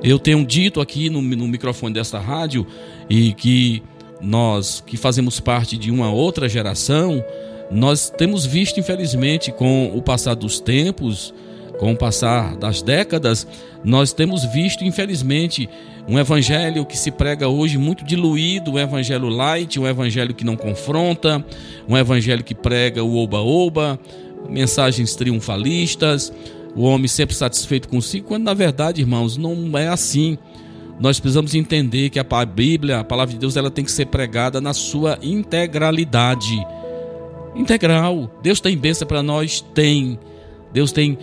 Eu 0.03 0.19
tenho 0.19 0.45
dito 0.45 0.81
aqui 0.81 1.11
no, 1.11 1.21
no 1.23 1.47
microfone 1.47 1.95
desta 1.95 2.19
rádio 2.19 2.67
e 3.09 3.33
que 3.33 3.83
nós 4.21 4.83
que 4.87 4.97
fazemos 4.97 5.39
parte 5.41 5.77
de 5.77 5.91
uma 5.91 6.11
outra 6.11 6.49
geração, 6.49 7.23
nós 7.71 8.11
temos 8.11 8.47
visto, 8.47 8.81
infelizmente, 8.81 9.53
com 9.53 9.91
o 9.95 10.01
passar 10.01 10.35
dos 10.35 10.61
tempos, 10.61 11.35
com 11.79 11.93
o 11.93 11.97
passar 11.97 12.57
das 12.57 12.83
décadas, 12.83 13.47
nós 13.85 14.13
temos 14.13 14.45
visto, 14.45 14.85
infelizmente, 14.85 15.69
um 16.09 16.19
evangelho 16.19 16.85
que 16.85 16.97
se 16.97 17.11
prega 17.11 17.49
hoje 17.49 17.77
muito 17.79 18.05
diluído, 18.05 18.73
um 18.73 18.79
evangelho 18.79 19.29
light, 19.29 19.79
um 19.79 19.87
evangelho 19.87 20.35
que 20.35 20.45
não 20.45 20.57
confronta, 20.57 21.45
um 21.89 21.97
evangelho 21.97 22.45
que 22.45 22.55
prega 22.55 23.03
o 23.03 23.17
oba-oba, 23.17 23.99
mensagens 24.49 25.15
triunfalistas, 25.15 26.33
o 26.75 26.83
homem 26.83 27.09
sempre 27.09 27.35
satisfeito 27.35 27.89
consigo, 27.89 28.29
quando 28.29 28.45
na 28.45 28.55
verdade, 28.55 29.01
irmãos, 29.01 29.37
não 29.37 29.77
é 29.77 29.89
assim. 29.89 30.39
Nós 30.99 31.21
precisamos 31.21 31.55
entender 31.55 32.09
que 32.09 32.19
a 32.19 32.45
Bíblia, 32.45 33.01
a 33.01 33.05
palavra 33.05 33.35
de 33.35 33.39
Deus, 33.39 33.57
ela 33.57 33.71
tem 33.71 33.85
que 33.85 33.93
ser 33.93 34.07
pregada 34.07 34.61
na 34.61 34.73
sua 34.73 35.19
integralidade. 35.23 36.57
Integral. 37.55 38.31
Deus 38.43 38.61
tem 38.61 38.77
bênção 38.77 39.07
para 39.07 39.23
nós? 39.23 39.61
Tem. 39.75 40.19
Deus 40.73 40.93
tem 40.93 41.19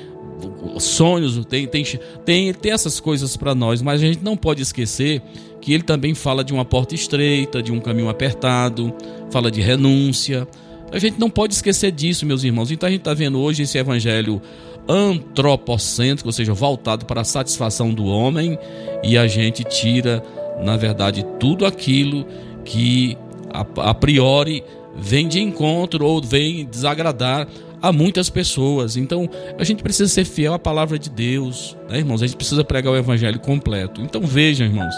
sonhos, 0.80 1.44
tem, 1.46 1.68
tem, 1.68 1.84
tem, 2.26 2.54
tem 2.54 2.72
essas 2.72 3.00
coisas 3.00 3.38
para 3.38 3.54
nós, 3.54 3.82
mas 3.82 4.02
a 4.02 4.06
gente 4.06 4.24
não 4.24 4.38
pode 4.38 4.62
esquecer 4.62 5.22
que 5.62 5.74
ele 5.74 5.84
também 5.84 6.14
fala 6.14 6.44
de 6.44 6.54
uma 6.54 6.66
porta 6.66 6.94
estreita, 6.94 7.62
de 7.64 7.72
um 7.72 7.80
caminho 7.80 8.10
apertado, 8.10 8.94
fala 9.32 9.50
de 9.50 9.62
renúncia. 9.62 10.48
A 10.92 11.00
gente 11.00 11.20
não 11.20 11.30
pode 11.30 11.54
esquecer 11.54 11.92
disso, 11.92 12.26
meus 12.26 12.44
irmãos. 12.44 12.70
Então 12.70 12.88
a 12.88 12.92
gente 12.92 13.02
está 13.02 13.14
vendo 13.14 13.40
hoje 13.40 13.64
esse 13.64 13.78
evangelho 13.78 14.42
antropocêntrico, 14.88 16.28
ou 16.28 16.34
seja, 16.34 16.54
voltado 16.54 17.06
para 17.06 17.22
a 17.22 17.24
satisfação 17.24 17.94
do 17.94 18.06
homem, 18.06 18.58
e 19.04 19.18
a 19.18 19.28
gente 19.28 19.64
tira, 19.64 20.22
na 20.62 20.76
verdade, 20.76 21.26
tudo 21.40 21.66
aquilo 21.66 22.26
que 22.66 23.18
a, 23.50 23.90
a 23.90 23.94
priori 23.94 24.64
vem 24.96 25.28
de 25.28 25.40
encontro 25.40 26.06
ou 26.06 26.22
vem 26.22 26.66
desagradar 26.66 27.48
a 27.84 27.92
muitas 27.92 28.30
pessoas. 28.30 28.96
Então, 28.96 29.30
a 29.60 29.64
gente 29.66 29.84
precisa 29.84 30.08
ser 30.08 30.24
fiel 30.24 30.54
à 30.54 30.60
palavra 30.60 30.98
de 30.98 31.10
Deus, 31.10 31.76
né, 31.90 31.98
irmãos? 31.98 32.24
A 32.24 32.26
gente 32.26 32.38
precisa 32.38 32.64
pregar 32.64 32.94
o 32.94 32.96
evangelho 32.96 33.38
completo. 33.42 34.02
Então, 34.02 34.22
vejam, 34.22 34.66
irmãos. 34.66 34.96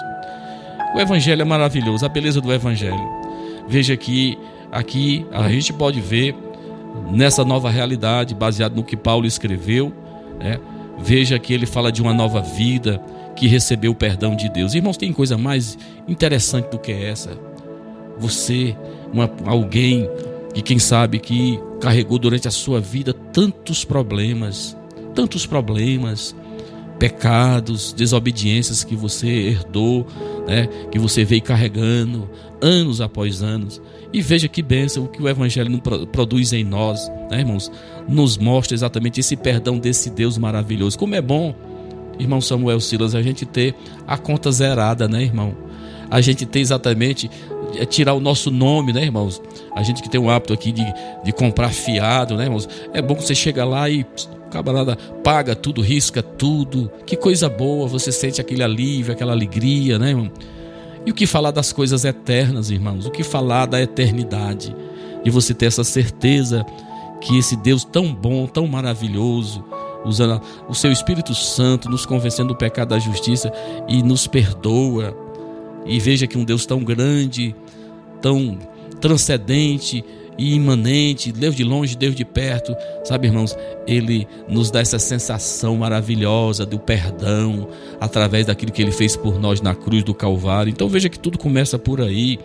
O 0.96 1.00
evangelho 1.00 1.42
é 1.42 1.46
maravilhoso, 1.46 2.06
a 2.06 2.10
beleza 2.10 2.40
do 2.40 2.54
evangelho. 2.54 3.10
Veja 3.68 3.98
que 3.98 4.38
aqui 4.72 5.26
a 5.32 5.50
gente 5.50 5.74
pode 5.74 6.00
ver 6.00 6.36
nessa 7.12 7.44
nova 7.44 7.72
realidade, 7.72 8.36
baseado 8.36 8.76
no 8.76 8.84
que 8.84 8.96
Paulo 8.96 9.26
escreveu, 9.26 9.92
né? 10.40 10.60
Veja 11.00 11.40
que 11.40 11.54
ele 11.54 11.66
fala 11.66 11.92
de 11.92 12.04
uma 12.04 12.14
nova 12.14 12.40
vida 12.40 13.02
que 13.36 13.48
recebeu 13.48 13.92
o 13.92 13.96
perdão 13.96 14.36
de 14.36 14.48
Deus. 14.48 14.76
Irmãos, 14.76 14.96
tem 14.96 15.12
coisa 15.12 15.38
mais 15.38 15.76
interessante 16.08 16.70
do 16.70 16.78
que 16.78 16.92
essa. 16.92 17.32
Você, 18.18 18.78
uma, 19.12 19.30
alguém 19.46 20.08
e 20.54 20.62
quem 20.62 20.80
sabe 20.80 21.20
que 21.20 21.60
carregou 21.86 22.18
durante 22.18 22.48
a 22.48 22.52
sua 22.52 22.82
vida 22.82 23.14
tantos 23.14 23.86
problemas, 23.86 24.76
tantos 25.14 25.46
problemas, 25.46 26.36
pecados, 26.98 27.94
desobediências 27.94 28.84
que 28.84 28.96
você 28.96 29.28
herdou, 29.28 30.08
né, 30.48 30.68
que 30.92 30.98
você 30.98 31.24
veio 31.24 31.44
carregando 31.44 32.28
anos 32.60 33.02
após 33.02 33.44
anos. 33.44 33.80
E 34.12 34.20
veja 34.20 34.48
que 34.48 34.64
bênção 34.64 35.04
o 35.04 35.08
que 35.08 35.22
o 35.22 35.30
Evangelho 35.30 35.80
produz 36.12 36.54
em 36.54 36.64
nós, 36.64 37.08
né, 37.30 37.42
irmãos? 37.42 37.72
Nos 38.10 38.36
mostra 38.36 38.74
exatamente 38.74 39.20
esse 39.20 39.36
perdão 39.36 39.78
desse 39.78 40.10
Deus 40.10 40.40
maravilhoso. 40.40 40.98
Como 40.98 41.14
é 41.14 41.22
bom, 41.22 41.54
irmão 42.18 42.42
Samuel 42.42 42.80
Silas, 42.80 43.14
a 43.14 43.22
gente 43.22 43.46
ter 43.46 43.76
a 44.08 44.18
conta 44.18 44.52
zerada, 44.52 45.08
né, 45.08 45.22
irmão? 45.22 45.56
A 46.10 46.20
gente 46.20 46.48
ter 46.48 46.62
exatamente 46.62 47.30
é 47.80 47.86
tirar 47.86 48.14
o 48.14 48.20
nosso 48.20 48.52
nome, 48.52 48.94
né, 48.94 49.04
irmãos? 49.04 49.42
A 49.76 49.84
gente 49.84 50.02
que 50.02 50.10
tem 50.10 50.20
o 50.20 50.30
hábito 50.30 50.54
aqui 50.54 50.72
de, 50.72 50.86
de 51.24 51.32
comprar 51.32 51.70
fiado, 51.70 52.36
né, 52.36 52.46
irmãos? 52.46 52.68
É 52.94 53.02
bom 53.02 53.16
que 53.16 53.24
você 53.24 53.36
chega 53.36 53.66
lá 53.66 53.90
e 53.90 54.06
camarada 54.52 54.96
paga 55.24 55.56
tudo, 55.56 55.82
risca 55.82 56.22
tudo. 56.22 56.92
Que 57.06 57.16
coisa 57.16 57.50
boa, 57.50 57.88
você 57.88 58.12
sente 58.12 58.40
aquele 58.40 58.64
alívio, 58.64 59.14
aquela 59.14 59.34
alegria, 59.34 60.00
né, 60.00 60.10
irmão? 60.10 60.32
E 61.06 61.12
o 61.12 61.14
que 61.14 61.28
falar 61.28 61.52
das 61.52 61.72
coisas 61.72 62.04
eternas, 62.04 62.72
irmãos? 62.72 63.06
O 63.06 63.12
que 63.12 63.24
falar 63.24 63.68
da 63.68 63.82
eternidade? 63.82 64.76
E 65.24 65.30
você 65.30 65.54
ter 65.54 65.68
essa 65.68 65.84
certeza 65.84 66.66
que 67.22 67.38
esse 67.38 67.56
Deus 67.56 67.84
tão 67.84 68.14
bom, 68.14 68.48
tão 68.48 68.68
maravilhoso, 68.68 69.64
usando 70.04 70.42
o 70.68 70.74
seu 70.74 70.92
Espírito 70.92 71.34
Santo, 71.34 71.90
nos 71.90 72.06
convencendo 72.06 72.50
do 72.50 72.56
pecado 72.56 72.90
da 72.90 73.00
justiça 73.00 73.52
e 73.88 74.02
nos 74.02 74.28
perdoa. 74.28 75.25
E 75.86 76.00
veja 76.00 76.28
que 76.28 76.38
um 76.38 76.44
Deus 76.44 76.66
tão 76.66 76.84
grande, 76.84 77.56
tão 78.22 78.58
transcendente 79.00 80.04
e 80.38 80.54
imanente, 80.54 81.32
Deus 81.32 81.56
de 81.56 81.64
longe, 81.64 81.96
Deus 81.96 82.16
de 82.16 82.26
perto, 82.26 82.76
sabe, 83.04 83.28
irmãos, 83.28 83.56
ele 83.88 84.28
nos 84.50 84.70
dá 84.70 84.82
essa 84.82 85.00
sensação 85.00 85.78
maravilhosa 85.78 86.66
do 86.66 86.78
perdão 86.78 87.68
através 88.02 88.46
daquilo 88.46 88.72
que 88.72 88.82
ele 88.82 88.92
fez 88.92 89.16
por 89.16 89.40
nós 89.40 89.62
na 89.62 89.74
cruz 89.74 90.04
do 90.04 90.14
Calvário. 90.14 90.70
Então 90.70 90.90
veja 90.90 91.08
que 91.08 91.20
tudo 91.20 91.38
começa 91.38 91.80
por 91.80 92.02
aí, 92.02 92.40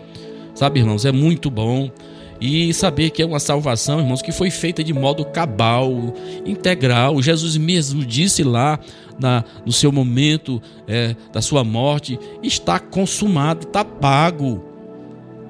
sabe, 0.55 0.79
irmãos, 0.79 1.05
é 1.05 1.11
muito 1.11 1.49
bom. 1.49 1.91
E 2.39 2.73
saber 2.73 3.11
que 3.11 3.21
é 3.21 3.25
uma 3.25 3.39
salvação, 3.39 3.99
irmãos, 3.99 4.19
que 4.19 4.31
foi 4.31 4.49
feita 4.49 4.83
de 4.83 4.93
modo 4.93 5.23
cabal, 5.23 6.15
integral. 6.43 7.21
Jesus 7.21 7.55
mesmo 7.55 8.03
disse 8.03 8.43
lá 8.43 8.79
na, 9.21 9.43
no 9.65 9.71
seu 9.71 9.91
momento 9.91 10.61
é, 10.87 11.15
da 11.31 11.41
sua 11.41 11.63
morte: 11.63 12.19
está 12.41 12.79
consumado, 12.79 13.67
está 13.67 13.85
pago. 13.85 14.70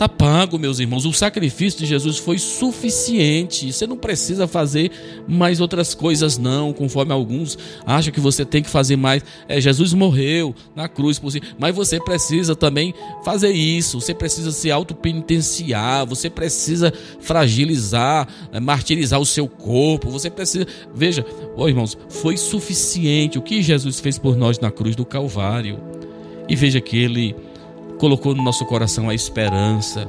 Está 0.02 0.10
pago, 0.10 0.58
meus 0.58 0.80
irmãos. 0.80 1.06
O 1.06 1.14
sacrifício 1.14 1.82
de 1.82 1.86
Jesus 1.86 2.18
foi 2.18 2.40
suficiente. 2.40 3.72
Você 3.72 3.86
não 3.86 3.96
precisa 3.96 4.48
fazer 4.48 4.90
mais 5.28 5.62
outras 5.62 5.94
coisas, 5.94 6.40
não, 6.40 6.74
conforme 6.74 7.14
alguns 7.14 7.56
acham 7.86 8.12
que 8.12 8.20
você 8.20 8.44
tem 8.44 8.64
que 8.64 8.70
fazer 8.72 8.96
mais. 8.96 9.24
É, 9.48 9.62
Jesus 9.62 9.94
morreu 9.94 10.56
na 10.76 10.90
cruz 10.90 11.20
por 11.20 11.32
si, 11.32 11.40
mas 11.60 11.76
você 11.76 12.00
precisa 12.00 12.56
também 12.56 12.96
fazer 13.24 13.52
isso. 13.52 14.02
Você 14.02 14.12
precisa 14.12 14.52
se 14.52 14.72
autopenitenciar. 14.72 16.04
Você 16.08 16.32
precisa 16.32 16.92
fragilizar, 17.20 18.28
é, 18.52 18.60
martirizar 18.60 19.20
o 19.20 19.26
seu 19.26 19.48
corpo. 19.48 20.10
Você 20.10 20.32
precisa. 20.32 20.66
Veja, 20.96 21.24
oh, 21.56 21.70
irmãos, 21.70 21.96
foi 22.10 22.38
suficiente 22.38 23.38
o 23.38 23.42
que 23.44 23.62
Jesus 23.62 24.00
fez 24.00 24.18
por 24.18 24.36
nós 24.36 24.58
na 24.58 24.72
cruz 24.72 24.96
do 24.96 25.06
Calvário. 25.06 25.80
E 26.50 26.56
veja 26.56 26.82
que 26.82 26.98
ele 26.98 27.36
colocou 28.02 28.34
no 28.34 28.42
nosso 28.42 28.66
coração 28.66 29.10
a 29.10 29.14
esperança 29.14 30.08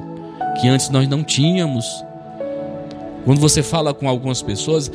que 0.59 0.67
antes 0.67 0.89
nós 0.89 1.07
não 1.07 1.23
tínhamos. 1.23 1.85
Quando 3.23 3.39
você 3.39 3.61
fala 3.61 3.93
com 3.93 4.09
algumas 4.09 4.41
pessoas, 4.41 4.91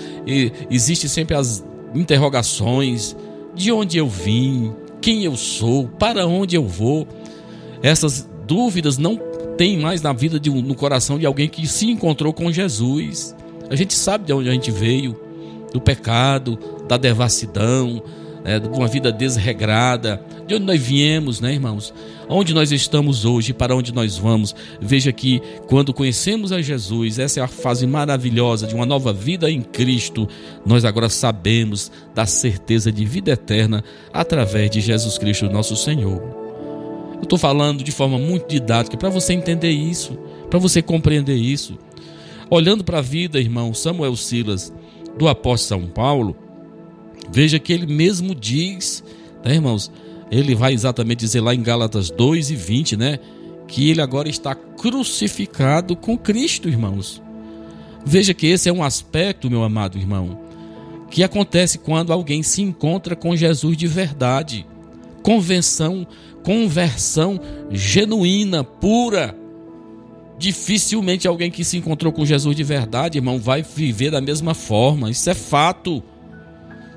existe 0.69 1.09
sempre 1.09 1.37
as 1.37 1.65
interrogações: 1.95 3.17
de 3.55 3.71
onde 3.71 3.99
eu 3.99 4.09
vim, 4.09 4.75
quem 5.01 5.23
eu 5.23 5.37
sou, 5.37 5.87
para 5.87 6.27
onde 6.27 6.57
eu 6.57 6.67
vou. 6.67 7.07
Essas 7.81 8.29
dúvidas 8.49 8.99
não 8.99 9.17
tem 9.57 9.79
mais 9.79 10.03
na 10.03 10.13
vida 10.13 10.41
de 10.41 10.51
no 10.51 10.75
coração 10.75 11.21
de 11.21 11.25
alguém 11.25 11.49
que 11.49 11.69
se 11.69 11.89
encontrou 11.89 12.33
com 12.33 12.51
Jesus. 12.51 13.35
A 13.71 13.77
gente 13.77 13.95
sabe 13.95 14.25
de 14.25 14.33
onde 14.33 14.49
a 14.49 14.53
gente 14.53 14.73
veio, 14.73 15.17
do 15.73 15.81
pecado, 15.81 16.59
da 16.89 16.97
devassidão, 16.97 18.03
é, 18.45 18.59
de 18.59 18.69
uma 18.69 18.89
vida 18.89 19.11
desregrada, 19.13 20.21
de 20.47 20.55
onde 20.55 20.65
nós 20.65 20.81
viemos, 20.81 21.41
né, 21.41 21.53
irmãos? 21.53 21.93
Onde 22.29 22.53
nós 22.53 22.73
estamos 22.73 23.25
hoje, 23.25 23.53
para 23.53 23.75
onde 23.75 23.93
nós 23.93 24.19
vamos. 24.19 24.55
Veja 24.81 25.13
que 25.13 25.41
quando 25.67 25.95
conhecemos 25.95 26.53
a 26.53 26.61
Jesus, 26.61 27.19
essa 27.19 27.41
é 27.41 27.43
a 27.43 27.49
fase 27.49 27.87
maravilhosa 27.87 28.67
de 28.67 28.75
uma 28.75 28.85
nova 28.85 29.13
vida 29.13 29.51
em 29.51 29.63
Cristo. 29.63 30.29
Nós 30.65 30.85
agora 30.85 31.09
sabemos 31.09 31.91
da 32.15 32.27
certeza 32.27 32.93
de 32.93 33.05
vida 33.05 33.31
eterna 33.31 33.83
através 34.13 34.71
de 34.71 34.81
Jesus 34.81 35.17
Cristo, 35.17 35.49
nosso 35.49 35.75
Senhor. 35.75 36.21
Eu 37.19 37.23
estou 37.23 37.39
falando 37.39 37.83
de 37.83 37.91
forma 37.91 38.19
muito 38.19 38.49
didática 38.49 38.97
para 38.97 39.09
você 39.09 39.33
entender 39.33 39.71
isso, 39.71 40.17
para 40.49 40.59
você 40.59 40.81
compreender 40.81 41.35
isso. 41.35 41.77
Olhando 42.51 42.85
para 42.85 42.99
a 42.99 43.03
vida, 43.03 43.39
irmão, 43.39 43.75
Samuel 43.75 44.17
Silas, 44.17 44.73
do 45.19 45.29
apóstolo 45.29 45.83
São 45.83 45.91
Paulo, 45.91 46.37
veja 47.33 47.59
que 47.59 47.73
ele 47.73 47.87
mesmo 47.87 48.35
diz, 48.35 49.03
né, 49.45 49.55
irmãos? 49.55 49.91
Ele 50.31 50.55
vai 50.55 50.73
exatamente 50.75 51.21
dizer 51.21 51.41
lá 51.41 51.55
em 51.55 51.63
Gálatas 51.63 52.11
2 52.11 52.51
e 52.51 52.57
20, 52.57 52.97
né? 52.97 53.19
Que 53.67 53.91
ele 53.91 54.01
agora 54.01 54.29
está 54.29 54.55
crucificado 54.55 55.97
com 55.97 56.17
Cristo, 56.19 56.69
irmãos. 56.69 57.23
Veja 58.05 58.33
que 58.33 58.47
esse 58.47 58.69
é 58.69 58.73
um 58.73 58.83
aspecto, 58.83 59.51
meu 59.51 59.63
amado 59.63 59.99
irmão, 59.99 60.39
que 61.11 61.23
acontece 61.23 61.79
quando 61.79 62.13
alguém 62.13 62.43
se 62.43 62.63
encontra 62.63 63.17
com 63.17 63.37
Jesus 63.37 63.77
de 63.77 63.87
verdade. 63.87 64.67
Convenção, 65.23 66.07
conversão 66.43 67.41
genuína, 67.71 68.63
pura. 68.65 69.37
Dificilmente 70.39 71.27
alguém 71.27 71.51
que 71.51 71.65
se 71.65 71.77
encontrou 71.77 72.13
com 72.13 72.25
Jesus 72.25 72.55
de 72.55 72.63
verdade, 72.63 73.19
irmão, 73.19 73.39
vai 73.39 73.63
viver 73.63 74.11
da 74.11 74.21
mesma 74.21 74.55
forma. 74.55 75.11
Isso 75.11 75.29
é 75.29 75.35
fato. 75.35 76.03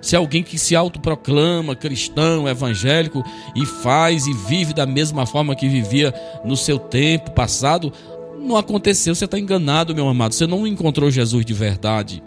Se 0.02 0.16
alguém 0.16 0.42
que 0.42 0.58
se 0.58 0.76
autoproclama 0.76 1.76
cristão, 1.76 2.48
evangélico 2.48 3.24
e 3.56 3.66
faz 3.66 4.26
e 4.26 4.34
vive 4.34 4.74
da 4.74 4.86
mesma 4.86 5.26
forma 5.26 5.56
que 5.56 5.70
vivia 5.70 6.14
no 6.44 6.58
seu 6.58 6.80
tempo 6.80 7.32
passado, 7.32 7.94
não 8.40 8.58
aconteceu. 8.58 9.14
Você 9.14 9.26
está 9.26 9.38
enganado, 9.38 9.94
meu 9.94 10.08
amado. 10.08 10.34
Você 10.34 10.48
não 10.48 10.66
encontrou 10.66 11.12
Jesus 11.12 11.46
de 11.46 11.54
verdade. 11.54 12.24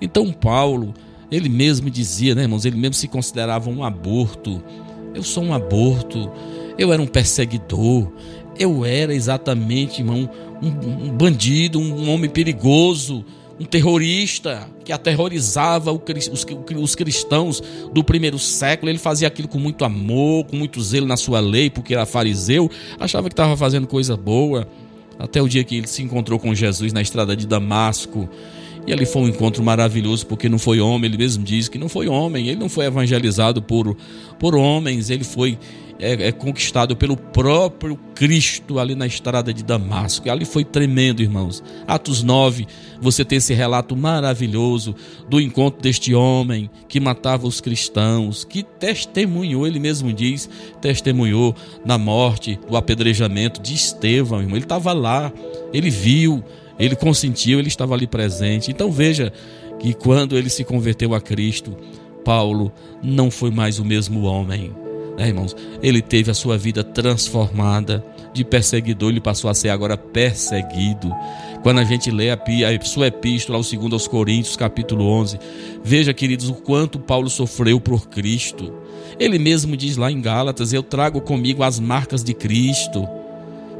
Então, 0.00 0.30
Paulo, 0.30 0.92
ele 1.30 1.48
mesmo 1.48 1.90
dizia, 1.90 2.34
né, 2.34 2.42
irmãos? 2.42 2.64
Ele 2.64 2.76
mesmo 2.76 2.94
se 2.94 3.08
considerava 3.08 3.70
um 3.70 3.82
aborto. 3.82 4.62
Eu 5.14 5.22
sou 5.22 5.42
um 5.42 5.54
aborto. 5.54 6.30
Eu 6.78 6.92
era 6.92 7.00
um 7.00 7.06
perseguidor. 7.06 8.12
Eu 8.58 8.84
era 8.84 9.14
exatamente, 9.14 10.00
irmão, 10.00 10.28
um, 10.62 11.08
um 11.08 11.16
bandido, 11.16 11.78
um 11.78 12.10
homem 12.10 12.30
perigoso, 12.30 13.24
um 13.58 13.64
terrorista 13.64 14.68
que 14.84 14.92
aterrorizava 14.92 15.90
os 15.92 16.94
cristãos 16.94 17.62
do 17.92 18.04
primeiro 18.04 18.38
século. 18.38 18.90
Ele 18.90 18.98
fazia 18.98 19.28
aquilo 19.28 19.48
com 19.48 19.58
muito 19.58 19.84
amor, 19.84 20.44
com 20.44 20.56
muito 20.56 20.82
zelo 20.82 21.06
na 21.06 21.16
sua 21.16 21.40
lei, 21.40 21.70
porque 21.70 21.94
era 21.94 22.04
fariseu, 22.04 22.70
achava 23.00 23.28
que 23.28 23.32
estava 23.32 23.56
fazendo 23.56 23.86
coisa 23.86 24.16
boa. 24.16 24.68
Até 25.18 25.40
o 25.40 25.48
dia 25.48 25.64
que 25.64 25.76
ele 25.76 25.86
se 25.86 26.02
encontrou 26.02 26.38
com 26.38 26.54
Jesus 26.54 26.92
na 26.92 27.00
estrada 27.00 27.34
de 27.34 27.46
Damasco. 27.46 28.28
E 28.86 28.92
ali 28.92 29.04
foi 29.04 29.22
um 29.22 29.28
encontro 29.28 29.64
maravilhoso, 29.64 30.26
porque 30.26 30.48
não 30.48 30.58
foi 30.58 30.78
homem, 30.78 31.08
ele 31.08 31.18
mesmo 31.18 31.42
diz 31.42 31.68
que 31.68 31.76
não 31.76 31.88
foi 31.88 32.06
homem, 32.06 32.48
ele 32.48 32.60
não 32.60 32.68
foi 32.68 32.84
evangelizado 32.84 33.60
por, 33.60 33.96
por 34.38 34.54
homens, 34.54 35.10
ele 35.10 35.24
foi 35.24 35.58
é, 35.98 36.28
é, 36.28 36.32
conquistado 36.32 36.96
pelo 36.96 37.16
próprio 37.16 37.96
Cristo 38.14 38.78
ali 38.78 38.94
na 38.94 39.06
estrada 39.06 39.52
de 39.52 39.62
Damasco. 39.62 40.26
E 40.26 40.30
ali 40.30 40.44
foi 40.44 40.64
tremendo, 40.64 41.22
irmãos. 41.22 41.62
Atos 41.86 42.22
9, 42.22 42.66
você 43.00 43.24
tem 43.24 43.38
esse 43.38 43.54
relato 43.54 43.96
maravilhoso 43.96 44.94
do 45.28 45.40
encontro 45.40 45.80
deste 45.80 46.14
homem 46.14 46.70
que 46.88 47.00
matava 47.00 47.46
os 47.46 47.60
cristãos, 47.60 48.44
que 48.44 48.62
testemunhou, 48.62 49.66
ele 49.66 49.78
mesmo 49.78 50.12
diz, 50.12 50.48
testemunhou 50.80 51.54
na 51.84 51.98
morte, 51.98 52.58
do 52.68 52.76
apedrejamento 52.76 53.60
de 53.60 53.74
Estevão, 53.74 54.40
irmão. 54.40 54.56
Ele 54.56 54.64
estava 54.64 54.92
lá, 54.92 55.32
ele 55.72 55.90
viu, 55.90 56.42
ele 56.78 56.96
consentiu, 56.96 57.58
ele 57.58 57.68
estava 57.68 57.94
ali 57.94 58.06
presente. 58.06 58.70
Então 58.70 58.90
veja 58.90 59.32
que 59.78 59.94
quando 59.94 60.36
ele 60.36 60.50
se 60.50 60.64
converteu 60.64 61.14
a 61.14 61.20
Cristo, 61.20 61.76
Paulo 62.24 62.72
não 63.02 63.30
foi 63.30 63.50
mais 63.50 63.78
o 63.78 63.84
mesmo 63.84 64.22
homem 64.22 64.72
né, 65.16 65.28
irmãos? 65.28 65.56
Ele 65.82 66.02
teve 66.02 66.30
a 66.30 66.34
sua 66.34 66.58
vida 66.58 66.84
transformada. 66.84 68.04
De 68.32 68.44
perseguidor, 68.44 69.10
ele 69.10 69.20
passou 69.20 69.48
a 69.48 69.54
ser 69.54 69.70
agora 69.70 69.96
perseguido. 69.96 71.10
Quando 71.62 71.78
a 71.78 71.84
gente 71.84 72.10
lê 72.10 72.30
a, 72.30 72.38
sua 72.82 73.06
epístola, 73.06 73.56
ao 73.56 73.64
segundo 73.64 73.94
aos 73.94 74.06
Coríntios, 74.06 74.56
capítulo 74.56 75.06
11, 75.06 75.38
veja, 75.82 76.12
queridos, 76.12 76.50
o 76.50 76.54
quanto 76.54 76.98
Paulo 76.98 77.30
sofreu 77.30 77.80
por 77.80 78.08
Cristo. 78.08 78.74
Ele 79.18 79.38
mesmo 79.38 79.74
diz 79.74 79.96
lá 79.96 80.12
em 80.12 80.20
Gálatas: 80.20 80.72
Eu 80.74 80.82
trago 80.82 81.22
comigo 81.22 81.62
as 81.62 81.80
marcas 81.80 82.22
de 82.22 82.34
Cristo. 82.34 83.08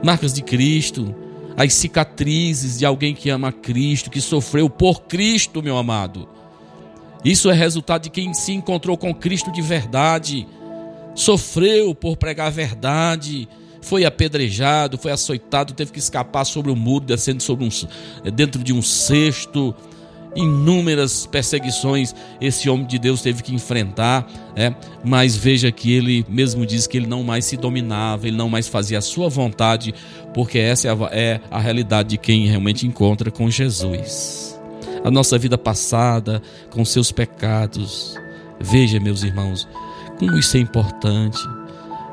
Marcas 0.02 0.32
de 0.32 0.42
Cristo, 0.42 1.14
as 1.56 1.74
cicatrizes 1.74 2.78
de 2.78 2.86
alguém 2.86 3.14
que 3.14 3.28
ama 3.28 3.52
Cristo, 3.52 4.10
que 4.10 4.20
sofreu 4.20 4.70
por 4.70 5.02
Cristo, 5.02 5.62
meu 5.62 5.76
amado. 5.76 6.28
Isso 7.24 7.50
é 7.50 7.54
resultado 7.54 8.04
de 8.04 8.10
quem 8.10 8.32
se 8.32 8.52
encontrou 8.52 8.96
com 8.96 9.14
Cristo 9.14 9.50
de 9.50 9.60
verdade 9.60 10.46
sofreu 11.16 11.94
por 11.94 12.16
pregar 12.16 12.46
a 12.46 12.50
verdade, 12.50 13.48
foi 13.80 14.04
apedrejado, 14.04 14.98
foi 14.98 15.10
açoitado, 15.10 15.72
teve 15.72 15.90
que 15.90 15.98
escapar 15.98 16.44
sobre 16.44 16.70
o 16.70 16.76
muro, 16.76 17.04
descendo 17.04 17.42
sobre 17.42 17.64
um, 17.64 18.30
dentro 18.30 18.62
de 18.62 18.72
um 18.72 18.82
cesto. 18.82 19.74
Inúmeras 20.34 21.24
perseguições 21.24 22.14
esse 22.38 22.68
homem 22.68 22.86
de 22.86 22.98
Deus 22.98 23.22
teve 23.22 23.42
que 23.42 23.54
enfrentar, 23.54 24.26
é, 24.54 24.74
mas 25.02 25.34
veja 25.34 25.72
que 25.72 25.90
ele 25.90 26.26
mesmo 26.28 26.66
diz 26.66 26.86
que 26.86 26.98
ele 26.98 27.06
não 27.06 27.22
mais 27.22 27.46
se 27.46 27.56
dominava, 27.56 28.28
ele 28.28 28.36
não 28.36 28.50
mais 28.50 28.68
fazia 28.68 28.98
a 28.98 29.00
sua 29.00 29.30
vontade, 29.30 29.94
porque 30.34 30.58
essa 30.58 30.88
é 30.88 30.90
a, 30.90 30.96
é 31.10 31.40
a 31.50 31.58
realidade 31.58 32.10
de 32.10 32.18
quem 32.18 32.46
realmente 32.46 32.86
encontra 32.86 33.30
com 33.30 33.48
Jesus. 33.48 34.60
A 35.02 35.10
nossa 35.10 35.38
vida 35.38 35.56
passada, 35.56 36.42
com 36.68 36.84
seus 36.84 37.10
pecados. 37.10 38.14
Veja, 38.60 39.00
meus 39.00 39.22
irmãos, 39.22 39.66
como 40.18 40.36
isso 40.38 40.56
é 40.56 40.60
importante. 40.60 41.38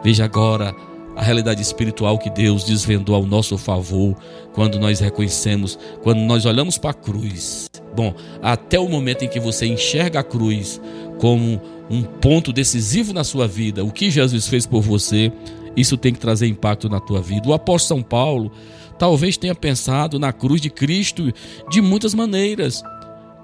Veja 0.03 0.25
agora 0.25 0.75
a 1.15 1.21
realidade 1.21 1.61
espiritual 1.61 2.17
que 2.17 2.29
Deus 2.29 2.63
desvendou 2.63 3.15
ao 3.15 3.25
nosso 3.25 3.57
favor 3.57 4.15
quando 4.53 4.79
nós 4.79 4.99
reconhecemos, 4.99 5.77
quando 6.01 6.19
nós 6.19 6.45
olhamos 6.45 6.77
para 6.77 6.91
a 6.91 6.93
cruz. 6.93 7.67
Bom, 7.95 8.13
até 8.41 8.79
o 8.79 8.89
momento 8.89 9.23
em 9.23 9.27
que 9.27 9.39
você 9.39 9.67
enxerga 9.67 10.19
a 10.19 10.23
cruz 10.23 10.81
como 11.19 11.61
um 11.89 12.01
ponto 12.01 12.51
decisivo 12.51 13.13
na 13.13 13.23
sua 13.23 13.47
vida, 13.47 13.83
o 13.83 13.91
que 13.91 14.09
Jesus 14.09 14.47
fez 14.47 14.65
por 14.65 14.81
você, 14.81 15.31
isso 15.75 15.97
tem 15.97 16.13
que 16.13 16.19
trazer 16.19 16.47
impacto 16.47 16.89
na 16.89 16.99
tua 16.99 17.21
vida. 17.21 17.47
O 17.47 17.53
apóstolo 17.53 17.99
São 17.99 18.03
Paulo 18.03 18.51
talvez 18.97 19.37
tenha 19.37 19.53
pensado 19.53 20.17
na 20.17 20.33
cruz 20.33 20.59
de 20.59 20.69
Cristo 20.69 21.31
de 21.69 21.81
muitas 21.81 22.13
maneiras, 22.13 22.83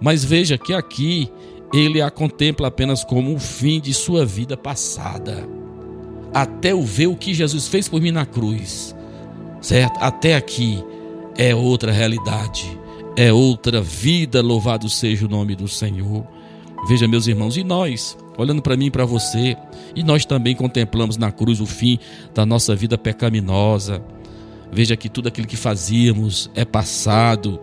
mas 0.02 0.24
veja 0.24 0.58
que 0.58 0.74
aqui 0.74 1.32
ele 1.74 2.02
a 2.02 2.10
contempla 2.10 2.68
apenas 2.68 3.04
como 3.04 3.34
o 3.34 3.40
fim 3.40 3.80
de 3.80 3.94
sua 3.94 4.26
vida 4.26 4.58
passada. 4.58 5.48
Até 6.34 6.74
o 6.74 6.84
ver 6.84 7.08
o 7.08 7.16
que 7.16 7.34
Jesus 7.34 7.68
fez 7.68 7.88
por 7.88 8.02
mim 8.02 8.12
na 8.12 8.26
cruz, 8.26 8.96
certo? 9.62 9.98
Até 10.00 10.36
aqui 10.36 10.84
é 11.38 11.54
outra 11.56 11.92
realidade, 11.92 12.80
é 13.16 13.32
outra 13.32 13.82
vida. 13.82 14.42
Louvado 14.42 14.90
seja 14.90 15.26
o 15.26 15.30
nome 15.30 15.56
do 15.56 15.68
Senhor. 15.68 16.26
Veja, 16.88 17.08
meus 17.08 17.28
irmãos, 17.28 17.58
e 17.58 17.64
nós, 17.64 18.18
olhando 18.38 18.62
para 18.62 18.78
mim 18.78 18.86
e 18.86 18.92
para 18.92 19.06
você, 19.06 19.58
e 19.96 20.04
nós 20.04 20.26
também 20.26 20.56
contemplamos 20.56 21.18
na 21.18 21.32
cruz 21.32 21.60
o 21.60 21.66
fim 21.66 22.00
da 22.34 22.46
nossa 22.46 22.76
vida 22.76 22.98
pecaminosa. 22.98 24.02
Veja 24.72 24.96
que 24.96 25.10
tudo 25.10 25.28
aquilo 25.28 25.48
que 25.48 25.58
fazíamos 25.58 26.50
é 26.56 26.64
passado 26.64 27.60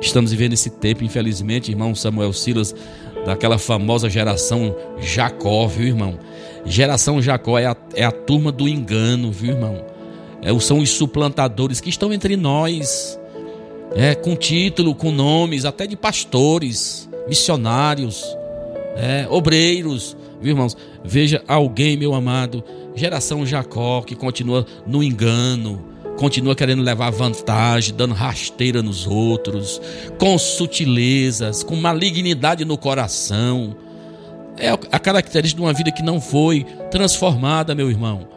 Estamos 0.00 0.30
vivendo 0.30 0.54
esse 0.54 0.70
tempo, 0.70 1.04
infelizmente, 1.04 1.70
irmão 1.70 1.94
Samuel 1.94 2.32
Silas, 2.32 2.74
daquela 3.24 3.58
famosa 3.58 4.08
geração 4.08 4.74
Jacó, 4.98 5.66
viu, 5.66 5.86
irmão? 5.86 6.18
Geração 6.64 7.20
Jacó 7.20 7.58
é 7.58 7.66
a, 7.66 7.76
é 7.94 8.04
a 8.04 8.10
turma 8.10 8.50
do 8.50 8.66
engano, 8.66 9.30
viu, 9.30 9.52
irmão? 9.52 9.84
É, 10.42 10.58
são 10.58 10.78
os 10.78 10.90
suplantadores 10.90 11.80
que 11.80 11.90
estão 11.90 12.12
entre 12.12 12.36
nós, 12.36 13.18
é, 13.94 14.14
com 14.14 14.34
título, 14.34 14.94
com 14.94 15.10
nomes, 15.10 15.64
até 15.64 15.86
de 15.86 15.96
pastores, 15.96 17.08
missionários, 17.28 18.24
é, 18.96 19.26
obreiros, 19.28 20.16
viu, 20.40 20.52
irmãos? 20.52 20.76
Veja 21.04 21.42
alguém, 21.46 21.96
meu 21.96 22.14
amado, 22.14 22.64
geração 22.94 23.44
Jacó, 23.44 24.00
que 24.00 24.14
continua 24.14 24.66
no 24.86 25.02
engano, 25.02 25.89
continua 26.20 26.54
querendo 26.54 26.82
levar 26.82 27.08
vantagem, 27.08 27.94
dando 27.94 28.12
rasteira 28.12 28.82
nos 28.82 29.06
outros, 29.06 29.80
com 30.18 30.36
sutilezas, 30.36 31.62
com 31.62 31.74
malignidade 31.74 32.62
no 32.62 32.76
coração. 32.76 33.74
É 34.58 34.68
a 34.68 34.98
característica 34.98 35.58
de 35.58 35.66
uma 35.66 35.72
vida 35.72 35.90
que 35.90 36.02
não 36.02 36.20
foi 36.20 36.66
transformada, 36.90 37.74
meu 37.74 37.90
irmão. 37.90 38.28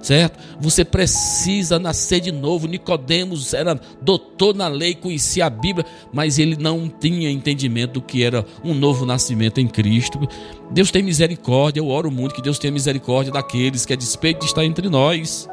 certo? 0.00 0.38
Você 0.60 0.84
precisa 0.84 1.76
nascer 1.76 2.20
de 2.20 2.30
novo. 2.30 2.68
Nicodemos 2.68 3.52
era 3.52 3.74
doutor 4.00 4.54
na 4.54 4.68
lei, 4.68 4.94
conhecia 4.94 5.46
a 5.46 5.50
Bíblia, 5.50 5.84
mas 6.12 6.38
ele 6.38 6.56
não 6.56 6.88
tinha 6.88 7.28
entendimento 7.28 7.94
do 7.94 8.02
que 8.02 8.22
era 8.22 8.46
um 8.62 8.72
novo 8.72 9.04
nascimento 9.04 9.58
em 9.58 9.66
Cristo. 9.66 10.20
Deus 10.70 10.92
tem 10.92 11.02
misericórdia, 11.02 11.80
eu 11.80 11.88
oro 11.88 12.12
muito 12.12 12.32
que 12.36 12.42
Deus 12.42 12.60
tenha 12.60 12.72
misericórdia 12.72 13.32
daqueles 13.32 13.84
que 13.84 13.92
a 13.92 13.96
despeito 13.96 14.38
de 14.38 14.46
estar 14.46 14.64
entre 14.64 14.88
nós. 14.88 15.48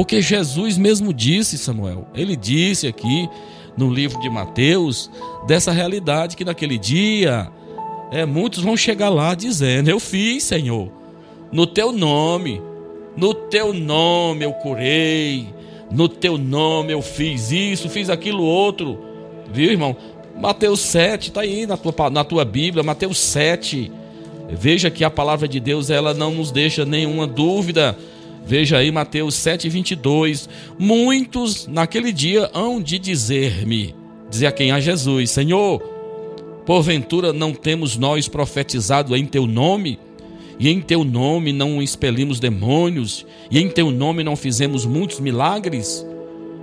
Porque 0.00 0.22
Jesus 0.22 0.78
mesmo 0.78 1.12
disse, 1.12 1.58
Samuel, 1.58 2.08
ele 2.14 2.34
disse 2.34 2.86
aqui 2.86 3.28
no 3.76 3.92
livro 3.92 4.18
de 4.18 4.30
Mateus, 4.30 5.10
dessa 5.46 5.72
realidade 5.72 6.38
que 6.38 6.44
naquele 6.44 6.78
dia 6.78 7.52
é, 8.10 8.24
muitos 8.24 8.62
vão 8.64 8.78
chegar 8.78 9.10
lá 9.10 9.34
dizendo: 9.34 9.90
Eu 9.90 10.00
fiz, 10.00 10.44
Senhor, 10.44 10.90
no 11.52 11.66
teu 11.66 11.92
nome, 11.92 12.62
no 13.14 13.34
teu 13.34 13.74
nome 13.74 14.42
eu 14.42 14.54
curei, 14.54 15.52
no 15.90 16.08
teu 16.08 16.38
nome 16.38 16.94
eu 16.94 17.02
fiz 17.02 17.52
isso, 17.52 17.90
fiz 17.90 18.08
aquilo 18.08 18.42
outro. 18.42 18.98
Viu, 19.52 19.70
irmão? 19.70 19.94
Mateus 20.34 20.80
7, 20.80 21.28
está 21.28 21.42
aí 21.42 21.66
na 21.66 21.76
tua, 21.76 22.08
na 22.08 22.24
tua 22.24 22.46
Bíblia, 22.46 22.82
Mateus 22.82 23.18
7. 23.18 23.92
Veja 24.48 24.90
que 24.90 25.04
a 25.04 25.10
palavra 25.10 25.46
de 25.46 25.60
Deus 25.60 25.90
ela 25.90 26.14
não 26.14 26.30
nos 26.30 26.50
deixa 26.50 26.86
nenhuma 26.86 27.26
dúvida. 27.26 27.98
Veja 28.46 28.78
aí 28.78 28.90
Mateus 28.90 29.34
7, 29.34 29.68
22. 29.68 30.48
Muitos 30.78 31.66
naquele 31.66 32.12
dia 32.12 32.50
hão 32.52 32.80
de 32.80 32.98
dizer-me, 32.98 33.94
dizer 34.28 34.46
a 34.46 34.52
quem? 34.52 34.72
A 34.72 34.80
Jesus: 34.80 35.30
Senhor, 35.30 35.80
porventura 36.66 37.32
não 37.32 37.52
temos 37.52 37.96
nós 37.96 38.28
profetizado 38.28 39.16
em 39.16 39.26
teu 39.26 39.46
nome? 39.46 39.98
e 40.60 40.68
em 40.68 40.78
teu 40.78 41.02
nome 41.02 41.54
não 41.54 41.82
expelimos 41.82 42.38
demônios, 42.38 43.24
e 43.50 43.58
em 43.58 43.70
teu 43.70 43.90
nome 43.90 44.22
não 44.22 44.36
fizemos 44.36 44.84
muitos 44.84 45.18
milagres. 45.18 46.06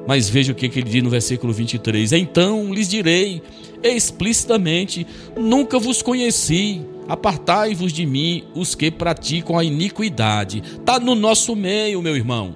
Mas 0.07 0.29
veja 0.29 0.51
o 0.51 0.55
que 0.55 0.67
ele 0.67 0.83
diz 0.83 1.03
no 1.03 1.09
versículo 1.09 1.51
23: 1.51 2.13
Então 2.13 2.71
lhes 2.71 2.87
direi 2.87 3.41
explicitamente: 3.83 5.05
Nunca 5.35 5.79
vos 5.79 6.03
conheci, 6.03 6.81
apartai-vos 7.07 7.91
de 7.91 8.05
mim, 8.05 8.43
os 8.53 8.75
que 8.75 8.91
praticam 8.91 9.57
a 9.57 9.63
iniquidade. 9.63 10.61
Está 10.79 10.99
no 10.99 11.15
nosso 11.15 11.55
meio, 11.55 12.01
meu 12.01 12.15
irmão, 12.15 12.55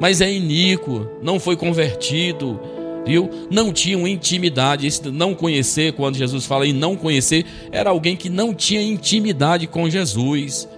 mas 0.00 0.20
é 0.20 0.32
iníquo, 0.32 1.08
não 1.22 1.38
foi 1.40 1.56
convertido 1.56 2.60
viu? 3.06 3.30
Não 3.48 3.72
tinham 3.72 4.06
intimidade. 4.06 4.86
Esse 4.86 5.08
não 5.10 5.34
conhecer, 5.34 5.92
quando 5.92 6.16
Jesus 6.16 6.44
fala 6.44 6.66
em 6.66 6.72
não 6.72 6.96
conhecer, 6.96 7.46
era 7.70 7.90
alguém 7.90 8.16
que 8.16 8.28
não 8.28 8.52
tinha 8.52 8.82
intimidade 8.82 9.66
com 9.68 9.88
Jesus. 9.88 10.68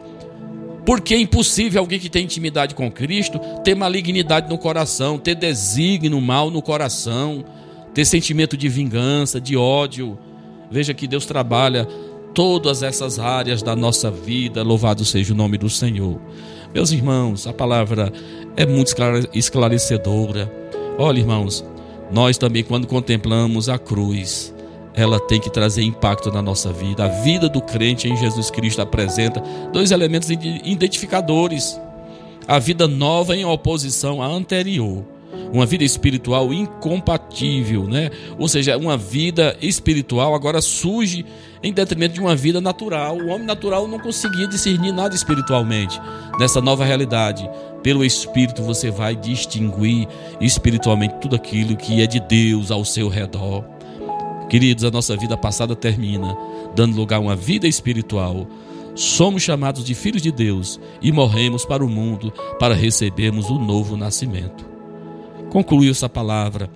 Porque 0.85 1.15
é 1.15 1.19
impossível 1.19 1.81
alguém 1.81 1.99
que 1.99 2.09
tem 2.09 2.25
intimidade 2.25 2.75
com 2.75 2.91
Cristo 2.91 3.41
ter 3.65 3.75
malignidade 3.75 4.49
no 4.49 4.59
coração, 4.59 5.19
ter 5.19 5.35
desígnio 5.35 6.21
mal 6.21 6.51
no 6.51 6.63
coração, 6.63 7.45
ter 7.95 8.05
sentimento 8.05 8.57
de 8.57 8.69
vingança, 8.69 9.41
de 9.41 9.57
ódio. 9.57 10.19
Veja 10.71 10.93
que 10.93 11.07
Deus 11.07 11.25
trabalha 11.25 11.89
todas 12.39 12.85
essas 12.85 13.19
áreas 13.19 13.65
da 13.65 13.75
nossa 13.75 14.13
vida. 14.13 14.63
Louvado 14.63 15.05
seja 15.05 15.35
o 15.35 15.37
nome 15.37 15.59
do 15.59 15.69
Senhor. 15.69 16.21
Meus 16.73 16.93
irmãos, 16.93 17.49
a 17.49 17.53
palavra 17.53 18.13
é 18.57 18.65
muito 18.65 18.95
esclarecedora. 19.35 20.49
Olha, 20.97 21.19
irmãos, 21.19 21.65
nós 22.13 22.39
também, 22.39 22.63
quando 22.63 22.87
contemplamos 22.87 23.69
a 23.69 23.77
cruz, 23.77 24.55
ela 24.95 25.19
tem 25.19 25.41
que 25.41 25.51
trazer 25.51 25.83
impacto 25.83 26.31
na 26.31 26.41
nossa 26.41 26.73
vida. 26.73 27.07
A 27.07 27.09
vida 27.09 27.49
do 27.49 27.61
crente 27.61 28.09
em 28.09 28.17
Jesus 28.17 28.53
Cristo 28.53 28.81
apresenta 28.81 29.43
dois 29.73 29.91
elementos 29.91 30.31
identificadores: 30.31 31.77
a 32.47 32.61
vida 32.61 32.87
nova 32.87 33.37
em 33.37 33.45
oposição 33.45 34.23
à 34.23 34.29
anterior. 34.29 35.05
Uma 35.53 35.65
vida 35.65 35.85
espiritual 35.85 36.53
incompatível, 36.53 37.85
né? 37.85 38.11
Ou 38.39 38.49
seja, 38.49 38.77
uma 38.77 38.97
vida 38.97 39.57
espiritual 39.63 40.35
agora 40.35 40.61
surge 40.61 41.25
em 41.63 41.73
detrimento 41.73 42.15
de 42.15 42.21
uma 42.21 42.37
vida 42.37 42.61
natural. 42.61 43.17
O 43.17 43.29
homem 43.29 43.47
natural 43.47 43.89
não 43.89 43.99
conseguia 43.99 44.47
discernir 44.47 44.93
nada 44.93 45.15
espiritualmente. 45.15 46.01
Nessa 46.39 46.61
nova 46.61 46.85
realidade, 46.85 47.49
pelo 47.83 48.05
Espírito 48.05 48.63
você 48.63 48.91
vai 48.91 49.17
distinguir 49.17 50.07
espiritualmente 50.41 51.15
tudo 51.21 51.37
aquilo 51.37 51.77
que 51.77 52.03
é 52.03 52.07
de 52.07 52.21
Deus 52.21 52.71
ao 52.71 52.85
seu 52.85 53.09
redor. 53.09 53.65
Queridos, 54.49 54.85
a 54.85 54.91
nossa 54.91 55.17
vida 55.17 55.37
passada 55.37 55.77
termina, 55.77 56.37
dando 56.75 56.97
lugar 56.97 57.17
a 57.17 57.21
uma 57.21 57.37
vida 57.37 57.67
espiritual. 57.67 58.47
Somos 58.95 59.43
chamados 59.43 59.85
de 59.85 59.95
filhos 59.95 60.23
de 60.23 60.33
Deus 60.33 60.81
e 61.01 61.13
morremos 61.13 61.65
para 61.65 61.85
o 61.85 61.89
mundo 61.89 62.33
para 62.59 62.75
recebermos 62.75 63.49
o 63.49 63.59
novo 63.59 63.97
nascimento. 63.97 64.68
Concluiu 65.51 65.91
essa 65.91 66.09
palavra. 66.09 66.71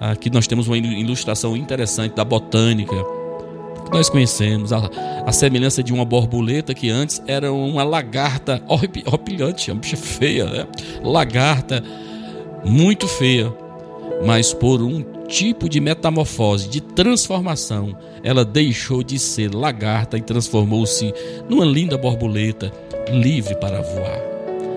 Aqui 0.00 0.30
nós 0.30 0.46
temos 0.46 0.68
uma 0.68 0.76
ilustração 0.76 1.56
interessante 1.56 2.14
da 2.14 2.24
botânica 2.24 2.94
nós 3.92 4.08
conhecemos, 4.08 4.72
a, 4.72 4.90
a, 5.24 5.32
semelhança 5.32 5.82
de 5.82 5.92
uma 5.92 6.04
borboleta 6.04 6.74
que 6.74 6.90
antes 6.90 7.22
era 7.26 7.52
uma 7.52 7.84
lagarta 7.84 8.62
horripilante, 8.66 9.70
uma 9.70 9.80
bicha 9.80 9.96
feia, 9.96 10.44
né? 10.44 10.66
lagarta 11.02 11.82
muito 12.64 13.06
feia, 13.06 13.52
mas 14.24 14.52
por 14.52 14.82
um 14.82 15.02
tipo 15.28 15.68
de 15.68 15.80
metamorfose, 15.80 16.68
de 16.68 16.80
transformação, 16.80 17.96
ela 18.22 18.44
deixou 18.44 19.02
de 19.02 19.18
ser 19.18 19.54
lagarta 19.54 20.18
e 20.18 20.22
transformou-se 20.22 21.12
numa 21.48 21.64
linda 21.64 21.96
borboleta 21.96 22.72
livre 23.10 23.54
para 23.56 23.82
voar. 23.82 24.20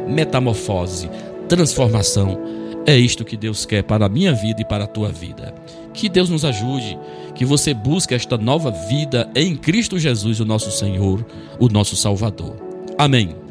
Metamorfose, 0.07 1.09
transformação, 1.47 2.39
é 2.85 2.97
isto 2.97 3.25
que 3.25 3.37
Deus 3.37 3.65
quer 3.65 3.83
para 3.83 4.05
a 4.05 4.09
minha 4.09 4.33
vida 4.33 4.61
e 4.61 4.65
para 4.65 4.85
a 4.85 4.87
tua 4.87 5.09
vida. 5.09 5.53
Que 5.93 6.07
Deus 6.09 6.29
nos 6.29 6.45
ajude, 6.45 6.97
que 7.35 7.45
você 7.45 7.73
busque 7.73 8.13
esta 8.13 8.37
nova 8.37 8.71
vida 8.71 9.29
em 9.35 9.55
Cristo 9.55 9.99
Jesus, 9.99 10.39
o 10.39 10.45
nosso 10.45 10.71
Senhor, 10.71 11.25
o 11.59 11.67
nosso 11.67 11.95
Salvador. 11.95 12.55
Amém. 12.97 13.48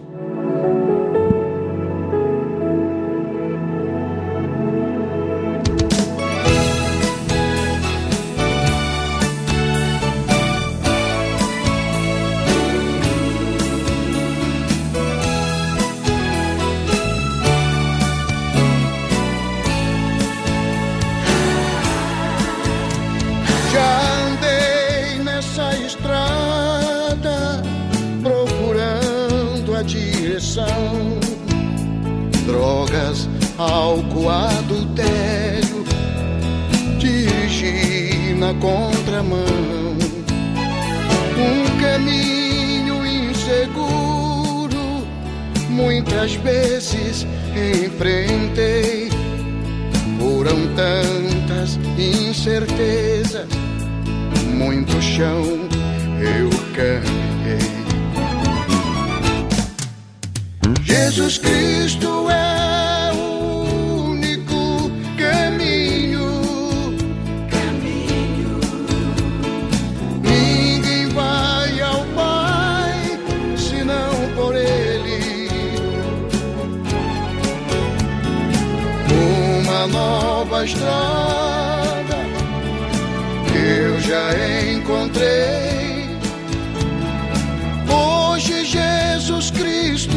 seguro. 43.68 45.06
Muitas 45.68 46.34
vezes 46.34 47.26
enfrentei, 47.84 49.10
foram 50.18 50.56
tantas 50.74 51.78
incertezas, 51.98 53.48
muito 54.54 55.00
chão 55.00 55.42
eu 56.20 56.50
caminhei. 56.74 57.78
Jesus 60.82 61.38
Cristo 61.38 62.28
é 62.30 62.77
nova 80.58 80.64
estrada 80.64 82.16
que 83.46 83.58
eu 83.58 84.00
já 84.00 84.72
encontrei. 84.72 86.18
Hoje 87.88 88.64
Jesus 88.64 89.50
Cristo 89.52 90.16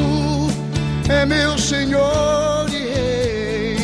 é 1.09 1.25
meu 1.25 1.57
Senhor 1.59 2.65
e 2.71 2.77
Rei. 2.77 3.77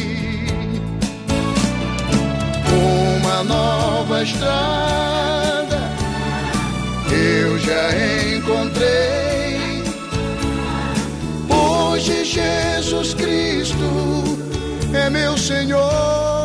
Uma 3.19 3.43
nova 3.43 4.23
estrada 4.23 5.79
eu 7.11 7.59
já 7.59 8.35
encontrei. 8.35 9.83
Hoje 11.49 12.25
Jesus 12.25 13.13
Cristo 13.13 14.39
é 14.93 15.07
meu 15.09 15.37
Senhor. 15.37 16.36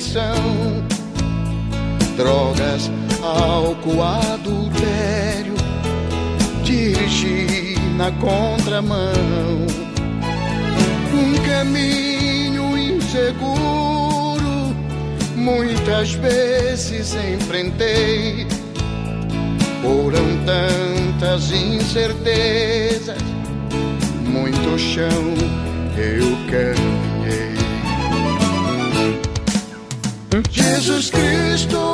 Direção. 0.00 0.34
Drogas, 2.16 2.90
álcool, 3.22 4.02
adultério, 4.02 5.54
dirigi 6.64 7.76
na 7.96 8.10
contramão. 8.12 9.66
Um 11.12 11.46
caminho 11.46 12.76
inseguro, 12.76 14.74
muitas 15.36 16.12
vezes 16.14 17.14
enfrentei. 17.14 18.46
Foram 19.82 20.24
tantas 20.44 21.50
incertezas, 21.52 23.22
muito 24.26 24.78
chão 24.78 25.08
eu 25.96 26.36
caminhei. 26.50 26.99
Jesus 30.48 31.10
Cristo 31.10 31.89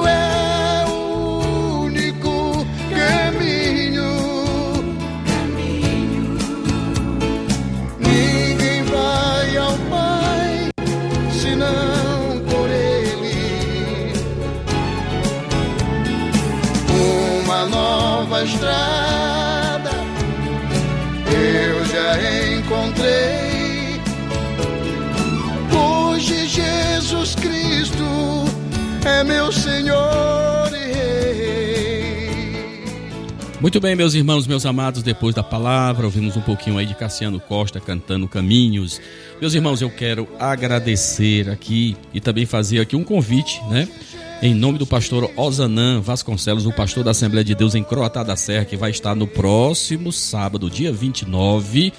Senhor 29.66 30.68
e 30.72 30.92
Rei. 30.92 32.56
Muito 33.60 33.80
bem, 33.80 33.96
meus 33.96 34.14
irmãos, 34.14 34.46
meus 34.46 34.64
amados, 34.64 35.02
depois 35.02 35.34
da 35.34 35.42
palavra, 35.42 36.06
ouvimos 36.06 36.36
um 36.36 36.40
pouquinho 36.40 36.78
aí 36.78 36.86
de 36.86 36.94
Cassiano 36.94 37.40
Costa 37.40 37.80
cantando 37.80 38.28
Caminhos. 38.28 39.00
Meus 39.40 39.54
irmãos, 39.54 39.82
eu 39.82 39.90
quero 39.90 40.28
agradecer 40.38 41.50
aqui 41.50 41.96
e 42.14 42.20
também 42.20 42.46
fazer 42.46 42.78
aqui 42.78 42.94
um 42.94 43.02
convite, 43.02 43.60
né? 43.68 43.88
Em 44.40 44.54
nome 44.54 44.78
do 44.78 44.86
pastor 44.86 45.28
Osanã 45.34 46.00
Vasconcelos, 46.00 46.64
o 46.64 46.72
pastor 46.72 47.02
da 47.02 47.10
Assembleia 47.10 47.44
de 47.44 47.54
Deus 47.54 47.74
em 47.74 47.82
Croatá 47.82 48.22
da 48.22 48.36
Serra, 48.36 48.66
que 48.66 48.76
vai 48.76 48.90
estar 48.90 49.16
no 49.16 49.26
próximo 49.26 50.12
sábado, 50.12 50.70
dia 50.70 50.92
29, 50.92 51.92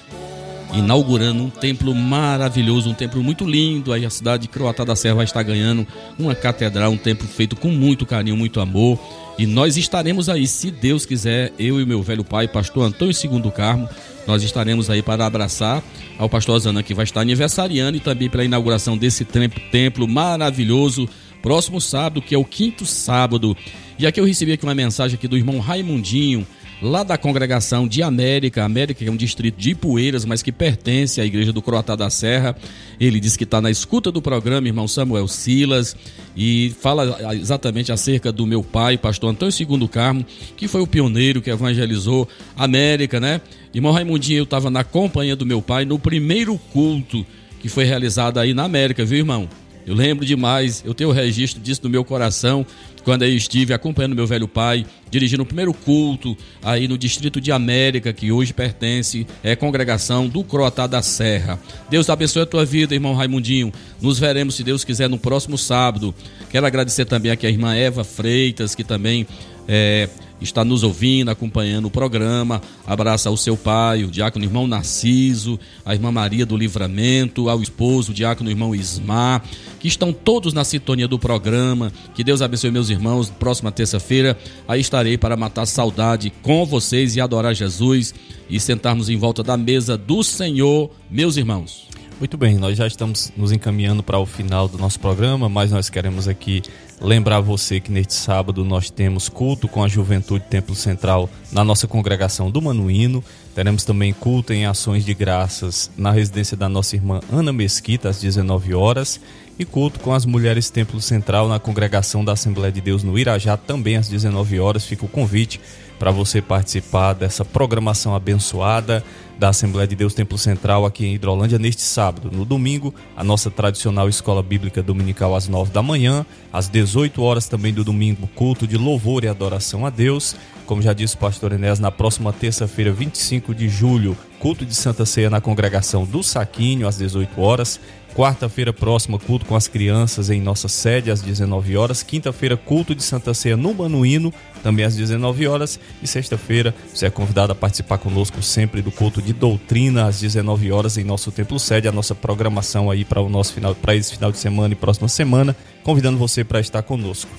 inaugurando 0.72 1.42
um 1.42 1.50
templo 1.50 1.94
maravilhoso, 1.94 2.90
um 2.90 2.94
templo 2.94 3.22
muito 3.22 3.44
lindo. 3.44 3.92
Aí 3.92 4.04
a 4.04 4.10
cidade 4.10 4.42
de 4.42 4.48
Croatá 4.48 4.84
da 4.84 4.94
Serra 4.94 5.16
vai 5.16 5.24
estar 5.24 5.42
ganhando 5.42 5.86
uma 6.18 6.34
catedral, 6.34 6.90
um 6.90 6.96
templo 6.96 7.26
feito 7.26 7.56
com 7.56 7.68
muito 7.68 8.04
carinho, 8.04 8.36
muito 8.36 8.60
amor. 8.60 8.98
E 9.38 9.46
nós 9.46 9.76
estaremos 9.76 10.28
aí, 10.28 10.46
se 10.46 10.70
Deus 10.70 11.06
quiser, 11.06 11.52
eu 11.58 11.80
e 11.80 11.86
meu 11.86 12.02
velho 12.02 12.24
pai, 12.24 12.48
pastor 12.48 12.84
Antônio 12.84 13.14
Segundo 13.14 13.50
Carmo, 13.52 13.88
nós 14.26 14.42
estaremos 14.42 14.90
aí 14.90 15.00
para 15.00 15.24
abraçar 15.24 15.82
ao 16.18 16.28
pastor 16.28 16.56
Ozanã, 16.56 16.82
que 16.82 16.92
vai 16.92 17.04
estar 17.04 17.20
aniversariando 17.20 17.96
e 17.96 18.00
também 18.00 18.28
pela 18.28 18.44
inauguração 18.44 18.96
desse 18.96 19.24
templo 19.24 20.08
maravilhoso, 20.08 21.08
próximo 21.40 21.80
sábado, 21.80 22.20
que 22.20 22.34
é 22.34 22.38
o 22.38 22.44
quinto 22.44 22.84
sábado. 22.84 23.56
E 23.98 24.06
aqui 24.06 24.20
eu 24.20 24.24
recebi 24.24 24.52
aqui 24.52 24.64
uma 24.64 24.74
mensagem 24.74 25.14
aqui 25.14 25.28
do 25.28 25.36
irmão 25.36 25.60
Raimundinho, 25.60 26.44
lá 26.80 27.02
da 27.02 27.18
congregação 27.18 27.88
de 27.88 28.02
América, 28.02 28.64
América 28.64 28.98
que 28.98 29.08
é 29.08 29.12
um 29.12 29.16
distrito 29.16 29.56
de 29.56 29.70
Ipueiras, 29.70 30.24
mas 30.24 30.42
que 30.42 30.52
pertence 30.52 31.20
à 31.20 31.24
igreja 31.24 31.52
do 31.52 31.60
Croatá 31.60 31.96
da 31.96 32.08
Serra. 32.10 32.56
Ele 33.00 33.20
diz 33.20 33.36
que 33.36 33.44
está 33.44 33.60
na 33.60 33.70
escuta 33.70 34.10
do 34.10 34.22
programa, 34.22 34.66
irmão 34.66 34.86
Samuel 34.86 35.28
Silas, 35.28 35.96
e 36.36 36.74
fala 36.80 37.34
exatamente 37.34 37.90
acerca 37.90 38.30
do 38.30 38.46
meu 38.46 38.62
pai, 38.62 38.96
pastor 38.96 39.30
Antônio 39.30 39.52
Segundo 39.52 39.88
Carmo, 39.88 40.24
que 40.56 40.68
foi 40.68 40.80
o 40.80 40.86
pioneiro 40.86 41.42
que 41.42 41.50
evangelizou 41.50 42.28
América, 42.56 43.18
né? 43.18 43.40
Irmão 43.74 43.92
Raimundinho, 43.92 44.38
eu 44.38 44.44
estava 44.44 44.70
na 44.70 44.84
companhia 44.84 45.36
do 45.36 45.44
meu 45.44 45.60
pai 45.60 45.84
no 45.84 45.98
primeiro 45.98 46.56
culto 46.72 47.26
que 47.60 47.68
foi 47.68 47.84
realizado 47.84 48.38
aí 48.38 48.54
na 48.54 48.64
América, 48.64 49.04
viu, 49.04 49.18
irmão? 49.18 49.48
Eu 49.88 49.94
lembro 49.94 50.26
demais, 50.26 50.82
eu 50.84 50.92
tenho 50.92 51.08
o 51.08 51.12
registro 51.14 51.62
disso 51.62 51.80
no 51.82 51.88
meu 51.88 52.04
coração, 52.04 52.66
quando 53.04 53.22
eu 53.22 53.34
estive 53.34 53.72
acompanhando 53.72 54.14
meu 54.14 54.26
velho 54.26 54.46
pai, 54.46 54.84
dirigindo 55.10 55.42
o 55.42 55.46
primeiro 55.46 55.72
culto 55.72 56.36
aí 56.62 56.86
no 56.86 56.98
distrito 56.98 57.40
de 57.40 57.50
América, 57.50 58.12
que 58.12 58.30
hoje 58.30 58.52
pertence, 58.52 59.26
é 59.42 59.56
congregação 59.56 60.28
do 60.28 60.44
Croatá 60.44 60.86
da 60.86 61.00
Serra. 61.00 61.58
Deus 61.88 62.10
abençoe 62.10 62.42
a 62.42 62.46
tua 62.46 62.66
vida, 62.66 62.92
irmão 62.92 63.14
Raimundinho. 63.14 63.72
Nos 63.98 64.18
veremos, 64.18 64.56
se 64.56 64.62
Deus 64.62 64.84
quiser, 64.84 65.08
no 65.08 65.18
próximo 65.18 65.56
sábado. 65.56 66.14
Quero 66.50 66.66
agradecer 66.66 67.06
também 67.06 67.32
aqui 67.32 67.46
a 67.46 67.50
irmã 67.50 67.74
Eva 67.74 68.04
Freitas, 68.04 68.74
que 68.74 68.84
também 68.84 69.26
é, 69.66 70.06
está 70.40 70.64
nos 70.64 70.82
ouvindo, 70.82 71.30
acompanhando 71.30 71.86
o 71.86 71.90
programa. 71.90 72.62
Abraça 72.86 73.28
ao 73.28 73.36
seu 73.36 73.56
pai, 73.56 74.04
o 74.04 74.10
diácono 74.10 74.44
irmão 74.44 74.66
Narciso, 74.66 75.58
a 75.84 75.94
irmã 75.94 76.12
Maria 76.12 76.46
do 76.46 76.56
Livramento, 76.56 77.48
ao 77.48 77.62
esposo, 77.62 78.12
o 78.12 78.14
diácono 78.14 78.50
irmão 78.50 78.74
Ismar, 78.74 79.42
que 79.80 79.88
estão 79.88 80.12
todos 80.12 80.52
na 80.52 80.64
sintonia 80.64 81.08
do 81.08 81.18
programa. 81.18 81.92
Que 82.14 82.22
Deus 82.22 82.42
abençoe 82.42 82.70
meus 82.70 82.90
irmãos. 82.90 83.30
Próxima 83.30 83.72
terça-feira, 83.72 84.38
aí 84.66 84.80
estarei 84.80 85.18
para 85.18 85.36
matar 85.36 85.66
saudade 85.66 86.32
com 86.42 86.64
vocês 86.64 87.16
e 87.16 87.20
adorar 87.20 87.54
Jesus 87.54 88.14
e 88.48 88.58
sentarmos 88.58 89.08
em 89.08 89.16
volta 89.16 89.42
da 89.42 89.56
mesa 89.56 89.96
do 89.96 90.22
Senhor, 90.22 90.90
meus 91.10 91.36
irmãos. 91.36 91.87
Muito 92.18 92.36
bem, 92.36 92.58
nós 92.58 92.76
já 92.76 92.84
estamos 92.84 93.32
nos 93.36 93.52
encaminhando 93.52 94.02
para 94.02 94.18
o 94.18 94.26
final 94.26 94.66
do 94.66 94.76
nosso 94.76 94.98
programa, 94.98 95.48
mas 95.48 95.70
nós 95.70 95.88
queremos 95.88 96.26
aqui 96.26 96.62
lembrar 97.00 97.38
você 97.38 97.78
que 97.78 97.92
neste 97.92 98.12
sábado 98.12 98.64
nós 98.64 98.90
temos 98.90 99.28
culto 99.28 99.68
com 99.68 99.84
a 99.84 99.88
Juventude 99.88 100.44
Templo 100.50 100.74
Central 100.74 101.30
na 101.52 101.62
nossa 101.62 101.86
congregação 101.86 102.50
do 102.50 102.60
Manuíno. 102.60 103.22
Teremos 103.54 103.84
também 103.84 104.12
culto 104.12 104.52
em 104.52 104.66
ações 104.66 105.04
de 105.04 105.14
graças 105.14 105.92
na 105.96 106.10
residência 106.10 106.56
da 106.56 106.68
nossa 106.68 106.96
irmã 106.96 107.20
Ana 107.30 107.52
Mesquita 107.52 108.08
às 108.08 108.20
19 108.20 108.74
horas 108.74 109.20
e 109.56 109.64
culto 109.64 110.00
com 110.00 110.12
as 110.12 110.26
mulheres 110.26 110.70
Templo 110.70 111.00
Central 111.00 111.48
na 111.48 111.60
congregação 111.60 112.24
da 112.24 112.32
Assembleia 112.32 112.72
de 112.72 112.80
Deus 112.80 113.04
no 113.04 113.16
Irajá 113.16 113.56
também 113.56 113.96
às 113.96 114.08
19 114.08 114.58
horas. 114.58 114.84
Fica 114.84 115.04
o 115.04 115.08
convite 115.08 115.60
para 116.00 116.10
você 116.10 116.42
participar 116.42 117.12
dessa 117.12 117.44
programação 117.44 118.14
abençoada 118.14 119.04
da 119.38 119.50
Assembleia 119.50 119.86
de 119.86 119.94
Deus 119.94 120.12
Templo 120.12 120.36
Central 120.36 120.84
aqui 120.84 121.06
em 121.06 121.14
Hidrolândia 121.14 121.58
neste 121.58 121.82
sábado. 121.82 122.28
No 122.32 122.44
domingo, 122.44 122.92
a 123.16 123.22
nossa 123.22 123.50
tradicional 123.50 124.08
escola 124.08 124.42
bíblica 124.42 124.82
dominical 124.82 125.36
às 125.36 125.46
9 125.46 125.70
da 125.70 125.82
manhã, 125.82 126.26
às 126.52 126.68
18 126.68 127.22
horas 127.22 127.46
também 127.48 127.72
do 127.72 127.84
domingo, 127.84 128.28
culto 128.34 128.66
de 128.66 128.76
louvor 128.76 129.22
e 129.22 129.28
adoração 129.28 129.86
a 129.86 129.90
Deus. 129.90 130.34
Como 130.66 130.82
já 130.82 130.92
disse 130.92 131.14
o 131.14 131.18
pastor 131.18 131.52
Enéas, 131.52 131.78
na 131.78 131.90
próxima 131.90 132.32
terça-feira, 132.32 132.92
25 132.92 133.54
de 133.54 133.68
julho, 133.68 134.16
culto 134.38 134.66
de 134.66 134.74
Santa 134.74 135.06
Ceia 135.06 135.30
na 135.30 135.40
congregação 135.40 136.04
do 136.04 136.22
Saquinho 136.22 136.88
às 136.88 136.98
18 136.98 137.40
horas. 137.40 137.80
Quarta-feira 138.14 138.72
próxima, 138.72 139.18
culto 139.18 139.46
com 139.46 139.54
as 139.54 139.68
crianças 139.68 140.28
em 140.28 140.40
nossa 140.40 140.66
sede 140.66 141.10
às 141.10 141.22
19 141.22 141.76
horas. 141.76 142.02
Quinta-feira, 142.02 142.56
culto 142.56 142.94
de 142.94 143.02
Santa 143.02 143.32
Ceia 143.32 143.56
no 143.56 143.72
Manuíno, 143.72 144.34
também 144.62 144.84
às 144.84 144.96
19 144.96 145.46
horas. 145.46 145.78
E 146.02 146.06
sexta-feira, 146.06 146.74
você 146.92 147.06
é 147.06 147.10
convidado 147.10 147.52
a 147.52 147.54
participar 147.54 147.98
conosco 147.98 148.42
sempre 148.42 148.82
do 148.82 148.90
culto 148.90 149.22
de 149.22 149.32
doutrina 149.32 150.06
às 150.06 150.18
19 150.18 150.72
horas 150.72 150.96
em 150.96 151.04
nosso 151.04 151.30
templo 151.30 151.58
sede. 151.60 151.86
A 151.86 151.92
nossa 151.92 152.14
programação 152.14 152.90
aí 152.90 153.04
para 153.04 153.20
o 153.20 153.28
nosso 153.28 153.52
final, 153.52 153.74
para 153.74 153.94
esse 153.94 154.14
final 154.14 154.32
de 154.32 154.38
semana 154.38 154.72
e 154.74 154.76
próxima 154.76 155.08
semana, 155.08 155.56
convidando 155.84 156.18
você 156.18 156.42
para 156.42 156.60
estar 156.60 156.82
conosco. 156.82 157.30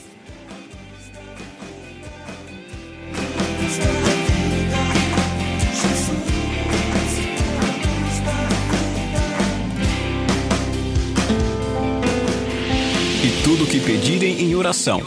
E 13.21 13.43
tudo 13.43 13.65
que 13.65 13.81
pedirem 13.81 14.41
em 14.41 14.55
oração. 14.55 15.01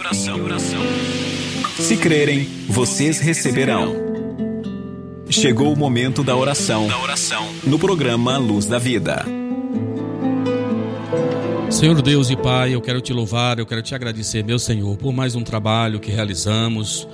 Se 1.78 1.96
crerem, 1.96 2.44
vocês 2.68 3.18
receberão. 3.18 3.94
Chegou 5.30 5.72
o 5.72 5.76
momento 5.76 6.22
da 6.22 6.36
oração. 6.36 6.88
No 7.64 7.78
programa 7.78 8.36
Luz 8.36 8.66
da 8.66 8.78
Vida. 8.78 9.24
Senhor 11.70 12.02
Deus 12.02 12.28
e 12.28 12.36
Pai, 12.36 12.74
eu 12.74 12.82
quero 12.82 13.00
te 13.00 13.14
louvar, 13.14 13.58
eu 13.58 13.64
quero 13.64 13.80
te 13.80 13.94
agradecer, 13.94 14.44
meu 14.44 14.58
Senhor, 14.58 14.94
por 14.98 15.10
mais 15.14 15.34
um 15.34 15.42
trabalho 15.42 15.98
que 15.98 16.10
realizamos. 16.10 17.08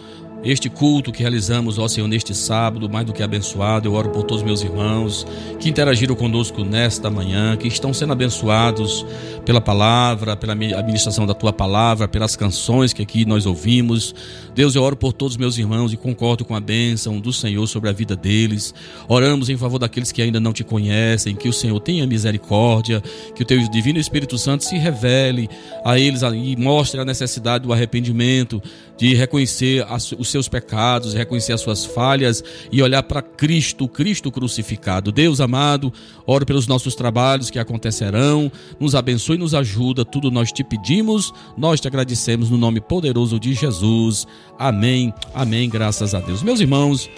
Este 0.44 0.70
culto 0.70 1.10
que 1.10 1.20
realizamos, 1.20 1.80
ó 1.80 1.88
Senhor, 1.88 2.06
neste 2.06 2.32
sábado, 2.32 2.88
mais 2.88 3.04
do 3.04 3.12
que 3.12 3.24
abençoado, 3.24 3.88
eu 3.88 3.92
oro 3.92 4.10
por 4.10 4.22
todos 4.22 4.44
meus 4.44 4.62
irmãos 4.62 5.26
que 5.58 5.68
interagiram 5.68 6.14
conosco 6.14 6.64
nesta 6.64 7.10
manhã, 7.10 7.56
que 7.56 7.66
estão 7.66 7.92
sendo 7.92 8.12
abençoados 8.12 9.04
pela 9.44 9.60
palavra, 9.60 10.36
pela 10.36 10.52
administração 10.52 11.26
da 11.26 11.34
tua 11.34 11.52
palavra, 11.52 12.06
pelas 12.06 12.36
canções 12.36 12.92
que 12.92 13.02
aqui 13.02 13.24
nós 13.24 13.46
ouvimos. 13.46 14.14
Deus, 14.54 14.76
eu 14.76 14.82
oro 14.82 14.96
por 14.96 15.12
todos 15.12 15.36
meus 15.36 15.58
irmãos 15.58 15.92
e 15.92 15.96
concordo 15.96 16.44
com 16.44 16.54
a 16.54 16.60
bênção 16.60 17.18
do 17.18 17.32
Senhor 17.32 17.66
sobre 17.66 17.90
a 17.90 17.92
vida 17.92 18.14
deles. 18.14 18.72
Oramos 19.08 19.48
em 19.48 19.56
favor 19.56 19.80
daqueles 19.80 20.12
que 20.12 20.22
ainda 20.22 20.38
não 20.38 20.52
te 20.52 20.62
conhecem, 20.62 21.34
que 21.34 21.48
o 21.48 21.52
Senhor 21.52 21.80
tenha 21.80 22.06
misericórdia, 22.06 23.02
que 23.34 23.42
o 23.42 23.46
teu 23.46 23.58
divino 23.70 23.98
Espírito 23.98 24.38
Santo 24.38 24.64
se 24.64 24.78
revele 24.78 25.48
a 25.84 25.98
eles 25.98 26.22
e 26.22 26.56
mostre 26.56 27.00
a 27.00 27.04
necessidade 27.04 27.64
do 27.64 27.72
arrependimento, 27.72 28.62
de 28.96 29.14
reconhecer 29.14 29.84
os 30.28 30.32
seus 30.32 30.48
pecados, 30.48 31.14
reconhecer 31.14 31.52
as 31.52 31.60
suas 31.60 31.84
falhas 31.84 32.44
e 32.70 32.82
olhar 32.82 33.02
para 33.02 33.22
Cristo, 33.22 33.88
Cristo 33.88 34.30
crucificado. 34.30 35.10
Deus 35.10 35.40
amado, 35.40 35.92
oro 36.26 36.46
pelos 36.46 36.66
nossos 36.66 36.94
trabalhos 36.94 37.50
que 37.50 37.58
acontecerão, 37.58 38.52
nos 38.78 38.94
abençoe 38.94 39.36
e 39.36 39.38
nos 39.38 39.54
ajuda, 39.54 40.04
tudo 40.04 40.30
nós 40.30 40.52
te 40.52 40.62
pedimos, 40.62 41.32
nós 41.56 41.80
te 41.80 41.88
agradecemos 41.88 42.50
no 42.50 42.58
nome 42.58 42.80
poderoso 42.80 43.40
de 43.40 43.54
Jesus. 43.54 44.26
Amém, 44.58 45.12
amém, 45.34 45.68
graças 45.68 46.14
a 46.14 46.20
Deus. 46.20 46.42
Meus 46.42 46.60
irmãos, 46.60 47.10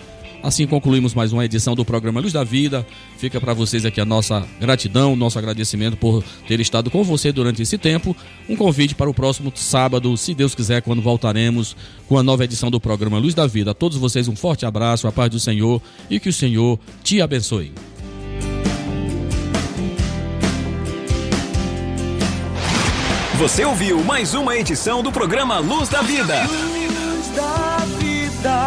Assim 0.42 0.66
concluímos 0.66 1.12
mais 1.12 1.32
uma 1.32 1.44
edição 1.44 1.74
do 1.74 1.84
programa 1.84 2.20
Luz 2.20 2.32
da 2.32 2.42
Vida. 2.42 2.86
Fica 3.18 3.38
para 3.38 3.52
vocês 3.52 3.84
aqui 3.84 4.00
a 4.00 4.06
nossa 4.06 4.46
gratidão, 4.58 5.14
nosso 5.14 5.38
agradecimento 5.38 5.98
por 5.98 6.24
ter 6.48 6.58
estado 6.60 6.90
com 6.90 7.04
você 7.04 7.30
durante 7.30 7.60
esse 7.60 7.76
tempo. 7.76 8.16
Um 8.48 8.56
convite 8.56 8.94
para 8.94 9.10
o 9.10 9.14
próximo 9.14 9.52
sábado, 9.54 10.16
se 10.16 10.32
Deus 10.32 10.54
quiser, 10.54 10.80
quando 10.80 11.02
voltaremos 11.02 11.76
com 12.08 12.16
a 12.16 12.22
nova 12.22 12.44
edição 12.44 12.70
do 12.70 12.80
programa 12.80 13.18
Luz 13.18 13.34
da 13.34 13.46
Vida. 13.46 13.72
A 13.72 13.74
todos 13.74 13.98
vocês 13.98 14.28
um 14.28 14.36
forte 14.36 14.64
abraço, 14.64 15.06
a 15.06 15.12
paz 15.12 15.30
do 15.30 15.38
Senhor 15.38 15.80
e 16.08 16.18
que 16.18 16.30
o 16.30 16.32
Senhor 16.32 16.78
te 17.04 17.20
abençoe. 17.20 17.72
Você 23.40 23.64
ouviu 23.64 24.02
mais 24.04 24.34
uma 24.34 24.56
edição 24.56 25.02
do 25.02 25.12
programa 25.12 25.58
Luz 25.58 25.88
da 25.88 26.02
Vida. 26.02 26.42
Luz 26.44 27.28
da 27.34 27.76
vida, 27.98 28.66